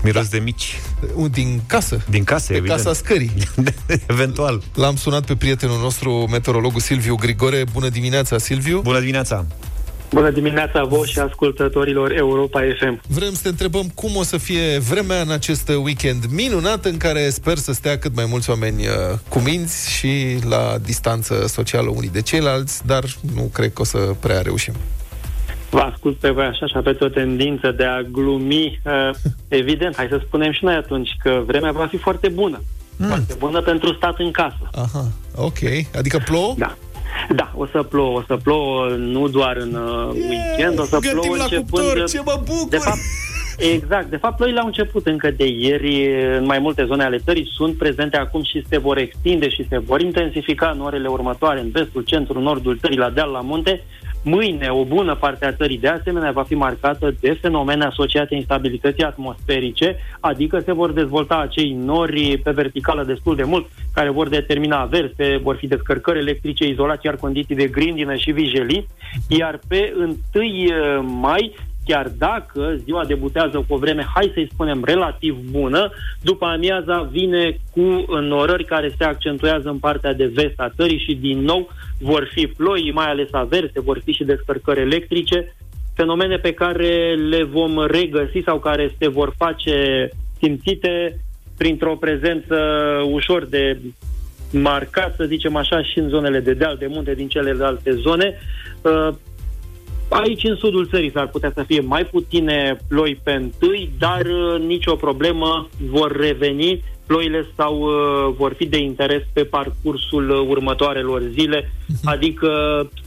Miros 0.03 0.29
de 0.29 0.39
mici 0.39 0.81
Din 1.31 1.61
casă. 1.67 2.01
Din 2.11 2.25
casă, 2.25 2.47
Pe 2.53 2.57
evident 2.57 2.79
casa 2.79 2.93
scării. 2.93 3.33
Eventual 4.09 4.63
L-am 4.75 4.97
sunat 4.97 5.25
pe 5.25 5.37
prietenul 5.37 5.79
nostru, 5.81 6.27
meteorologul 6.31 6.81
Silviu 6.81 7.15
Grigore. 7.15 7.65
Bună 7.73 7.89
dimineața, 7.89 8.39
Silviu! 8.39 8.81
Bună 8.81 8.99
dimineața 8.99 9.47
Bună 10.11 10.31
dimineața 10.31 10.85
vouă 10.85 11.07
și 11.07 11.19
ascultătorilor 11.19 12.13
Europa 12.13 12.61
FM. 12.81 13.01
Vrem 13.09 13.33
să 13.35 13.43
te 13.43 13.49
întrebăm 13.49 13.91
cum 13.95 14.17
o 14.17 14.23
să 14.23 14.37
fie 14.37 14.79
vremea 14.79 15.21
în 15.21 15.31
acest 15.31 15.69
weekend 15.69 16.25
minunat 16.31 16.85
în 16.85 16.97
care 16.97 17.31
sper 17.31 17.57
să 17.57 17.73
stea 17.73 17.99
cât 17.99 18.15
mai 18.15 18.25
mulți 18.29 18.51
oameni 18.51 18.87
uh, 18.87 19.19
cu 19.29 19.39
minți 19.39 19.91
și 19.91 20.39
la 20.49 20.77
distanță 20.83 21.47
socială 21.47 21.89
unii 21.95 22.09
de 22.09 22.23
ceilalți, 22.23 22.87
dar 22.87 23.05
nu 23.35 23.51
cred 23.53 23.73
că 23.73 23.81
o 23.81 23.85
să 23.85 23.99
prea 24.21 24.41
reușim. 24.41 24.75
Vă 25.77 25.83
ascult 25.83 26.17
pe 26.17 26.31
voi 26.31 26.45
așa 26.45 26.67
și 26.67 26.77
aveți 26.77 27.03
o 27.03 27.09
tendință 27.09 27.71
de 27.71 27.85
a 27.85 28.03
glumi. 28.03 28.81
Uh, 28.85 29.11
evident, 29.49 29.97
hai 29.97 30.07
să 30.11 30.21
spunem 30.27 30.53
și 30.53 30.65
noi 30.65 30.75
atunci 30.75 31.11
că 31.23 31.43
vremea 31.47 31.73
va 31.73 31.87
fi 31.87 31.97
foarte 31.97 32.29
bună. 32.29 32.61
Mm. 32.97 33.07
Foarte 33.07 33.35
bună 33.39 33.61
pentru 33.61 33.93
stat 33.93 34.19
în 34.19 34.31
casă. 34.31 34.71
Aha, 34.73 35.05
ok. 35.35 35.59
Adică 35.99 36.23
plouă? 36.25 36.55
Da. 36.59 36.77
Da, 37.35 37.53
o 37.57 37.67
să 37.67 37.83
plouă, 37.83 38.19
o 38.19 38.23
să 38.27 38.37
plouă 38.43 38.87
nu 38.89 39.29
doar 39.29 39.57
în 39.57 39.75
uh, 39.75 40.15
weekend, 40.29 40.79
o 40.79 40.85
să 40.85 40.99
Gătim 41.01 41.19
plouă 41.19 41.37
la 41.37 41.43
începând... 41.43 41.69
cuptor, 41.69 42.09
ce 42.09 42.21
mă 42.25 42.41
bucur! 42.45 42.69
De 42.69 42.77
fapt, 42.77 42.99
Exact. 43.59 44.11
De 44.11 44.17
fapt, 44.17 44.37
ploile 44.37 44.61
au 44.61 44.67
început 44.67 45.07
încă 45.07 45.31
de 45.31 45.47
ieri 45.47 46.09
în 46.39 46.45
mai 46.45 46.59
multe 46.59 46.85
zone 46.85 47.05
ale 47.05 47.19
țării, 47.25 47.53
sunt 47.55 47.77
prezente 47.77 48.17
acum 48.17 48.43
și 48.43 48.65
se 48.69 48.79
vor 48.79 48.99
extinde 48.99 49.49
și 49.49 49.67
se 49.69 49.79
vor 49.79 50.01
intensifica 50.01 50.71
în 50.75 50.81
orele 50.81 51.09
următoare 51.09 51.61
în 51.61 51.71
vestul, 51.71 52.03
centrul, 52.03 52.43
nordul 52.43 52.79
țării, 52.81 52.97
la 52.97 53.11
deal, 53.11 53.31
la 53.31 53.41
munte. 53.41 53.85
Mâine, 54.29 54.69
o 54.69 54.85
bună 54.85 55.15
parte 55.15 55.47
a 55.47 55.53
țării 55.53 55.79
de 55.79 55.89
asemenea 55.89 56.31
va 56.31 56.43
fi 56.43 56.55
marcată 56.55 57.15
de 57.21 57.39
fenomene 57.41 57.85
asociate 57.85 58.35
instabilității 58.35 59.05
atmosferice, 59.05 59.97
adică 60.21 60.59
se 60.59 60.73
vor 60.73 60.93
dezvolta 60.93 61.37
acei 61.37 61.73
nori 61.73 62.41
pe 62.43 62.51
verticală 62.51 63.05
destul 63.05 63.37
de 63.37 63.43
mult, 63.43 63.67
care 63.95 64.11
vor 64.11 64.29
determina 64.29 64.81
averse, 64.81 65.39
vor 65.43 65.57
fi 65.57 65.67
descărcări 65.67 66.19
electrice, 66.19 66.67
izolații, 66.67 67.03
iar 67.05 67.17
condiții 67.17 67.55
de 67.55 67.67
grindină 67.67 68.15
și 68.15 68.31
vijelii, 68.31 68.87
iar 69.29 69.61
pe 69.69 69.95
1 70.35 71.03
mai 71.03 71.55
chiar 71.85 72.09
dacă 72.19 72.75
ziua 72.85 73.05
debutează 73.05 73.65
cu 73.69 73.75
o 73.75 73.79
vreme, 73.79 74.07
hai 74.15 74.31
să-i 74.35 74.51
spunem, 74.53 74.83
relativ 74.85 75.37
bună, 75.51 75.91
după 76.23 76.47
amiaza 76.47 77.09
vine 77.11 77.59
cu 77.73 78.05
înnorări 78.07 78.65
care 78.65 78.95
se 78.99 79.05
accentuează 79.05 79.69
în 79.69 79.79
partea 79.79 80.13
de 80.13 80.31
vest 80.35 80.61
a 80.61 80.73
țării 80.77 81.05
și 81.07 81.15
din 81.15 81.39
nou 81.39 81.69
vor 81.99 82.29
fi 82.33 82.47
ploi, 82.47 82.91
mai 82.95 83.07
ales 83.07 83.29
averse, 83.33 83.81
vor 83.81 84.01
fi 84.05 84.13
și 84.13 84.25
descărcări 84.25 84.81
electrice, 84.81 85.55
fenomene 85.95 86.37
pe 86.37 86.53
care 86.53 87.15
le 87.15 87.43
vom 87.43 87.87
regăsi 87.87 88.43
sau 88.45 88.59
care 88.59 88.95
se 88.99 89.09
vor 89.09 89.35
face 89.37 90.09
simțite 90.39 91.21
printr-o 91.57 91.97
prezență 91.97 92.57
ușor 93.11 93.45
de 93.45 93.79
marcat, 94.51 95.15
să 95.15 95.25
zicem 95.25 95.57
așa, 95.57 95.83
și 95.83 95.99
în 95.99 96.09
zonele 96.09 96.41
de 96.41 96.53
deal, 96.53 96.77
de 96.79 96.87
munte 96.87 97.15
din 97.15 97.29
celelalte 97.29 97.93
zone. 97.93 98.39
Uh, 100.09 100.19
Aici, 100.21 100.45
în 100.45 100.57
sudul 100.57 100.89
țării, 100.89 101.11
s-ar 101.11 101.29
putea 101.29 101.53
să 101.55 101.63
fie 101.67 101.81
mai 101.81 102.05
puține 102.05 102.77
ploi 102.89 103.21
pe 103.23 103.33
întâi, 103.33 103.91
dar 103.99 104.21
uh, 104.21 104.61
nicio 104.67 104.95
problemă, 104.95 105.69
vor 105.91 106.17
reveni 106.17 106.83
ploile 107.07 107.47
sau 107.57 107.81
uh, 107.81 108.35
vor 108.37 108.55
fi 108.57 108.67
de 108.67 108.79
interes 108.79 109.23
pe 109.33 109.45
parcursul 109.45 110.31
uh, 110.31 110.47
următoarelor 110.49 111.23
zile, 111.33 111.73
adică 112.05 112.49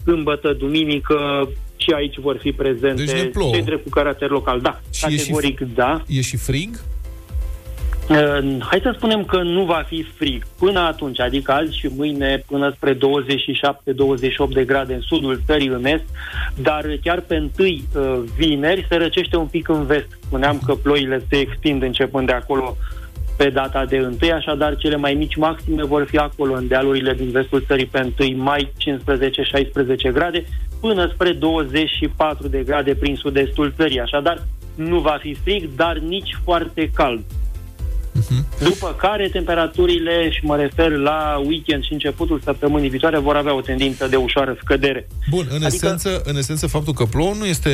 sâmbătă, 0.04 0.54
duminică, 0.54 1.50
și 1.76 1.92
aici 1.96 2.18
vor 2.18 2.38
fi 2.38 2.52
prezente 2.52 3.04
Deci 3.04 3.22
ne 3.22 3.24
plouă. 3.24 3.54
cei 3.54 3.62
drept 3.64 3.84
cu 3.84 3.90
caracter 3.90 4.30
local. 4.30 4.60
Da, 4.62 4.80
Și 4.94 5.06
e 5.06 5.10
și 5.10 5.18
categoric 5.18 5.60
da. 5.60 6.02
E 6.08 6.22
și 6.22 6.38
frig? 6.38 6.80
Uh, 8.10 8.58
hai 8.60 8.80
să 8.82 8.94
spunem 8.96 9.26
că 9.26 9.42
nu 9.42 9.64
va 9.64 9.84
fi 9.88 10.04
frig 10.04 10.44
până 10.60 10.80
atunci, 10.80 11.20
adică 11.20 11.52
azi 11.52 11.78
și 11.78 11.90
mâine 11.96 12.44
până 12.48 12.74
spre 12.76 12.94
27-28 12.96 12.98
de 14.54 14.64
grade 14.64 14.94
în 14.94 15.02
sudul 15.02 15.42
țării 15.46 15.68
în 15.68 15.86
est, 15.86 16.04
dar 16.62 16.86
chiar 17.04 17.20
pe 17.20 17.36
întâi 17.36 17.84
uh, 17.96 18.20
vineri 18.38 18.86
se 18.90 18.96
răcește 18.96 19.36
un 19.36 19.46
pic 19.46 19.68
în 19.68 19.86
vest. 19.86 20.08
Spuneam 20.26 20.60
că 20.66 20.76
ploile 20.76 21.26
se 21.30 21.38
extind 21.38 21.84
începând 21.84 22.28
de 22.28 22.34
acolo 22.34 22.78
pe 23.38 23.50
data 23.50 23.86
de 23.86 23.98
întâi, 23.98 24.32
așadar 24.32 24.76
cele 24.76 24.96
mai 24.96 25.14
mici 25.14 25.36
maxime 25.36 25.84
vor 25.84 26.06
fi 26.06 26.18
acolo 26.18 26.54
în 26.54 26.68
dealurile 26.68 27.14
din 27.14 27.32
vestul 27.32 27.64
țării 27.68 27.86
pe 27.86 28.14
1 28.20 28.44
mai 28.44 28.72
15-16 30.10 30.12
grade 30.14 30.44
până 30.82 31.12
spre 31.14 31.32
24 31.32 32.48
de 32.48 32.64
grade 32.64 32.96
prin 32.96 33.16
sud-estul 33.16 33.74
țării. 33.76 34.00
Așadar 34.00 34.44
nu 34.76 35.00
va 35.00 35.18
fi 35.22 35.34
frig, 35.34 35.70
dar 35.76 35.98
nici 35.98 36.38
foarte 36.44 36.90
cald. 36.94 37.24
După 38.64 38.96
care 38.98 39.30
temperaturile, 39.30 40.32
și 40.32 40.40
mă 40.46 40.56
refer 40.56 40.92
la 40.92 41.42
weekend 41.46 41.84
și 41.84 41.94
începutul 41.94 42.42
săptămânii 42.44 42.90
viitoare, 42.90 43.18
vor 43.20 43.36
avea 43.36 43.56
o 43.56 43.62
tendință 43.62 44.08
de 44.08 44.16
ușoară 44.16 44.58
scădere. 44.64 45.08
Bun, 45.30 45.46
în, 45.50 45.64
adică... 45.64 45.86
esență, 45.86 46.22
în 46.26 46.36
esență, 46.38 46.68
faptul 46.68 46.94
că 46.94 47.06
plouă 47.06 47.34
nu 47.38 47.46
este 47.46 47.70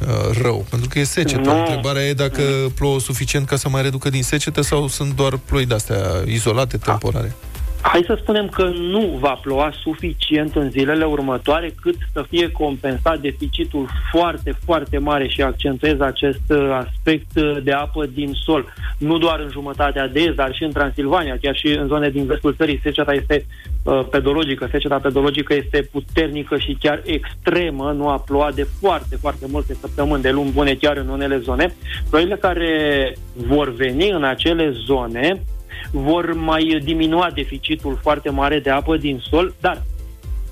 uh, 0.00 0.40
rău, 0.42 0.66
pentru 0.70 0.88
că 0.88 0.98
e 0.98 1.04
secetă. 1.04 1.40
Nu. 1.40 1.58
Întrebarea 1.58 2.02
e 2.02 2.12
dacă 2.12 2.42
plouă 2.74 3.00
suficient 3.00 3.46
ca 3.46 3.56
să 3.56 3.68
mai 3.68 3.82
reducă 3.82 4.10
din 4.10 4.22
secetă 4.22 4.60
sau 4.60 4.88
sunt 4.88 5.16
doar 5.16 5.36
ploi 5.36 5.66
de-astea 5.66 5.98
izolate, 6.26 6.76
temporare. 6.76 7.34
Hai 7.82 8.02
să 8.06 8.18
spunem 8.20 8.48
că 8.48 8.64
nu 8.64 9.16
va 9.20 9.38
ploua 9.42 9.72
suficient 9.82 10.56
în 10.56 10.70
zilele 10.70 11.04
următoare 11.04 11.74
cât 11.80 11.94
să 12.12 12.24
fie 12.28 12.50
compensat 12.50 13.20
deficitul 13.20 13.88
foarte, 14.10 14.54
foarte 14.64 14.98
mare 14.98 15.28
și 15.28 15.42
accentuez 15.42 16.00
acest 16.00 16.40
uh, 16.48 16.70
aspect 16.70 17.36
uh, 17.36 17.56
de 17.62 17.72
apă 17.72 18.06
din 18.06 18.32
sol. 18.44 18.74
Nu 18.98 19.18
doar 19.18 19.40
în 19.40 19.48
jumătatea 19.50 20.08
de 20.08 20.20
est, 20.20 20.34
dar 20.34 20.54
și 20.54 20.62
în 20.62 20.72
Transilvania, 20.72 21.38
chiar 21.40 21.56
și 21.56 21.66
în 21.66 21.86
zone 21.86 22.10
din 22.10 22.26
vestul 22.26 22.54
țării, 22.54 22.80
seceta 22.82 23.12
este 23.12 23.46
uh, 23.84 24.00
pedologică, 24.10 24.68
seceta 24.70 24.96
pedologică 24.96 25.54
este 25.54 25.88
puternică 25.92 26.58
și 26.58 26.76
chiar 26.80 27.02
extremă, 27.04 27.92
nu 27.96 28.08
a 28.08 28.18
plouat 28.18 28.54
de 28.54 28.66
foarte, 28.80 29.16
foarte 29.16 29.46
multe 29.50 29.74
săptămâni, 29.80 30.22
de 30.22 30.30
luni 30.30 30.50
bune 30.50 30.74
chiar 30.74 30.96
în 30.96 31.08
unele 31.08 31.38
zone. 31.38 31.74
Ploile 32.10 32.36
care 32.36 33.14
vor 33.34 33.74
veni 33.74 34.10
în 34.10 34.24
acele 34.24 34.70
zone 34.70 35.42
vor 35.90 36.34
mai 36.34 36.80
diminua 36.84 37.30
deficitul 37.34 37.98
foarte 38.02 38.30
mare 38.30 38.58
de 38.58 38.70
apă 38.70 38.96
din 38.96 39.22
sol, 39.30 39.54
dar 39.60 39.82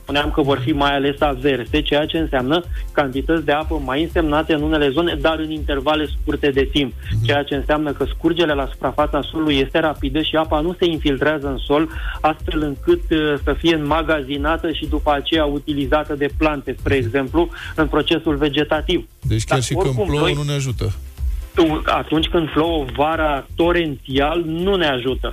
spuneam 0.08 0.30
că 0.30 0.42
vor 0.42 0.58
fi 0.58 0.72
mai 0.72 0.94
ales 0.94 1.20
averse, 1.20 1.82
ceea 1.82 2.06
ce 2.06 2.18
înseamnă 2.18 2.64
cantități 2.92 3.44
de 3.44 3.52
apă 3.52 3.82
mai 3.84 4.02
însemnate 4.02 4.54
în 4.54 4.62
unele 4.62 4.90
zone, 4.90 5.14
dar 5.20 5.38
în 5.38 5.50
intervale 5.50 6.08
scurte 6.20 6.50
de 6.50 6.68
timp, 6.72 6.92
ceea 7.24 7.42
ce 7.42 7.54
înseamnă 7.54 7.92
că 7.92 8.04
scurgerea 8.14 8.54
la 8.54 8.68
suprafața 8.70 9.22
solului 9.30 9.58
este 9.58 9.78
rapidă 9.78 10.22
și 10.22 10.36
apa 10.36 10.60
nu 10.60 10.76
se 10.78 10.84
infiltrează 10.84 11.46
în 11.48 11.58
sol, 11.58 11.88
astfel 12.20 12.62
încât 12.62 13.10
uh, 13.10 13.34
să 13.44 13.52
fie 13.58 13.74
înmagazinată 13.74 14.72
și 14.72 14.86
după 14.86 15.12
aceea 15.12 15.44
utilizată 15.44 16.14
de 16.14 16.28
plante, 16.38 16.76
spre 16.78 16.94
exemplu, 16.94 17.48
în 17.74 17.86
procesul 17.86 18.36
vegetativ. 18.36 19.06
Deci 19.22 19.44
chiar 19.44 19.58
Dar 19.58 19.66
și 19.66 19.72
când 19.74 19.84
oricum, 19.84 20.06
plouă 20.06 20.20
noi- 20.20 20.34
nu 20.34 20.42
ne 20.42 20.52
ajută. 20.52 20.92
Tu- 21.58 21.82
atunci 21.84 22.26
când 22.26 22.50
plouă 22.50 22.84
vara 22.96 23.46
torențial, 23.56 24.42
nu 24.46 24.74
ne 24.74 24.86
ajută. 24.86 25.30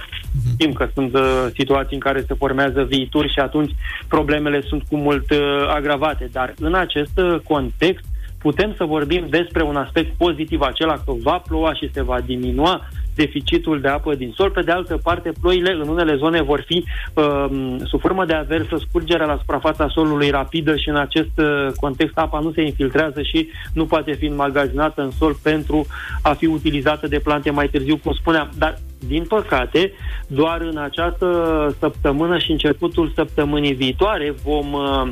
Știm 0.53 0.73
că 0.73 0.89
sunt 0.93 1.13
uh, 1.13 1.45
situații 1.53 1.95
în 1.95 1.99
care 1.99 2.23
se 2.28 2.34
formează 2.34 2.84
viituri 2.84 3.32
și 3.32 3.39
atunci 3.39 3.71
problemele 4.07 4.61
sunt 4.61 4.84
cu 4.89 4.95
mult 4.95 5.30
uh, 5.30 5.39
agravate. 5.67 6.30
Dar 6.32 6.53
în 6.59 6.73
acest 6.73 7.17
uh, 7.17 7.39
context 7.39 8.05
putem 8.38 8.73
să 8.78 8.84
vorbim 8.84 9.26
despre 9.30 9.63
un 9.63 9.76
aspect 9.76 10.17
pozitiv, 10.17 10.61
acela 10.61 10.93
că 10.93 11.13
va 11.23 11.38
ploua 11.47 11.73
și 11.73 11.89
se 11.93 12.03
va 12.03 12.19
diminua 12.26 12.89
deficitul 13.16 13.82
de 13.82 13.88
apă 13.88 14.16
din 14.16 14.34
sol. 14.36 14.49
Pe 14.49 14.61
de 14.61 14.72
altă 14.72 14.99
parte, 15.03 15.32
ploile 15.41 15.72
în 15.72 15.88
unele 15.88 16.16
zone 16.16 16.41
vor 16.41 16.63
fi 16.68 16.84
uh, 17.13 17.45
sub 17.84 17.99
formă 17.99 18.26
de 18.26 18.34
aversă, 18.34 18.78
scurgerea 18.88 19.26
la 19.26 19.38
suprafața 19.38 19.88
solului 19.88 20.30
rapidă 20.30 20.76
și 20.76 20.89
în 20.89 20.95
acest 20.95 21.38
uh, 21.38 21.68
context 21.80 22.18
apa 22.18 22.39
nu 22.39 22.51
se 22.51 22.61
infiltrează 22.61 23.22
și 23.22 23.49
nu 23.74 23.86
poate 23.86 24.11
fi 24.11 24.26
înmagazinată 24.26 25.01
în 25.01 25.11
sol 25.11 25.36
pentru 25.43 25.86
a 26.22 26.34
fi 26.34 26.45
utilizată 26.45 27.07
de 27.07 27.20
plante 27.20 27.51
mai 27.51 27.68
târziu, 27.68 27.97
cum 27.97 28.13
spuneam. 28.13 28.49
Dar, 28.57 28.78
din 29.07 29.24
păcate, 29.24 29.91
doar 30.28 30.61
în 30.61 30.78
această 30.78 31.76
săptămână 31.80 32.38
și 32.38 32.51
începutul 32.51 33.11
săptămânii 33.16 33.74
viitoare 33.74 34.36
vom 34.43 34.74
uh, 34.74 35.07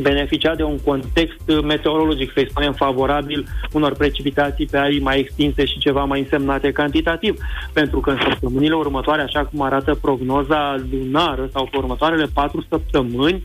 beneficia 0.00 0.54
de 0.54 0.62
un 0.62 0.78
context 0.78 1.40
uh, 1.48 1.60
meteorologic, 1.62 2.32
să-i 2.32 2.48
spunem, 2.50 2.72
favorabil 2.72 3.46
unor 3.72 3.92
precipitații 3.92 4.66
pe 4.66 4.78
arii 4.78 5.00
mai 5.00 5.18
extinse 5.18 5.64
și 5.64 5.78
ceva 5.78 6.04
mai 6.04 6.20
însemnate 6.20 6.72
cantitativ. 6.72 7.38
Pentru 7.72 8.00
că 8.00 8.10
în 8.10 8.18
săptămânile 8.28 8.74
următoare, 8.74 9.22
așa 9.22 9.44
cum 9.44 9.62
arată 9.62 9.94
prognoza 9.94 10.84
lunară 10.90 11.48
sau 11.52 11.68
pe 11.70 11.76
următoarele 11.76 12.26
patru 12.34 12.64
săptămâni, 12.68 13.42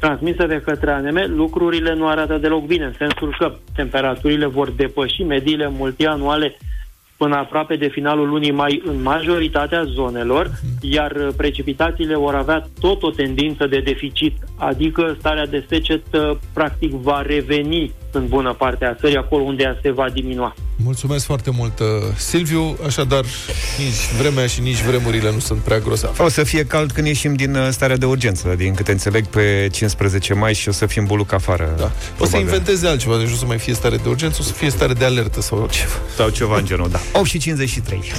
transmisă 0.00 0.46
de 0.46 0.60
către 0.64 0.90
ANM, 0.90 1.36
lucrurile 1.36 1.94
nu 1.94 2.06
arată 2.06 2.38
deloc 2.38 2.66
bine, 2.66 2.84
în 2.84 2.94
sensul 2.98 3.36
că 3.38 3.54
temperaturile 3.74 4.46
vor 4.46 4.70
depăși 4.70 5.22
mediile 5.22 5.72
multianuale 5.78 6.56
până 7.22 7.36
aproape 7.36 7.76
de 7.76 7.88
finalul 7.88 8.28
lunii 8.28 8.50
mai 8.50 8.82
în 8.84 9.02
majoritatea 9.02 9.82
zonelor, 9.84 10.50
iar 10.80 11.12
uh, 11.12 11.28
precipitațiile 11.36 12.16
vor 12.16 12.34
avea 12.34 12.66
tot 12.80 13.02
o 13.02 13.10
tendință 13.10 13.66
de 13.66 13.80
deficit, 13.80 14.36
adică 14.56 15.16
starea 15.18 15.46
de 15.46 15.64
secetă 15.68 16.40
practic 16.54 16.90
va 16.90 17.22
reveni 17.22 17.92
în 18.14 18.26
bună 18.28 18.54
parte 18.58 18.84
a 18.84 18.94
țării, 18.94 19.16
acolo 19.16 19.42
unde 19.42 19.62
ea 19.62 19.78
se 19.82 19.90
va 19.90 20.10
diminua. 20.10 20.54
Mulțumesc 20.84 21.24
foarte 21.24 21.50
mult, 21.56 21.78
uh, 21.78 21.86
Silviu. 22.16 22.76
Așadar, 22.86 23.24
nici 23.78 24.20
vremea 24.20 24.46
și 24.46 24.60
nici 24.60 24.82
vremurile 24.82 25.32
nu 25.32 25.38
sunt 25.38 25.58
prea 25.58 25.78
grozave. 25.78 26.22
O 26.22 26.28
să 26.28 26.42
fie 26.44 26.64
cald 26.64 26.92
când 26.92 27.06
ieșim 27.06 27.34
din 27.34 27.54
uh, 27.54 27.68
starea 27.70 27.96
de 27.96 28.06
urgență, 28.06 28.54
din 28.56 28.74
câte 28.74 28.90
înțeleg, 28.90 29.26
pe 29.26 29.68
15 29.72 30.34
mai 30.34 30.54
și 30.54 30.68
o 30.68 30.72
să 30.72 30.86
fim 30.86 31.04
buluc 31.04 31.32
afară. 31.32 31.74
Da. 31.76 31.90
O 32.18 32.24
să 32.24 32.36
inventeze 32.36 32.86
altceva, 32.86 33.16
deci 33.16 33.26
nu 33.26 33.34
o 33.34 33.36
să 33.36 33.46
mai 33.46 33.58
fie 33.58 33.74
stare 33.74 33.96
de 33.96 34.08
urgență, 34.08 34.38
o 34.40 34.44
să 34.44 34.52
fie 34.52 34.70
stare 34.70 34.92
de 34.92 35.04
alertă 35.04 35.40
sau 35.40 35.68
ceva. 35.70 35.92
Sau 36.16 36.28
ceva 36.28 36.56
în 36.56 36.64
genul, 36.64 36.88
da. 36.90 37.00
8 37.12 37.26
și 37.26 37.38
53. 37.38 38.12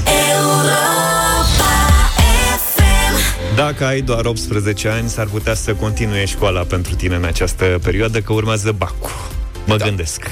Dacă 3.55 3.85
ai 3.85 4.01
doar 4.01 4.25
18 4.25 4.87
ani, 4.87 5.09
s-ar 5.09 5.25
putea 5.25 5.53
să 5.53 5.73
continue 5.73 6.25
școala 6.25 6.61
pentru 6.61 6.95
tine 6.95 7.15
în 7.15 7.23
această 7.23 7.79
perioadă, 7.83 8.19
că 8.19 8.33
urmează 8.33 8.71
bacul. 8.71 9.11
Mă 9.65 9.77
da. 9.77 9.85
gândesc. 9.85 10.27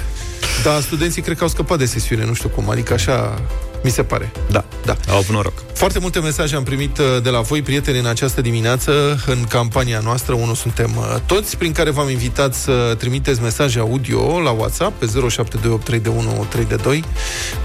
Da, 0.63 0.79
studenții 0.79 1.21
cred 1.21 1.37
că 1.37 1.43
au 1.43 1.49
scăpat 1.49 1.77
de 1.77 1.85
sesiune, 1.85 2.25
nu 2.25 2.33
știu 2.33 2.49
cum, 2.49 2.69
adică 2.69 2.93
așa 2.93 3.41
mi 3.83 3.89
se 3.89 4.03
pare. 4.03 4.31
Da, 4.51 4.65
da. 4.85 4.95
Au 5.09 5.17
avut 5.17 5.35
noroc. 5.35 5.53
Foarte 5.73 5.99
multe 5.99 6.19
mesaje 6.19 6.55
am 6.55 6.63
primit 6.63 6.97
uh, 6.97 7.05
de 7.23 7.29
la 7.29 7.39
voi, 7.39 7.61
prieteni, 7.61 7.99
în 7.99 8.05
această 8.05 8.41
dimineață, 8.41 9.23
în 9.25 9.43
campania 9.43 9.99
noastră, 10.03 10.33
unul 10.33 10.55
suntem 10.55 10.91
uh, 10.97 11.15
toți, 11.25 11.57
prin 11.57 11.71
care 11.71 11.89
v-am 11.89 12.09
invitat 12.09 12.53
să 12.53 12.95
trimiteți 12.97 13.41
mesaje 13.41 13.79
audio 13.79 14.39
la 14.39 14.49
WhatsApp 14.49 14.99
pe 14.99 15.05
07283132, 15.05 16.99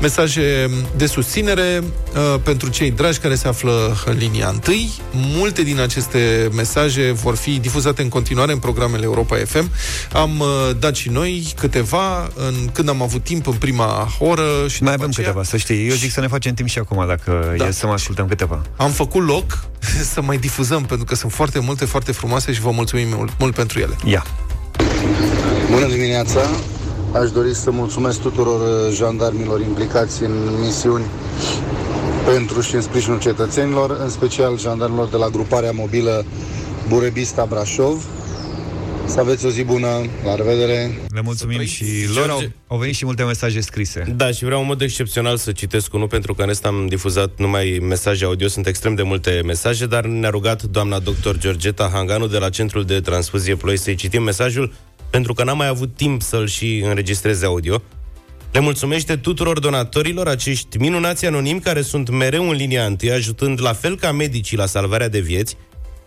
mesaje 0.00 0.70
de 0.96 1.06
susținere 1.06 1.82
uh, 1.82 2.40
pentru 2.42 2.68
cei 2.68 2.90
dragi 2.90 3.18
care 3.18 3.34
se 3.34 3.48
află 3.48 3.96
în 4.04 4.16
linia 4.16 4.48
întâi. 4.48 4.90
Multe 5.12 5.62
din 5.62 5.80
aceste 5.80 6.48
mesaje 6.52 7.12
vor 7.12 7.36
fi 7.36 7.58
difuzate 7.58 8.02
în 8.02 8.08
continuare 8.08 8.52
în 8.52 8.58
programele 8.58 9.04
Europa 9.04 9.36
FM. 9.46 9.70
Am 10.12 10.38
uh, 10.38 10.46
dat 10.78 10.94
și 10.94 11.08
noi 11.08 11.52
câteva 11.56 12.30
în, 12.34 12.54
când 12.72 12.88
am 12.88 13.02
avut 13.02 13.24
timp 13.24 13.46
în 13.46 13.54
prima 13.54 14.08
oră 14.18 14.44
și 14.68 14.82
Mai 14.82 14.92
avem 14.92 15.08
aceea... 15.08 15.26
câteva, 15.26 15.44
să 15.44 15.56
știi. 15.56 15.88
Eu 15.88 15.94
zic 15.94 16.05
să 16.10 16.20
ne 16.20 16.26
facem 16.26 16.54
timp 16.54 16.68
și 16.68 16.78
acum, 16.78 17.06
dacă 17.06 17.54
da. 17.56 17.66
e 17.66 17.70
să 17.70 17.86
mai 17.86 17.94
ascultăm 17.94 18.26
câteva. 18.26 18.62
Am 18.76 18.90
făcut 18.90 19.26
loc 19.26 19.64
să 20.12 20.22
mai 20.22 20.38
difuzăm, 20.38 20.84
pentru 20.84 21.06
că 21.06 21.14
sunt 21.14 21.32
foarte 21.32 21.58
multe, 21.58 21.84
foarte 21.84 22.12
frumoase 22.12 22.52
și 22.52 22.60
vă 22.60 22.70
mulțumim 22.70 23.08
mult, 23.08 23.32
mult 23.38 23.54
pentru 23.54 23.78
ele. 23.78 23.96
Ia! 24.04 24.26
Bună 25.70 25.86
dimineața! 25.86 26.40
Aș 27.12 27.30
dori 27.30 27.54
să 27.54 27.70
mulțumesc 27.70 28.20
tuturor 28.20 28.60
uh, 28.60 28.94
jandarmilor 28.94 29.60
implicați 29.60 30.22
în 30.22 30.32
misiuni 30.60 31.04
pentru 32.26 32.60
și 32.60 32.74
în 32.74 32.80
sprijinul 32.80 33.18
cetățenilor, 33.18 33.96
în 34.02 34.10
special 34.10 34.58
jandarmilor 34.58 35.08
de 35.08 35.16
la 35.16 35.28
gruparea 35.28 35.70
mobilă 35.74 36.24
Burebista 36.88 37.44
Brașov. 37.44 38.04
Să 39.06 39.20
aveți 39.20 39.46
o 39.46 39.48
zi 39.48 39.62
bună, 39.62 39.88
la 40.24 40.34
revedere! 40.34 40.98
Le 41.14 41.20
mulțumim 41.20 41.64
și 41.64 41.84
lor 42.14 42.30
au, 42.30 42.42
au 42.66 42.78
venit 42.78 42.94
și 42.94 43.04
multe 43.04 43.22
mesaje 43.22 43.60
scrise. 43.60 44.14
Da, 44.16 44.30
și 44.30 44.44
vreau 44.44 44.60
în 44.60 44.66
mod 44.66 44.80
excepțional 44.80 45.36
să 45.36 45.52
citesc 45.52 45.94
unul, 45.94 46.08
pentru 46.08 46.34
că 46.34 46.40
în 46.42 46.46
rest 46.46 46.64
am 46.64 46.86
difuzat 46.86 47.38
numai 47.38 47.78
mesaje 47.82 48.24
audio, 48.24 48.48
sunt 48.48 48.66
extrem 48.66 48.94
de 48.94 49.02
multe 49.02 49.42
mesaje, 49.44 49.86
dar 49.86 50.04
ne-a 50.04 50.30
rugat 50.30 50.62
doamna 50.62 50.98
doctor 50.98 51.38
Georgeta 51.38 51.90
Hanganu 51.92 52.26
de 52.26 52.38
la 52.38 52.48
Centrul 52.48 52.84
de 52.84 53.00
Transfuzie 53.00 53.54
Ploi 53.54 53.78
să-i 53.78 53.94
citim 53.94 54.22
mesajul, 54.22 54.72
pentru 55.10 55.32
că 55.32 55.44
n-am 55.44 55.56
mai 55.56 55.68
avut 55.68 55.96
timp 55.96 56.22
să-l 56.22 56.46
și 56.46 56.82
înregistreze 56.84 57.44
audio. 57.44 57.82
Le 58.52 58.60
mulțumește 58.60 59.16
tuturor 59.16 59.58
donatorilor, 59.58 60.28
acești 60.28 60.78
minunați 60.78 61.26
anonimi 61.26 61.60
care 61.60 61.82
sunt 61.82 62.10
mereu 62.10 62.48
în 62.48 62.56
linia 62.56 62.84
întâi, 62.84 63.10
ajutând 63.10 63.62
la 63.62 63.72
fel 63.72 63.96
ca 63.96 64.12
medicii 64.12 64.56
la 64.56 64.66
salvarea 64.66 65.08
de 65.08 65.20
vieți. 65.20 65.56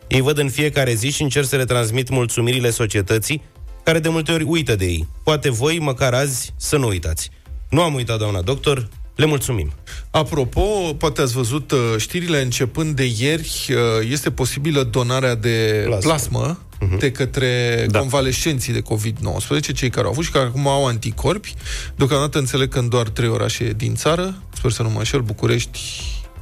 Ei 0.09 0.21
văd 0.21 0.37
în 0.37 0.49
fiecare 0.49 0.93
zi 0.93 1.11
și 1.11 1.21
încerc 1.21 1.47
să 1.47 1.55
le 1.55 1.65
transmit 1.65 2.09
mulțumirile 2.09 2.69
societății, 2.69 3.41
care 3.83 3.99
de 3.99 4.09
multe 4.09 4.31
ori 4.31 4.43
uită 4.43 4.75
de 4.75 4.85
ei. 4.85 5.07
Poate 5.23 5.49
voi, 5.49 5.79
măcar 5.79 6.13
azi, 6.13 6.53
să 6.57 6.77
nu 6.77 6.87
uitați. 6.87 7.29
Nu 7.69 7.81
am 7.81 7.93
uitat, 7.93 8.17
doamna 8.17 8.41
doctor, 8.41 8.87
le 9.15 9.25
mulțumim. 9.25 9.71
Apropo, 10.11 10.61
poate 10.97 11.21
ați 11.21 11.33
văzut 11.33 11.71
uh, 11.71 11.79
știrile 11.97 12.41
începând 12.41 12.95
de 12.95 13.11
ieri, 13.17 13.67
uh, 13.69 14.09
este 14.11 14.31
posibilă 14.31 14.83
donarea 14.83 15.35
de 15.35 15.83
plasmă, 15.85 16.09
plasmă 16.09 16.59
uh-huh. 16.59 16.99
de 16.99 17.11
către 17.11 17.85
da. 17.89 17.99
convalescenții 17.99 18.73
de 18.73 18.81
COVID-19, 18.81 19.73
cei 19.75 19.89
care 19.89 20.05
au 20.05 20.11
avut 20.11 20.23
și 20.23 20.31
care 20.31 20.45
acum 20.45 20.67
au 20.67 20.87
anticorpi. 20.87 21.53
Deocamdată 21.95 22.37
înțeleg 22.37 22.69
că 22.69 22.79
în 22.79 22.89
doar 22.89 23.09
trei 23.09 23.29
orașe 23.29 23.73
din 23.77 23.95
țară, 23.95 24.35
sper 24.53 24.71
să 24.71 24.83
nu 24.83 24.89
mă 24.89 24.97
înșel, 24.97 25.21
București, 25.21 25.79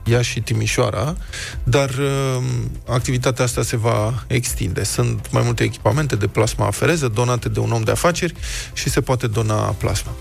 Iași 0.09 0.31
și 0.31 0.41
Timișoara, 0.41 1.15
dar 1.63 1.89
uh, 1.89 2.43
activitatea 2.87 3.45
asta 3.45 3.61
se 3.61 3.77
va 3.77 4.23
extinde. 4.27 4.83
Sunt 4.83 5.31
mai 5.31 5.41
multe 5.45 5.63
echipamente 5.63 6.15
de 6.15 6.27
plasma 6.27 6.65
afereză 6.65 7.07
donate 7.07 7.49
de 7.49 7.59
un 7.59 7.71
om 7.71 7.83
de 7.83 7.91
afaceri 7.91 8.33
și 8.73 8.89
se 8.89 9.01
poate 9.01 9.27
dona 9.27 9.55
plasma. 9.55 10.11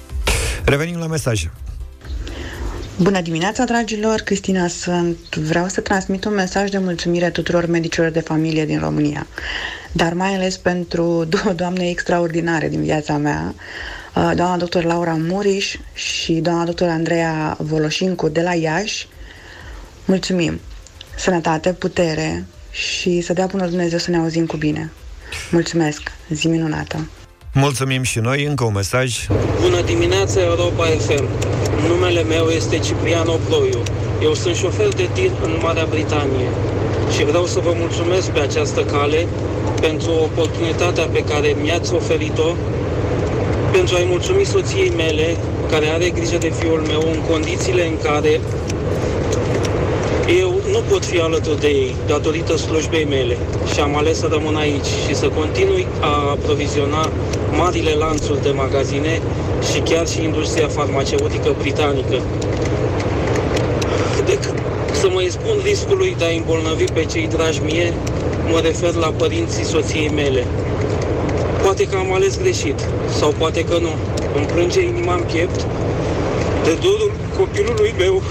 Revenim 0.64 0.98
la 0.98 1.06
mesaje. 1.06 1.52
Bună 3.00 3.20
dimineața, 3.20 3.64
dragilor! 3.64 4.20
Cristina 4.20 4.68
sunt. 4.68 5.36
Vreau 5.36 5.68
să 5.68 5.80
transmit 5.80 6.24
un 6.24 6.34
mesaj 6.34 6.70
de 6.70 6.78
mulțumire 6.78 7.30
tuturor 7.30 7.66
medicilor 7.66 8.10
de 8.10 8.20
familie 8.20 8.64
din 8.64 8.78
România, 8.78 9.26
dar 9.92 10.12
mai 10.12 10.34
ales 10.34 10.56
pentru 10.56 11.24
două 11.28 11.54
doamne 11.54 11.88
extraordinare 11.88 12.68
din 12.68 12.82
viața 12.82 13.16
mea, 13.16 13.54
uh, 14.14 14.32
doamna 14.34 14.56
doctor 14.56 14.84
Laura 14.84 15.14
Muriș 15.18 15.76
și 15.92 16.32
doamna 16.32 16.64
doctor 16.64 16.88
Andreea 16.88 17.56
Voloșincu 17.60 18.28
de 18.28 18.42
la 18.42 18.54
Iași. 18.54 19.08
Mulțumim! 20.08 20.60
Sănătate, 21.16 21.72
putere 21.72 22.46
și 22.70 23.20
să 23.20 23.32
dea 23.32 23.46
până 23.46 23.66
Dumnezeu 23.66 23.98
să 23.98 24.10
ne 24.10 24.16
auzim 24.16 24.46
cu 24.46 24.56
bine. 24.56 24.92
Mulțumesc! 25.50 26.12
Zi 26.28 26.48
minunată! 26.48 27.10
Mulțumim 27.52 28.02
și 28.02 28.18
noi, 28.18 28.44
încă 28.44 28.64
un 28.64 28.72
mesaj. 28.72 29.26
Bună 29.60 29.80
dimineața, 29.80 30.40
Europa 30.40 30.84
FM. 30.84 31.24
Numele 31.88 32.22
meu 32.22 32.46
este 32.46 32.78
Cipriano 32.78 33.32
Ploiu. 33.32 33.82
Eu 34.22 34.34
sunt 34.34 34.54
șofer 34.54 34.88
de 34.88 35.08
tir 35.12 35.30
în 35.42 35.58
Marea 35.62 35.86
Britanie 35.90 36.48
și 37.14 37.24
vreau 37.24 37.46
să 37.46 37.58
vă 37.58 37.72
mulțumesc 37.76 38.30
pe 38.30 38.40
această 38.40 38.84
cale 38.84 39.26
pentru 39.80 40.10
oportunitatea 40.10 41.04
pe 41.04 41.24
care 41.24 41.56
mi-ați 41.62 41.94
oferit-o 41.94 42.54
pentru 43.72 43.96
a-i 43.96 44.06
mulțumi 44.08 44.44
soției 44.44 44.92
mele, 44.96 45.36
care 45.70 45.86
are 45.86 46.10
grijă 46.10 46.38
de 46.38 46.52
fiul 46.58 46.80
meu 46.80 47.02
în 47.12 47.20
condițiile 47.30 47.86
în 47.86 47.98
care 48.02 48.40
eu 50.28 50.60
nu 50.70 50.82
pot 50.90 51.04
fi 51.04 51.20
alături 51.20 51.60
de 51.60 51.66
ei 51.66 51.94
datorită 52.06 52.56
slujbei 52.56 53.04
mele 53.04 53.36
și 53.72 53.80
am 53.80 53.96
ales 53.96 54.18
să 54.18 54.28
rămân 54.30 54.56
aici 54.56 54.90
și 55.06 55.14
să 55.14 55.28
continui 55.28 55.86
a 56.00 56.30
aproviziona 56.30 57.10
marile 57.56 57.92
lanțuri 57.92 58.42
de 58.42 58.50
magazine 58.50 59.20
și 59.72 59.78
chiar 59.80 60.08
și 60.08 60.22
industria 60.22 60.68
farmaceutică 60.68 61.54
britanică. 61.58 62.22
De 64.26 64.38
să 64.92 65.08
mă 65.12 65.22
expun 65.22 65.56
riscului 65.62 66.14
de 66.18 66.24
a 66.24 66.36
îmbolnăvi 66.36 66.84
pe 66.84 67.04
cei 67.04 67.26
dragi 67.26 67.60
mie, 67.64 67.92
mă 68.50 68.58
refer 68.58 68.94
la 68.94 69.12
părinții 69.16 69.64
soției 69.64 70.10
mele. 70.14 70.44
Poate 71.62 71.86
că 71.86 71.96
am 71.96 72.12
ales 72.12 72.38
greșit, 72.40 72.88
sau 73.18 73.34
poate 73.38 73.64
că 73.64 73.78
nu. 73.80 73.94
Îmi 74.36 74.46
plânge 74.46 74.82
inima 74.82 75.14
în 75.14 75.24
piept 75.32 75.66
de 76.64 76.78
dorul 76.82 77.12
copilului 77.38 77.94
meu, 77.98 78.22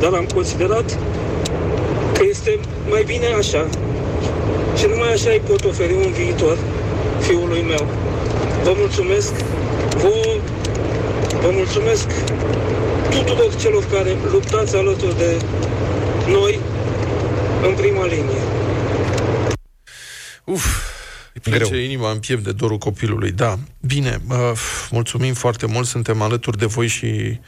dar 0.00 0.12
am 0.12 0.26
considerat 0.34 0.84
că 0.90 0.96
este 2.48 2.68
mai 2.88 3.02
bine 3.02 3.26
așa. 3.26 3.68
Și 4.76 4.86
numai 4.86 5.12
așa 5.12 5.30
îi 5.30 5.42
pot 5.46 5.64
oferi 5.64 5.92
un 5.92 6.12
viitor 6.12 6.58
fiului 7.20 7.62
meu. 7.62 7.86
Vă 8.64 8.72
mulțumesc, 8.76 9.32
vă, 9.96 10.38
vă 11.40 11.50
mulțumesc 11.52 12.06
tuturor 13.10 13.54
celor 13.54 13.84
care 13.92 14.16
luptați 14.30 14.76
alături 14.76 15.16
de 15.16 15.36
noi 16.28 16.60
în 17.68 17.74
prima 17.74 18.04
linie. 18.04 18.42
Uf, 20.44 20.85
îi 21.46 21.56
plece 21.56 21.70
Greu. 21.70 21.84
inima 21.84 22.10
în 22.10 22.18
piept 22.18 22.44
de 22.44 22.52
dorul 22.52 22.78
copilului. 22.78 23.32
Da, 23.32 23.58
bine, 23.80 24.20
uh, 24.28 24.36
mulțumim 24.90 25.34
foarte 25.34 25.66
mult, 25.66 25.86
suntem 25.86 26.22
alături 26.22 26.58
de 26.58 26.66
voi 26.66 26.86
și 26.86 27.40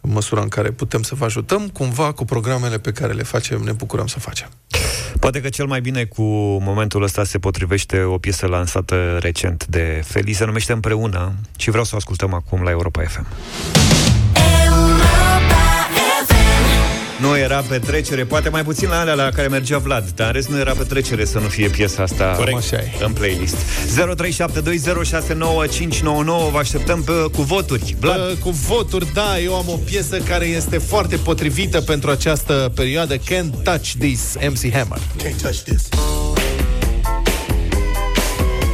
în 0.00 0.12
măsura 0.12 0.40
în 0.40 0.48
care 0.48 0.70
putem 0.70 1.02
să 1.02 1.14
vă 1.14 1.24
ajutăm, 1.24 1.68
cumva 1.68 2.12
cu 2.12 2.24
programele 2.24 2.78
pe 2.78 2.92
care 2.92 3.12
le 3.12 3.22
facem, 3.22 3.60
ne 3.60 3.72
bucurăm 3.72 4.06
să 4.06 4.18
facem. 4.18 4.48
Poate 5.20 5.40
că 5.40 5.48
cel 5.48 5.66
mai 5.66 5.80
bine 5.80 6.04
cu 6.04 6.22
momentul 6.60 7.02
ăsta 7.02 7.24
se 7.24 7.38
potrivește 7.38 8.02
o 8.02 8.18
piesă 8.18 8.46
lansată 8.46 9.18
recent 9.20 9.66
de 9.66 10.02
Feli, 10.04 10.32
se 10.32 10.44
numește 10.44 10.72
Împreună 10.72 11.34
și 11.56 11.70
vreau 11.70 11.84
să 11.84 11.90
o 11.94 11.96
ascultăm 11.96 12.34
acum 12.34 12.62
la 12.62 12.70
Europa 12.70 13.02
FM. 13.02 13.26
Nu 17.22 17.38
era 17.38 17.64
petrecere, 17.68 18.24
poate 18.24 18.48
mai 18.48 18.64
puțin 18.64 18.88
la 18.88 19.00
alea 19.00 19.14
la 19.14 19.28
care 19.28 19.48
mergea 19.48 19.78
Vlad, 19.78 20.10
dar 20.14 20.26
în 20.26 20.32
rest 20.32 20.48
nu 20.48 20.58
era 20.58 20.72
petrecere 20.72 21.24
să 21.24 21.38
nu 21.38 21.48
fie 21.48 21.68
piesa 21.68 22.02
asta 22.02 22.34
Corect. 22.36 22.56
Așa 22.56 22.76
e. 22.76 22.90
în 23.04 23.12
playlist. 23.12 23.56
0372069599 23.56 23.60
vă 26.50 26.58
așteptăm 26.58 27.02
pe, 27.02 27.12
cu 27.12 27.42
voturi. 27.42 27.96
Vlad. 28.00 28.30
Uh, 28.30 28.36
cu 28.36 28.50
voturi, 28.50 29.12
da, 29.12 29.38
eu 29.38 29.54
am 29.54 29.68
o 29.68 29.76
piesă 29.76 30.16
care 30.16 30.44
este 30.44 30.78
foarte 30.78 31.16
potrivită 31.16 31.80
pentru 31.80 32.10
această 32.10 32.72
perioadă, 32.74 33.16
Can't 33.16 33.62
Touch 33.62 33.90
This, 33.98 34.36
MC 34.48 34.72
Hammer. 34.72 34.98
Can't 34.98 35.42
touch 35.42 35.58
this. 35.58 35.88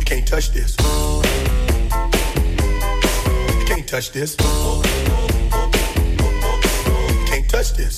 Can't 0.04 0.28
touch 0.30 0.46
this. 0.46 0.74
Can't 3.68 3.84
touch 3.90 4.08
this. 4.08 4.34
Touch 7.58 7.72
this. 7.72 7.96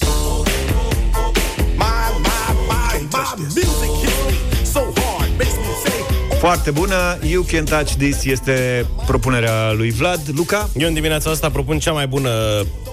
My, 1.77 2.11
my, 2.27 2.47
my, 2.69 2.93
my 3.13 3.35
music 3.39 3.91
hits 4.03 4.21
me 4.27 4.65
so 4.65 4.81
hard, 4.97 5.31
makes 5.39 5.57
me 5.57 5.65
say, 5.85 6.39
Foarte 6.39 6.71
bună, 6.71 7.19
You 7.23 7.43
Can 7.43 7.65
Touch 7.65 7.93
This 7.93 8.25
este 8.25 8.87
propunerea 9.07 9.73
lui 9.73 9.91
Vlad. 9.91 10.21
Luca? 10.35 10.69
Eu 10.77 10.89
în 10.89 10.95
dimineața 10.95 11.31
asta 11.31 11.51
propun 11.51 11.79
cea 11.79 11.93
mai 11.93 12.07
bună 12.07 12.31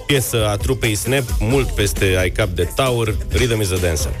piesă 0.06 0.48
a 0.48 0.56
trupei 0.56 0.94
Snap, 0.94 1.24
mult 1.38 1.68
peste 1.70 2.22
I 2.26 2.30
Cap 2.30 2.48
de 2.48 2.68
Tower, 2.74 3.14
Rhythm 3.28 3.60
is 3.60 3.70
a 3.70 3.76
Dancer. 3.76 4.12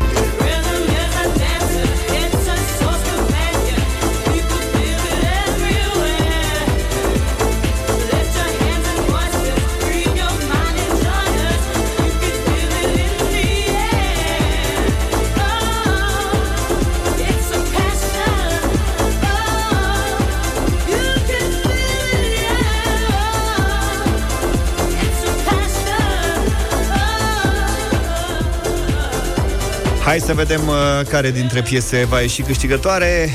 Hai 30.08 30.20
să 30.20 30.34
vedem 30.34 30.68
uh, 30.68 30.74
care 31.08 31.30
dintre 31.30 31.62
piese 31.62 32.04
va 32.04 32.20
ieși 32.20 32.42
câștigătoare 32.42 33.28
0372069599 33.28 33.32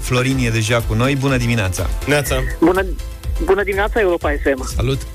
Florin 0.00 0.36
e 0.38 0.50
deja 0.50 0.82
cu 0.88 0.94
noi, 0.94 1.16
bună 1.16 1.36
dimineața 1.36 1.90
Neața 2.06 2.36
Bună, 2.60 2.84
bună 3.44 3.62
dimineața, 3.62 4.00
Europa 4.00 4.30
FM. 4.42 4.66
Salut! 4.76 5.06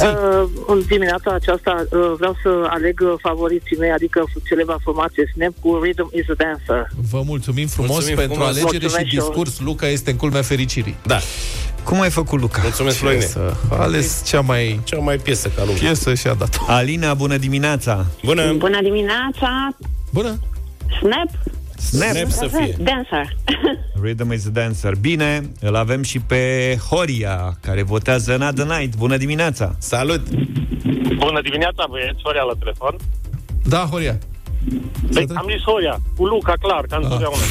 Uh, 0.00 0.44
în 0.66 0.82
dimineața 0.86 1.30
aceasta 1.30 1.86
uh, 1.90 2.12
vreau 2.16 2.36
să 2.42 2.66
aleg 2.68 3.00
uh, 3.02 3.14
favoriții 3.20 3.76
mei, 3.76 3.90
adică 3.90 4.24
celebra 4.48 4.76
formație 4.82 5.32
Snap 5.34 5.52
cu 5.60 5.78
Rhythm 5.82 6.08
is 6.12 6.28
a 6.28 6.34
Dancer. 6.36 6.88
Vă 7.10 7.22
mulțumim 7.26 7.66
frumos 7.66 7.90
Mulțumim 7.90 8.16
pentru 8.16 8.34
frumos. 8.34 8.50
alegere 8.50 8.78
Mulțumesc 8.80 9.04
și 9.04 9.10
și 9.10 9.16
eu. 9.16 9.26
discurs. 9.26 9.60
Luca 9.60 9.86
este 9.86 10.10
în 10.10 10.16
culmea 10.16 10.42
fericirii. 10.42 10.96
Da. 11.06 11.18
Cum 11.86 12.00
ai 12.00 12.10
făcut, 12.10 12.40
Luca? 12.40 12.60
Mulțumesc, 12.62 12.96
Florin. 12.96 13.18
Piesă. 13.18 13.56
A 13.70 13.76
ales 13.76 14.22
cea 14.24 14.40
mai... 14.40 14.80
Cea 14.84 14.98
mai 14.98 15.16
piesă 15.16 15.48
ca 15.48 15.60
lumea. 15.64 15.76
Piesă 15.80 16.14
și 16.14 16.26
a 16.26 16.34
dat 16.34 16.58
Alina, 16.66 17.14
bună 17.14 17.36
dimineața 17.36 18.06
Bună! 18.24 18.52
Bună 18.52 18.82
dimineața! 18.82 19.76
Bună! 20.12 20.38
Snap! 21.00 21.28
Snap, 21.78 22.10
Snap 22.10 22.30
să 22.30 22.46
fie. 22.56 22.76
Dancer! 22.78 23.36
Rhythm 24.02 24.32
is 24.32 24.46
a 24.46 24.50
Dancer 24.50 24.94
Bine, 24.94 25.50
îl 25.60 25.76
avem 25.76 26.02
și 26.02 26.18
pe 26.18 26.76
Horia 26.90 27.56
Care 27.60 27.82
votează 27.82 28.32
Another 28.32 28.66
Night 28.78 28.96
Bună 28.96 29.16
dimineața 29.16 29.74
Salut! 29.78 30.28
Bună 31.18 31.40
dimineața, 31.42 31.86
băieți, 31.90 32.20
Horia 32.22 32.42
la 32.42 32.52
telefon. 32.58 32.96
Da, 33.64 33.78
Horia. 33.90 34.18
Păi, 35.12 35.26
am 35.34 35.46
zis 35.50 35.62
Horia, 35.62 36.00
cu 36.16 36.26
Luca, 36.26 36.52
clar, 36.60 36.84
ca 36.88 36.96
întotdeauna. 36.96 37.42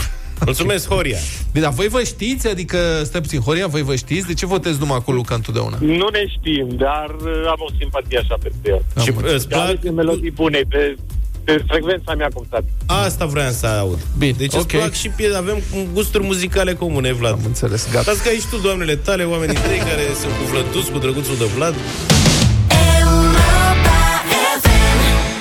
Mulțumesc, 0.45 0.87
Horia! 0.87 1.17
Bine, 1.51 1.63
dar 1.65 1.73
voi 1.73 1.87
vă 1.87 2.03
știți? 2.03 2.47
Adică, 2.47 2.77
stai 3.03 3.21
puțin, 3.21 3.39
Horia, 3.39 3.67
voi 3.67 3.81
vă 3.81 3.95
știți? 3.95 4.27
De 4.27 4.33
ce 4.33 4.45
votezi 4.45 4.79
numai 4.79 5.01
cu 5.05 5.11
Luca 5.11 5.35
întotdeauna? 5.35 5.77
Nu 5.81 6.07
ne 6.11 6.25
știm, 6.27 6.67
dar 6.77 7.15
uh, 7.23 7.47
am 7.47 7.57
o 7.57 7.73
simpatie 7.79 8.17
așa 8.17 8.35
pentru 8.41 8.59
el. 8.63 9.03
Și 9.03 9.09
înțeles. 9.09 9.33
îți 9.33 9.47
plac... 9.47 9.61
Alegeți 9.61 9.93
melodii 9.93 10.31
bune, 10.31 10.61
pe, 10.69 10.95
pe 11.43 11.63
frecvența 11.67 12.15
mea, 12.15 12.29
cum 12.33 12.45
s 12.49 12.63
Asta 12.85 13.25
vreau 13.25 13.51
să 13.51 13.65
aud. 13.65 13.99
Bine, 14.17 14.33
Deci 14.37 14.53
ok. 14.53 14.59
îți 14.59 14.67
plac 14.67 14.93
și 14.93 15.09
pie... 15.09 15.35
avem 15.35 15.57
gusturi 15.93 16.23
muzicale 16.23 16.73
comune, 16.73 17.13
Vlad. 17.13 17.31
Am 17.33 17.39
înțeles, 17.45 17.87
gata. 17.91 18.03
Dați 18.03 18.23
că 18.23 18.29
aici 18.29 18.45
tu, 18.45 18.57
doamnele 18.57 18.95
tale, 18.95 19.23
oamenii 19.23 19.55
tăi 19.55 19.77
care 19.77 20.03
sunt 20.21 20.31
cu 20.31 20.43
Vlăduț, 20.51 20.87
cu 20.87 20.97
drăguțul 20.97 21.37
de 21.37 21.45
Vlad. 21.55 21.75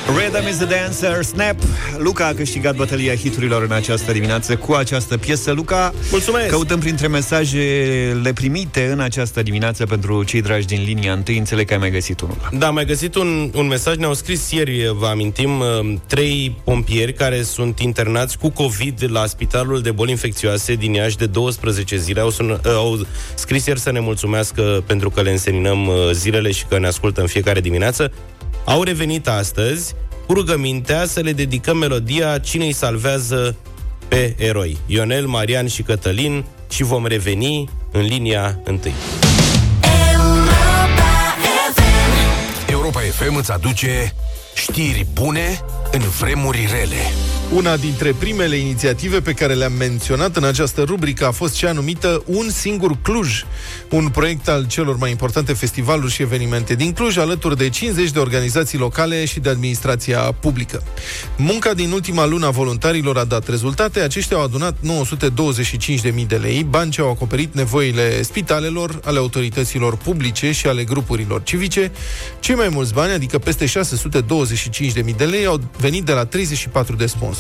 Rhythm 0.06 0.48
is 0.48 0.56
the 0.56 0.66
Dancer 0.66 1.22
Snap 1.22 1.56
Luca 1.98 2.26
a 2.26 2.32
câștigat 2.34 2.76
bătălia 2.76 3.14
hiturilor 3.14 3.62
în 3.62 3.72
această 3.72 4.12
dimineață 4.12 4.56
Cu 4.56 4.72
această 4.72 5.18
piesă 5.18 5.52
Luca, 5.52 5.92
Mulțumesc! 6.10 6.48
căutăm 6.48 6.78
printre 6.78 7.06
mesajele 7.06 8.32
primite 8.34 8.86
În 8.92 9.00
această 9.00 9.42
dimineață 9.42 9.86
pentru 9.86 10.24
cei 10.24 10.42
dragi 10.42 10.66
din 10.66 10.82
linia 10.84 11.12
întâi 11.12 11.38
Înțeleg 11.38 11.66
că 11.66 11.72
ai 11.72 11.78
mai 11.78 11.90
găsit 11.90 12.20
unul 12.20 12.36
Da, 12.58 12.66
am 12.66 12.74
mai 12.74 12.84
găsit 12.84 13.14
un, 13.14 13.50
un 13.54 13.66
mesaj, 13.66 13.96
ne-au 13.96 14.14
scris 14.14 14.50
ieri, 14.50 14.92
vă 14.98 15.06
amintim, 15.06 15.60
uh, 15.60 15.94
trei 16.06 16.56
pompieri 16.64 17.12
care 17.12 17.42
sunt 17.42 17.78
internați 17.78 18.38
cu 18.38 18.48
COVID 18.50 19.04
la 19.10 19.26
Spitalul 19.26 19.82
de 19.82 19.90
Boli 19.90 20.10
Infecțioase 20.10 20.74
din 20.74 20.92
Iași 20.92 21.16
de 21.16 21.26
12 21.26 21.96
zile. 21.96 22.20
Au, 22.20 22.30
sun, 22.30 22.50
uh, 22.50 22.58
au 22.64 23.06
scris 23.34 23.66
ieri 23.66 23.80
să 23.80 23.92
ne 23.92 24.00
mulțumească 24.00 24.82
pentru 24.86 25.10
că 25.10 25.20
le 25.20 25.30
înseninăm 25.30 25.86
uh, 25.86 25.94
zilele 26.12 26.50
și 26.50 26.64
că 26.68 26.78
ne 26.78 26.86
ascultă 26.86 27.20
în 27.20 27.26
fiecare 27.26 27.60
dimineață. 27.60 28.12
Au 28.64 28.82
revenit 28.82 29.28
astăzi 29.28 29.94
cu 30.26 30.32
rugămintea 30.32 31.06
să 31.06 31.20
le 31.20 31.32
dedicăm 31.32 31.76
melodia 31.76 32.38
Cine 32.38 32.64
îi 32.64 32.72
salvează 32.72 33.56
pe 34.08 34.34
eroi. 34.38 34.76
Ionel, 34.86 35.26
Marian 35.26 35.66
și 35.66 35.82
Cătălin 35.82 36.44
și 36.70 36.82
vom 36.82 37.06
reveni 37.06 37.68
în 37.92 38.00
linia 38.00 38.60
întâi. 38.64 38.94
Europa 42.70 43.00
FM 43.00 43.34
îți 43.34 43.52
aduce 43.52 44.14
știri 44.54 45.06
bune 45.12 45.60
în 45.92 46.00
vremuri 46.00 46.68
rele. 46.70 47.02
Una 47.52 47.76
dintre 47.76 48.14
primele 48.18 48.56
inițiative 48.56 49.20
pe 49.20 49.32
care 49.32 49.54
le-am 49.54 49.72
menționat 49.72 50.36
în 50.36 50.44
această 50.44 50.82
rubrică 50.82 51.26
a 51.26 51.30
fost 51.30 51.56
cea 51.56 51.72
numită 51.72 52.22
Un 52.26 52.50
singur 52.50 52.96
Cluj, 53.02 53.44
un 53.90 54.08
proiect 54.08 54.48
al 54.48 54.66
celor 54.66 54.96
mai 54.96 55.10
importante 55.10 55.52
festivaluri 55.52 56.12
și 56.12 56.22
evenimente 56.22 56.74
din 56.74 56.92
Cluj, 56.92 57.16
alături 57.16 57.56
de 57.56 57.68
50 57.68 58.10
de 58.10 58.18
organizații 58.18 58.78
locale 58.78 59.24
și 59.24 59.40
de 59.40 59.48
administrația 59.48 60.18
publică. 60.18 60.82
Munca 61.36 61.74
din 61.74 61.90
ultima 61.90 62.26
lună 62.26 62.46
a 62.46 62.50
voluntarilor 62.50 63.18
a 63.18 63.24
dat 63.24 63.48
rezultate, 63.48 64.00
aceștia 64.00 64.36
au 64.36 64.42
adunat 64.42 64.76
925.000 64.76 66.26
de 66.26 66.36
lei, 66.36 66.66
bani 66.68 66.90
ce 66.90 67.00
au 67.00 67.10
acoperit 67.10 67.54
nevoile 67.54 68.22
spitalelor, 68.22 69.00
ale 69.04 69.18
autorităților 69.18 69.96
publice 69.96 70.52
și 70.52 70.66
ale 70.66 70.84
grupurilor 70.84 71.42
civice. 71.42 71.92
Cei 72.40 72.54
mai 72.54 72.68
mulți 72.68 72.92
bani, 72.92 73.12
adică 73.12 73.38
peste 73.38 73.66
625.000 73.66 75.16
de 75.16 75.24
lei, 75.24 75.46
au 75.46 75.60
venit 75.78 76.04
de 76.04 76.12
la 76.12 76.24
34 76.24 76.96
de 76.96 77.06
sponsori. 77.06 77.33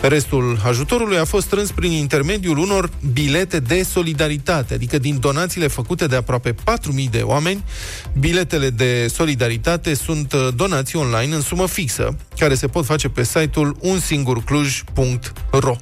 Restul 0.00 0.60
ajutorului 0.64 1.18
a 1.18 1.24
fost 1.24 1.46
strâns 1.46 1.70
prin 1.70 1.90
intermediul 1.90 2.58
unor 2.58 2.90
bilete 3.12 3.60
de 3.60 3.82
solidaritate, 3.82 4.74
adică 4.74 4.98
din 4.98 5.20
donațiile 5.20 5.66
făcute 5.66 6.06
de 6.06 6.16
aproape 6.16 6.52
4.000 6.52 6.56
de 7.10 7.20
oameni. 7.20 7.64
Biletele 8.18 8.70
de 8.70 9.08
solidaritate 9.14 9.94
sunt 9.94 10.32
uh, 10.32 10.48
donații 10.56 10.98
online 10.98 11.34
în 11.34 11.40
sumă 11.40 11.66
fixă, 11.66 12.16
care 12.38 12.54
se 12.54 12.66
pot 12.66 12.84
face 12.84 13.08
pe 13.08 13.24
site-ul 13.24 13.76
unsingurcluj.ro. 13.80 15.76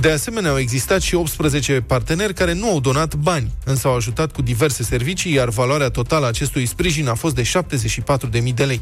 De 0.00 0.10
asemenea, 0.10 0.50
au 0.50 0.58
existat 0.58 1.00
și 1.00 1.14
18 1.14 1.80
parteneri 1.80 2.34
care 2.34 2.52
nu 2.52 2.70
au 2.70 2.80
donat 2.80 3.14
bani, 3.14 3.50
însă 3.64 3.88
au 3.88 3.94
ajutat 3.94 4.32
cu 4.32 4.42
diverse 4.42 4.82
servicii, 4.82 5.32
iar 5.32 5.48
valoarea 5.48 5.88
totală 5.88 6.24
a 6.24 6.28
acestui 6.28 6.66
sprijin 6.66 7.08
a 7.08 7.14
fost 7.14 7.34
de 7.34 7.42
74.000 7.42 8.54
de 8.54 8.64
lei. 8.64 8.80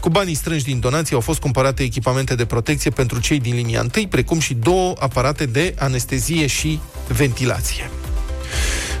Cu 0.00 0.08
banii 0.08 0.34
strânși 0.34 0.64
din 0.64 0.80
donații 0.80 1.14
au 1.14 1.20
fost 1.20 1.40
cumpărate 1.40 1.82
echipamente 1.82 2.34
de 2.34 2.44
protecție 2.44 2.90
pentru 2.90 3.20
cei 3.32 3.40
din 3.40 3.54
linia 3.54 3.80
întâi, 3.80 4.06
precum 4.06 4.38
și 4.38 4.54
două 4.54 4.94
aparate 4.98 5.46
de 5.46 5.74
anestezie 5.78 6.46
și 6.46 6.80
ventilație. 7.08 7.90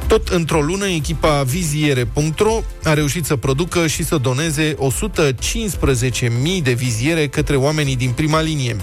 Tot 0.06 0.28
într-o 0.28 0.60
lună, 0.60 0.86
echipa 0.86 1.42
viziere.ro 1.42 2.62
a 2.84 2.94
reușit 2.94 3.24
să 3.24 3.36
producă 3.36 3.86
și 3.86 4.04
să 4.04 4.16
doneze 4.16 4.74
115.000 4.74 6.62
de 6.62 6.72
viziere 6.72 7.28
către 7.28 7.56
oamenii 7.56 7.96
din 7.96 8.10
prima 8.10 8.40
linie. 8.40 8.76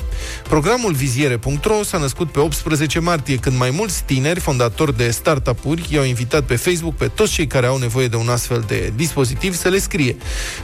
Programul 0.47 0.93
viziere.ro 0.93 1.83
s-a 1.83 1.97
născut 1.97 2.31
pe 2.31 2.39
18 2.39 2.99
martie, 2.99 3.35
când 3.35 3.57
mai 3.57 3.69
mulți 3.69 4.03
tineri, 4.03 4.39
fondatori 4.39 4.97
de 4.97 5.09
startup-uri, 5.09 5.87
i-au 5.89 6.03
invitat 6.03 6.43
pe 6.43 6.55
Facebook 6.55 6.95
pe 6.95 7.07
toți 7.07 7.31
cei 7.31 7.47
care 7.47 7.65
au 7.65 7.77
nevoie 7.77 8.07
de 8.07 8.15
un 8.15 8.29
astfel 8.29 8.63
de 8.67 8.93
dispozitiv 8.95 9.55
să 9.55 9.69
le 9.69 9.79
scrie. 9.79 10.15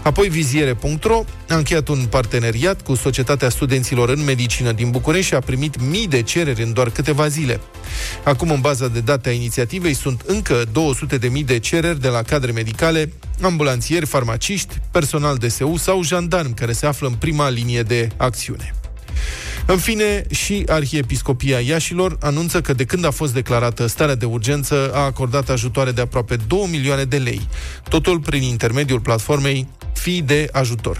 Apoi 0.03 0.27
viziere.ro 0.27 1.23
a 1.49 1.55
încheiat 1.55 1.87
un 1.87 2.05
parteneriat 2.09 2.81
cu 2.81 2.95
Societatea 2.95 3.49
Studenților 3.49 4.09
în 4.09 4.23
Medicină 4.23 4.71
din 4.71 4.89
București 4.89 5.27
și 5.27 5.33
a 5.33 5.39
primit 5.39 5.81
mii 5.81 6.07
de 6.07 6.21
cereri 6.21 6.63
în 6.63 6.73
doar 6.73 6.89
câteva 6.89 7.27
zile. 7.27 7.59
Acum, 8.23 8.49
în 8.49 8.61
baza 8.61 8.87
de 8.87 8.99
date 8.99 9.29
a 9.29 9.31
inițiativei, 9.31 9.93
sunt 9.93 10.21
încă 10.25 10.44
200.000 10.53 11.45
de 11.45 11.59
cereri 11.59 12.01
de 12.01 12.07
la 12.07 12.21
cadre 12.21 12.51
medicale, 12.51 13.13
ambulanțieri, 13.41 14.05
farmaciști, 14.05 14.75
personal 14.91 15.37
DSU 15.37 15.75
sau 15.77 16.03
jandarmi 16.03 16.53
care 16.53 16.71
se 16.71 16.85
află 16.85 17.07
în 17.07 17.13
prima 17.13 17.49
linie 17.49 17.83
de 17.83 18.09
acțiune. 18.17 18.73
În 19.67 19.77
fine, 19.77 20.25
și 20.29 20.63
Arhiepiscopia 20.67 21.59
Iașilor 21.59 22.17
anunță 22.19 22.61
că 22.61 22.73
de 22.73 22.83
când 22.83 23.05
a 23.05 23.11
fost 23.11 23.33
declarată 23.33 23.87
starea 23.87 24.15
de 24.15 24.25
urgență 24.25 24.91
a 24.93 24.99
acordat 24.99 25.49
ajutoare 25.49 25.91
de 25.91 26.01
aproape 26.01 26.35
2 26.47 26.67
milioane 26.71 27.03
de 27.03 27.17
lei, 27.17 27.47
totul 27.89 28.19
prin 28.19 28.41
intermediul 28.41 28.99
platformei 28.99 29.67
fi 30.05 30.21
de 30.21 30.49
ajutor. 30.51 30.99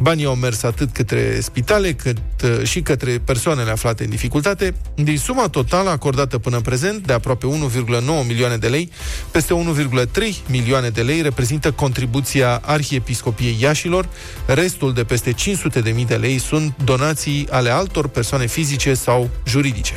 Banii 0.00 0.24
au 0.24 0.34
mers 0.34 0.62
atât 0.62 0.92
către 0.92 1.40
spitale 1.40 1.92
cât 1.92 2.16
uh, 2.44 2.62
și 2.62 2.80
către 2.80 3.20
persoanele 3.24 3.70
aflate 3.70 4.04
în 4.04 4.10
dificultate. 4.10 4.74
Din 4.94 5.18
suma 5.18 5.48
totală 5.48 5.90
acordată 5.90 6.38
până 6.38 6.56
în 6.56 6.62
prezent, 6.62 7.06
de 7.06 7.12
aproape 7.12 7.46
1,9 7.46 8.26
milioane 8.26 8.56
de 8.56 8.68
lei, 8.68 8.90
peste 9.30 9.54
1,3 9.54 10.06
milioane 10.46 10.88
de 10.88 11.02
lei 11.02 11.22
reprezintă 11.22 11.72
contribuția 11.72 12.60
Arhiepiscopiei 12.64 13.56
Iașilor, 13.60 14.08
restul 14.46 14.92
de 14.92 15.04
peste 15.04 15.32
500 15.32 15.80
de 15.80 15.90
mii 15.90 16.06
de 16.06 16.16
lei 16.16 16.38
sunt 16.38 16.74
donații 16.84 17.48
ale 17.50 17.70
altor 17.70 17.99
persoane 18.08 18.46
fizice 18.46 18.94
sau 18.94 19.30
juridice. 19.46 19.94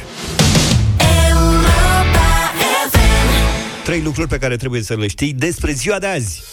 Trei 3.83 4.01
lucruri 4.01 4.27
pe 4.27 4.37
care 4.37 4.55
trebuie 4.55 4.81
să 4.81 4.95
le 4.95 5.07
știi 5.07 5.33
despre 5.33 5.71
ziua 5.71 5.99
de 5.99 6.07
azi. 6.07 6.43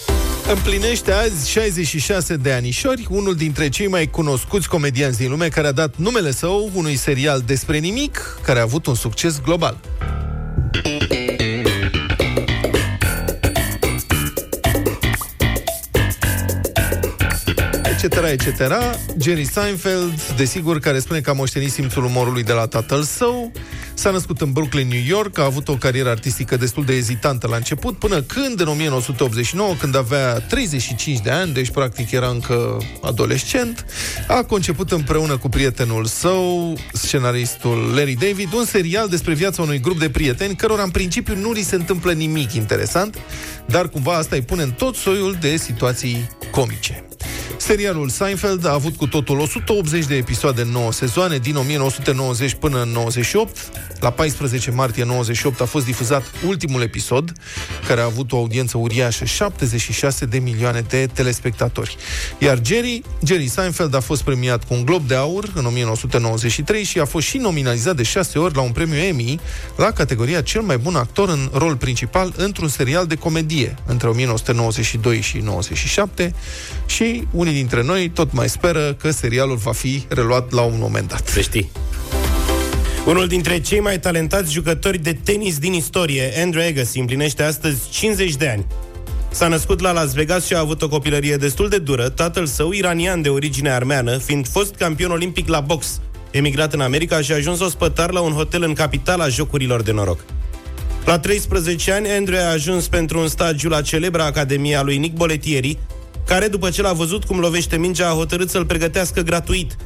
Împlinește 0.53 1.13
azi 1.13 1.51
66 1.51 2.37
de 2.37 2.53
anișori, 2.53 3.07
unul 3.11 3.35
dintre 3.35 3.69
cei 3.69 3.87
mai 3.87 4.07
cunoscuți 4.07 4.69
comedianți 4.69 5.19
din 5.19 5.31
lume 5.31 5.49
care 5.49 5.67
a 5.67 5.73
dat 5.73 5.97
numele 5.97 6.31
său 6.31 6.71
unui 6.75 6.97
serial 6.97 7.43
despre 7.47 7.79
nimic 7.79 8.39
care 8.43 8.59
a 8.59 8.63
avut 8.63 8.87
un 8.87 8.95
succes 8.95 9.41
global. 9.41 9.77
Etc., 18.03 18.17
etc. 18.31 18.73
Jerry 19.19 19.45
Seinfeld, 19.45 20.23
desigur, 20.37 20.79
care 20.79 20.99
spune 20.99 21.21
că 21.21 21.31
a 21.31 21.33
moștenit 21.33 21.73
simțul 21.73 22.05
umorului 22.05 22.43
de 22.43 22.53
la 22.53 22.67
tatăl 22.67 23.03
său, 23.03 23.53
s-a 23.95 24.11
născut 24.11 24.41
în 24.41 24.53
Brooklyn, 24.53 24.89
New 24.89 25.03
York, 25.07 25.39
a 25.39 25.45
avut 25.45 25.69
o 25.69 25.77
carieră 25.77 26.09
artistică 26.09 26.57
destul 26.57 26.85
de 26.85 26.95
ezitantă 26.95 27.47
la 27.47 27.57
început, 27.57 27.99
până 27.99 28.23
când, 28.23 28.61
în 28.61 28.69
1989, 28.69 29.75
când 29.75 29.97
avea 29.97 30.39
35 30.39 31.21
de 31.21 31.31
ani, 31.31 31.53
deci 31.53 31.71
practic 31.71 32.11
era 32.11 32.29
încă 32.29 32.79
adolescent, 33.03 33.87
a 34.29 34.43
conceput 34.43 34.93
împreună 34.93 35.37
cu 35.37 35.49
prietenul 35.49 36.05
său, 36.05 36.79
scenaristul 36.93 37.93
Larry 37.95 38.15
David, 38.15 38.53
un 38.53 38.65
serial 38.65 39.09
despre 39.09 39.35
viața 39.35 39.63
unui 39.63 39.81
grup 39.81 39.99
de 39.99 40.11
prieteni, 40.11 40.55
cărora 40.55 40.83
în 40.83 40.91
principiu 40.91 41.37
nu 41.37 41.53
li 41.53 41.63
se 41.63 41.75
întâmplă 41.75 42.13
nimic 42.13 42.53
interesant, 42.53 43.19
dar 43.67 43.89
cumva 43.89 44.13
asta 44.13 44.35
îi 44.35 44.43
pune 44.43 44.63
în 44.63 44.71
tot 44.71 44.95
soiul 44.95 45.37
de 45.41 45.57
situații 45.57 46.31
comice. 46.51 47.05
Serialul 47.57 48.09
Seinfeld 48.09 48.67
a 48.67 48.73
avut 48.73 48.97
cu 48.97 49.07
totul 49.07 49.39
180 49.39 50.05
de 50.05 50.15
episoade 50.15 50.63
în 50.63 50.69
9 50.69 50.93
sezoane, 50.93 51.39
din 51.39 51.57
1990 51.57 52.55
până 52.55 52.83
în 52.83 52.89
98. 52.89 53.57
La 54.01 54.11
14 54.11 54.71
martie 54.71 55.05
98 55.05 55.61
a 55.61 55.65
fost 55.65 55.85
difuzat 55.85 56.23
ultimul 56.47 56.83
episod, 56.83 57.33
care 57.87 58.01
a 58.01 58.05
avut 58.05 58.33
o 58.33 58.37
audiență 58.37 58.79
uriașă, 58.79 59.25
76 59.25 60.25
de 60.25 60.39
milioane 60.39 60.81
de 60.89 61.09
telespectatori. 61.13 61.97
Iar 62.39 62.61
Jerry, 62.65 63.03
Jerry 63.25 63.49
Seinfeld 63.49 63.95
a 63.95 64.01
fost 64.01 64.23
premiat 64.23 64.65
cu 64.65 64.75
un 64.75 64.85
glob 64.85 65.07
de 65.07 65.15
aur 65.15 65.53
în 65.55 65.67
1993 65.67 66.85
și 66.85 66.99
a 66.99 67.05
fost 67.05 67.27
și 67.27 67.37
nominalizat 67.37 67.97
de 67.97 68.03
6 68.03 68.39
ori 68.39 68.55
la 68.55 68.61
un 68.61 68.73
premiu 68.73 68.99
Emmy 68.99 69.41
la 69.77 69.91
categoria 69.91 70.41
cel 70.43 70.61
mai 70.61 70.79
bun 70.79 70.95
actor 70.95 71.29
în 71.29 71.51
rol 71.53 71.77
principal 71.77 72.33
într-un 72.37 72.69
serial 72.69 73.07
de 73.07 73.15
comedie 73.15 73.75
între 73.87 74.09
1992 74.09 75.21
și 75.21 75.39
97 75.39 76.35
și 76.87 77.27
unii 77.41 77.53
dintre 77.53 77.83
noi 77.83 78.09
tot 78.09 78.33
mai 78.33 78.49
speră 78.49 78.95
că 78.95 79.11
serialul 79.11 79.57
va 79.57 79.73
fi 79.73 80.05
reluat 80.09 80.53
la 80.53 80.63
un 80.63 80.77
moment 80.79 81.09
dat. 81.09 81.29
Să 81.29 81.41
știi. 81.41 81.71
Unul 83.07 83.27
dintre 83.27 83.61
cei 83.61 83.81
mai 83.81 84.01
talentați 84.01 84.53
jucători 84.53 84.99
de 84.99 85.13
tenis 85.13 85.59
din 85.59 85.73
istorie, 85.73 86.33
Andrew 86.43 86.67
Agassi, 86.67 86.99
împlinește 86.99 87.43
astăzi 87.43 87.91
50 87.91 88.35
de 88.35 88.49
ani. 88.49 88.67
S-a 89.31 89.49
născut 89.49 89.81
la 89.81 89.93
Las 89.93 90.13
Vegas 90.13 90.47
și 90.47 90.55
a 90.55 90.59
avut 90.59 90.83
o 90.83 90.89
copilărie 90.89 91.37
destul 91.37 91.69
de 91.69 91.79
dură, 91.79 92.09
tatăl 92.09 92.47
său 92.47 92.73
iranian 92.73 93.23
de 93.23 93.29
origine 93.29 93.71
armeană, 93.71 94.19
fiind 94.19 94.49
fost 94.49 94.75
campion 94.75 95.11
olimpic 95.11 95.49
la 95.49 95.61
box. 95.61 96.01
Emigrat 96.31 96.73
în 96.73 96.81
America 96.81 97.21
și 97.21 97.33
a 97.33 97.35
ajuns 97.35 97.61
ospătar 97.61 98.11
la 98.11 98.21
un 98.21 98.33
hotel 98.33 98.63
în 98.63 98.73
capitala 98.73 99.29
jocurilor 99.29 99.83
de 99.83 99.93
noroc. 99.93 100.21
La 101.05 101.19
13 101.19 101.93
ani, 101.93 102.09
Andrew 102.11 102.39
a 102.39 102.51
ajuns 102.51 102.89
pentru 102.89 103.21
un 103.21 103.29
stagiu 103.29 103.69
la 103.69 103.81
celebra 103.81 104.25
academia 104.25 104.83
lui 104.83 104.99
Nick 104.99 105.17
Boletieri, 105.17 105.79
care, 106.31 106.49
după 106.49 106.71
ce 106.71 106.83
l-a 106.83 106.93
văzut 106.93 107.25
cum 107.25 107.39
lovește 107.39 107.77
mingea, 107.77 108.09
a 108.09 108.15
hotărât 108.15 108.51
să-l 108.51 108.67
pregătească 108.67 109.21
gratuit. 109.21 109.77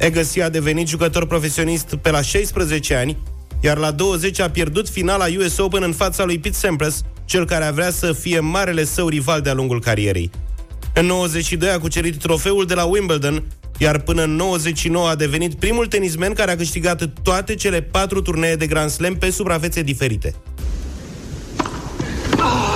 Agassi 0.00 0.40
a 0.40 0.48
devenit 0.48 0.88
jucător 0.88 1.26
profesionist 1.26 1.94
pe 1.94 2.10
la 2.10 2.22
16 2.22 2.94
ani, 2.94 3.16
iar 3.60 3.78
la 3.78 3.90
20 3.90 4.40
a 4.40 4.50
pierdut 4.50 4.88
finala 4.88 5.24
US 5.38 5.58
Open 5.58 5.82
în 5.82 5.92
fața 5.92 6.24
lui 6.24 6.38
Pete 6.38 6.54
Sampras, 6.54 7.02
cel 7.24 7.46
care 7.46 7.70
vrea 7.74 7.90
să 7.90 8.12
fie 8.12 8.40
marele 8.40 8.84
său 8.84 9.08
rival 9.08 9.40
de-a 9.40 9.54
lungul 9.54 9.80
carierei. 9.80 10.30
În 10.94 11.06
92 11.06 11.68
a 11.68 11.78
cucerit 11.78 12.18
trofeul 12.18 12.66
de 12.66 12.74
la 12.74 12.84
Wimbledon, 12.84 13.44
iar 13.78 13.98
până 13.98 14.22
în 14.22 14.30
99 14.30 15.08
a 15.08 15.14
devenit 15.14 15.54
primul 15.54 15.86
tenismen 15.86 16.32
care 16.32 16.50
a 16.50 16.56
câștigat 16.56 17.10
toate 17.22 17.54
cele 17.54 17.82
patru 17.82 18.20
turnee 18.22 18.56
de 18.56 18.66
Grand 18.66 18.90
Slam 18.90 19.14
pe 19.14 19.30
suprafețe 19.30 19.82
diferite. 19.82 20.34
Reset. 22.36 22.75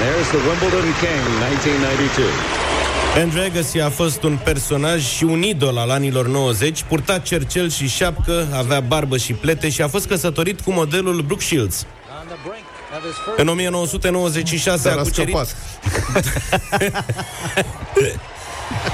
There's 0.00 0.28
the 0.28 0.40
Wimbledon 0.48 0.88
King, 1.00 1.24
1992. 1.40 2.24
Andrew 3.22 3.44
Agassi 3.44 3.80
a 3.80 3.90
fost 3.90 4.22
un 4.22 4.38
personaj 4.44 5.04
și 5.04 5.24
un 5.24 5.42
idol 5.42 5.78
al 5.78 5.90
anilor 5.90 6.26
90, 6.26 6.82
purta 6.88 7.18
cercel 7.18 7.70
și 7.70 7.88
șapcă, 7.88 8.46
avea 8.54 8.80
barbă 8.80 9.16
și 9.16 9.32
plete 9.32 9.68
și 9.68 9.82
a 9.82 9.88
fost 9.88 10.06
căsătorit 10.06 10.60
cu 10.60 10.72
modelul 10.72 11.20
Brooke 11.20 11.44
Shields. 11.44 11.86
În 13.36 13.48
1996 13.48 14.88
Dar 14.88 14.96
a 14.96 15.00
a 15.00 15.02
cucerit... 15.02 15.36
scăpat. 15.36 15.56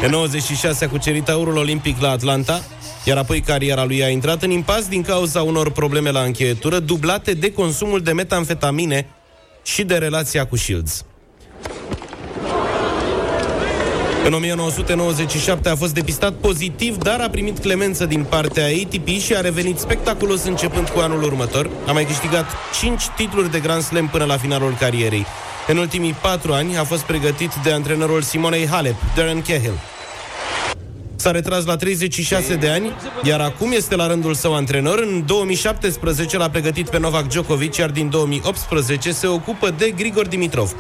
În 0.03 0.11
96 0.11 0.85
a 0.85 0.89
cucerit 0.89 1.29
aurul 1.29 1.57
olimpic 1.57 2.01
la 2.01 2.11
Atlanta, 2.11 2.63
iar 3.05 3.17
apoi 3.17 3.41
cariera 3.41 3.85
lui 3.85 4.03
a 4.05 4.09
intrat 4.09 4.43
în 4.43 4.51
impas 4.51 4.89
din 4.89 5.03
cauza 5.03 5.43
unor 5.43 5.71
probleme 5.71 6.11
la 6.11 6.21
încheietură, 6.21 6.79
dublate 6.79 7.35
de 7.35 7.53
consumul 7.53 8.01
de 8.01 8.13
metamfetamine 8.13 9.07
și 9.63 9.83
de 9.85 9.97
relația 9.97 10.47
cu 10.47 10.57
Shields. 10.57 11.05
În 14.25 14.33
1997 14.33 15.69
a 15.69 15.77
fost 15.77 15.95
depistat 15.95 16.33
pozitiv, 16.33 16.97
dar 16.97 17.21
a 17.21 17.31
primit 17.31 17.59
clemență 17.59 18.07
din 18.07 18.25
partea 18.25 18.65
ATP 18.65 19.09
și 19.09 19.35
a 19.35 19.41
revenit 19.41 19.79
spectaculos 19.79 20.45
începând 20.45 20.89
cu 20.89 20.99
anul 20.99 21.23
următor. 21.23 21.71
A 21.87 21.93
mai 21.93 22.05
câștigat 22.05 22.47
5 22.81 23.03
titluri 23.17 23.51
de 23.51 23.61
Grand 23.61 23.83
Slam 23.83 24.09
până 24.09 24.25
la 24.25 24.37
finalul 24.37 24.77
carierei. 24.79 25.27
În 25.67 25.77
ultimii 25.77 26.15
4 26.23 26.53
ani 26.53 26.77
a 26.77 26.85
fost 26.85 27.03
pregătit 27.03 27.51
de 27.63 27.73
antrenorul 27.73 28.23
Simonei 28.23 28.67
Halep, 28.67 28.97
Darren 29.15 29.43
Cahill. 29.43 29.79
S-a 31.21 31.31
retras 31.31 31.65
la 31.65 31.77
36 31.77 32.55
de 32.55 32.69
ani, 32.69 32.93
iar 33.23 33.41
acum 33.41 33.73
este 33.73 33.97
la 33.97 34.07
rândul 34.07 34.35
său 34.35 34.55
antrenor. 34.55 34.99
În 34.99 35.27
2017 35.27 36.37
l-a 36.37 36.51
pregătit 36.51 36.89
pe 36.89 36.99
Novak 36.99 37.29
Djokovic, 37.29 37.77
iar 37.77 37.91
din 37.91 38.11
2018 38.11 39.13
se 39.13 39.27
ocupă 39.27 39.71
de 39.71 39.91
Grigor 39.91 40.27
Dimitrov. 40.27 40.75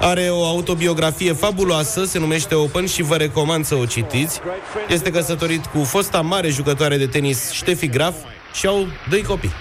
Are 0.00 0.28
o 0.30 0.44
autobiografie 0.44 1.32
fabuloasă, 1.32 2.04
se 2.04 2.18
numește 2.18 2.54
Open 2.54 2.86
și 2.86 3.02
vă 3.02 3.16
recomand 3.16 3.64
să 3.64 3.74
o 3.74 3.86
citiți. 3.86 4.40
Este 4.88 5.10
căsătorit 5.10 5.66
cu 5.66 5.84
fosta 5.84 6.20
mare 6.20 6.48
jucătoare 6.48 6.96
de 6.96 7.06
tenis 7.06 7.38
Steffi 7.38 7.88
Graf 7.88 8.14
și 8.52 8.66
au 8.66 8.86
doi 9.08 9.22
copii. 9.22 9.52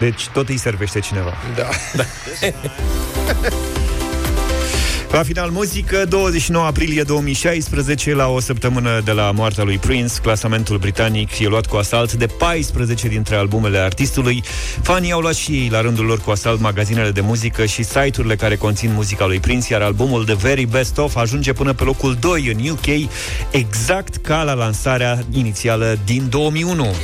Deci 0.00 0.28
tot 0.28 0.48
îi 0.48 0.58
servește 0.58 1.00
cineva. 1.00 1.34
Da. 1.56 1.68
da. 1.96 2.04
La 5.12 5.22
final 5.22 5.50
muzică, 5.50 6.04
29 6.08 6.64
aprilie 6.64 7.02
2016, 7.02 8.14
la 8.14 8.26
o 8.26 8.40
săptămână 8.40 9.00
de 9.04 9.12
la 9.12 9.30
moartea 9.30 9.64
lui 9.64 9.78
Prince, 9.78 10.14
clasamentul 10.22 10.78
britanic 10.78 11.38
e 11.38 11.46
luat 11.46 11.66
cu 11.66 11.76
asalt 11.76 12.12
de 12.12 12.26
14 12.26 13.08
dintre 13.08 13.36
albumele 13.36 13.78
artistului. 13.78 14.42
Fanii 14.82 15.12
au 15.12 15.20
luat 15.20 15.34
și 15.34 15.52
ei 15.52 15.68
la 15.70 15.80
rândul 15.80 16.04
lor 16.04 16.20
cu 16.20 16.30
asalt 16.30 16.60
magazinele 16.60 17.10
de 17.10 17.20
muzică 17.20 17.66
și 17.66 17.82
site-urile 17.82 18.36
care 18.36 18.56
conțin 18.56 18.92
muzica 18.94 19.26
lui 19.26 19.40
Prince, 19.40 19.72
iar 19.72 19.82
albumul 19.82 20.24
The 20.24 20.34
Very 20.34 20.64
Best 20.64 20.98
Of 20.98 21.16
ajunge 21.16 21.52
până 21.52 21.72
pe 21.72 21.84
locul 21.84 22.16
2 22.20 22.56
în 22.56 22.68
UK, 22.68 23.10
exact 23.50 24.16
ca 24.16 24.42
la 24.42 24.52
lansarea 24.52 25.24
inițială 25.30 25.98
din 26.04 26.26
2001. 26.28 26.94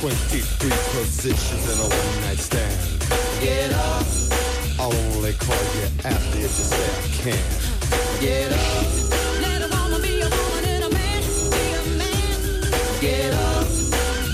23 0.00 0.72
positions 0.94 1.64
in 1.72 1.80
a 1.80 1.84
one 1.84 2.28
night 2.28 2.40
stand. 2.40 3.02
Get 3.42 3.72
up. 3.72 4.10
After 6.02 6.38
it, 6.38 6.42
just 6.42 6.70
say 6.70 6.76
I 6.78 7.08
can. 7.20 8.20
Get 8.20 8.52
up. 8.52 8.86
Let 9.42 9.62
a 9.62 9.68
woman 9.68 10.00
be 10.00 10.20
a 10.22 10.30
woman 10.30 10.64
and 10.64 10.84
a 10.84 10.90
man 10.90 11.22
be 11.50 11.64
a 11.76 11.84
man. 11.98 13.00
Get 13.00 13.34
up. 13.34 13.66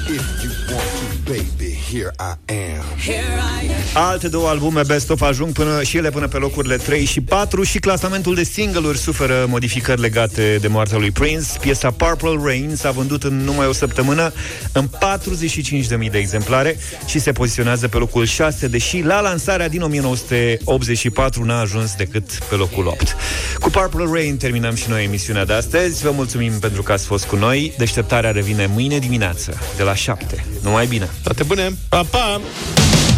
If 0.06 0.44
you 0.44 0.50
want 0.72 0.88
to, 0.98 1.32
baby. 1.32 1.55
Here 1.96 2.12
I 2.18 3.68
am. 3.68 4.02
Alte 4.02 4.28
două 4.28 4.48
albume 4.48 4.82
Best 4.86 5.10
of 5.10 5.22
ajung 5.22 5.52
până 5.52 5.82
și 5.82 5.96
ele 5.96 6.10
până 6.10 6.28
pe 6.28 6.36
locurile 6.36 6.76
3 6.76 7.04
și 7.04 7.20
4 7.20 7.62
și 7.62 7.78
clasamentul 7.78 8.34
de 8.34 8.42
single-uri 8.44 8.98
suferă 8.98 9.46
modificări 9.48 10.00
legate 10.00 10.58
de 10.60 10.68
moartea 10.68 10.98
lui 10.98 11.10
Prince. 11.10 11.46
Piesa 11.60 11.90
Purple 11.90 12.40
Rain 12.42 12.74
s-a 12.76 12.90
vândut 12.90 13.22
în 13.22 13.36
numai 13.36 13.66
o 13.66 13.72
săptămână 13.72 14.32
în 14.72 14.88
45.000 16.04 16.10
de 16.10 16.18
exemplare 16.18 16.78
și 17.06 17.18
se 17.18 17.32
poziționează 17.32 17.88
pe 17.88 17.96
locul 17.96 18.26
6, 18.26 18.68
deși 18.68 19.00
la 19.00 19.20
lansarea 19.20 19.68
din 19.68 19.82
1984 19.82 21.44
n-a 21.44 21.60
ajuns 21.60 21.94
decât 21.94 22.30
pe 22.48 22.54
locul 22.54 22.86
8. 22.86 23.16
Cu 23.60 23.70
Purple 23.70 24.04
Rain 24.12 24.36
terminăm 24.36 24.74
și 24.74 24.88
noi 24.88 25.04
emisiunea 25.04 25.44
de 25.44 25.52
astăzi. 25.52 26.02
Vă 26.02 26.10
mulțumim 26.10 26.52
pentru 26.58 26.82
că 26.82 26.92
ați 26.92 27.06
fost 27.06 27.24
cu 27.24 27.36
noi. 27.36 27.74
Deșteptarea 27.78 28.30
revine 28.30 28.66
mâine 28.66 28.98
dimineață, 28.98 29.58
de 29.76 29.82
la 29.82 29.94
7. 29.94 30.44
Numai 30.62 30.86
bine! 30.86 31.10
Toate 31.22 31.42
bune! 31.42 31.76
Pa, 31.90 32.02
pa! 32.02 33.15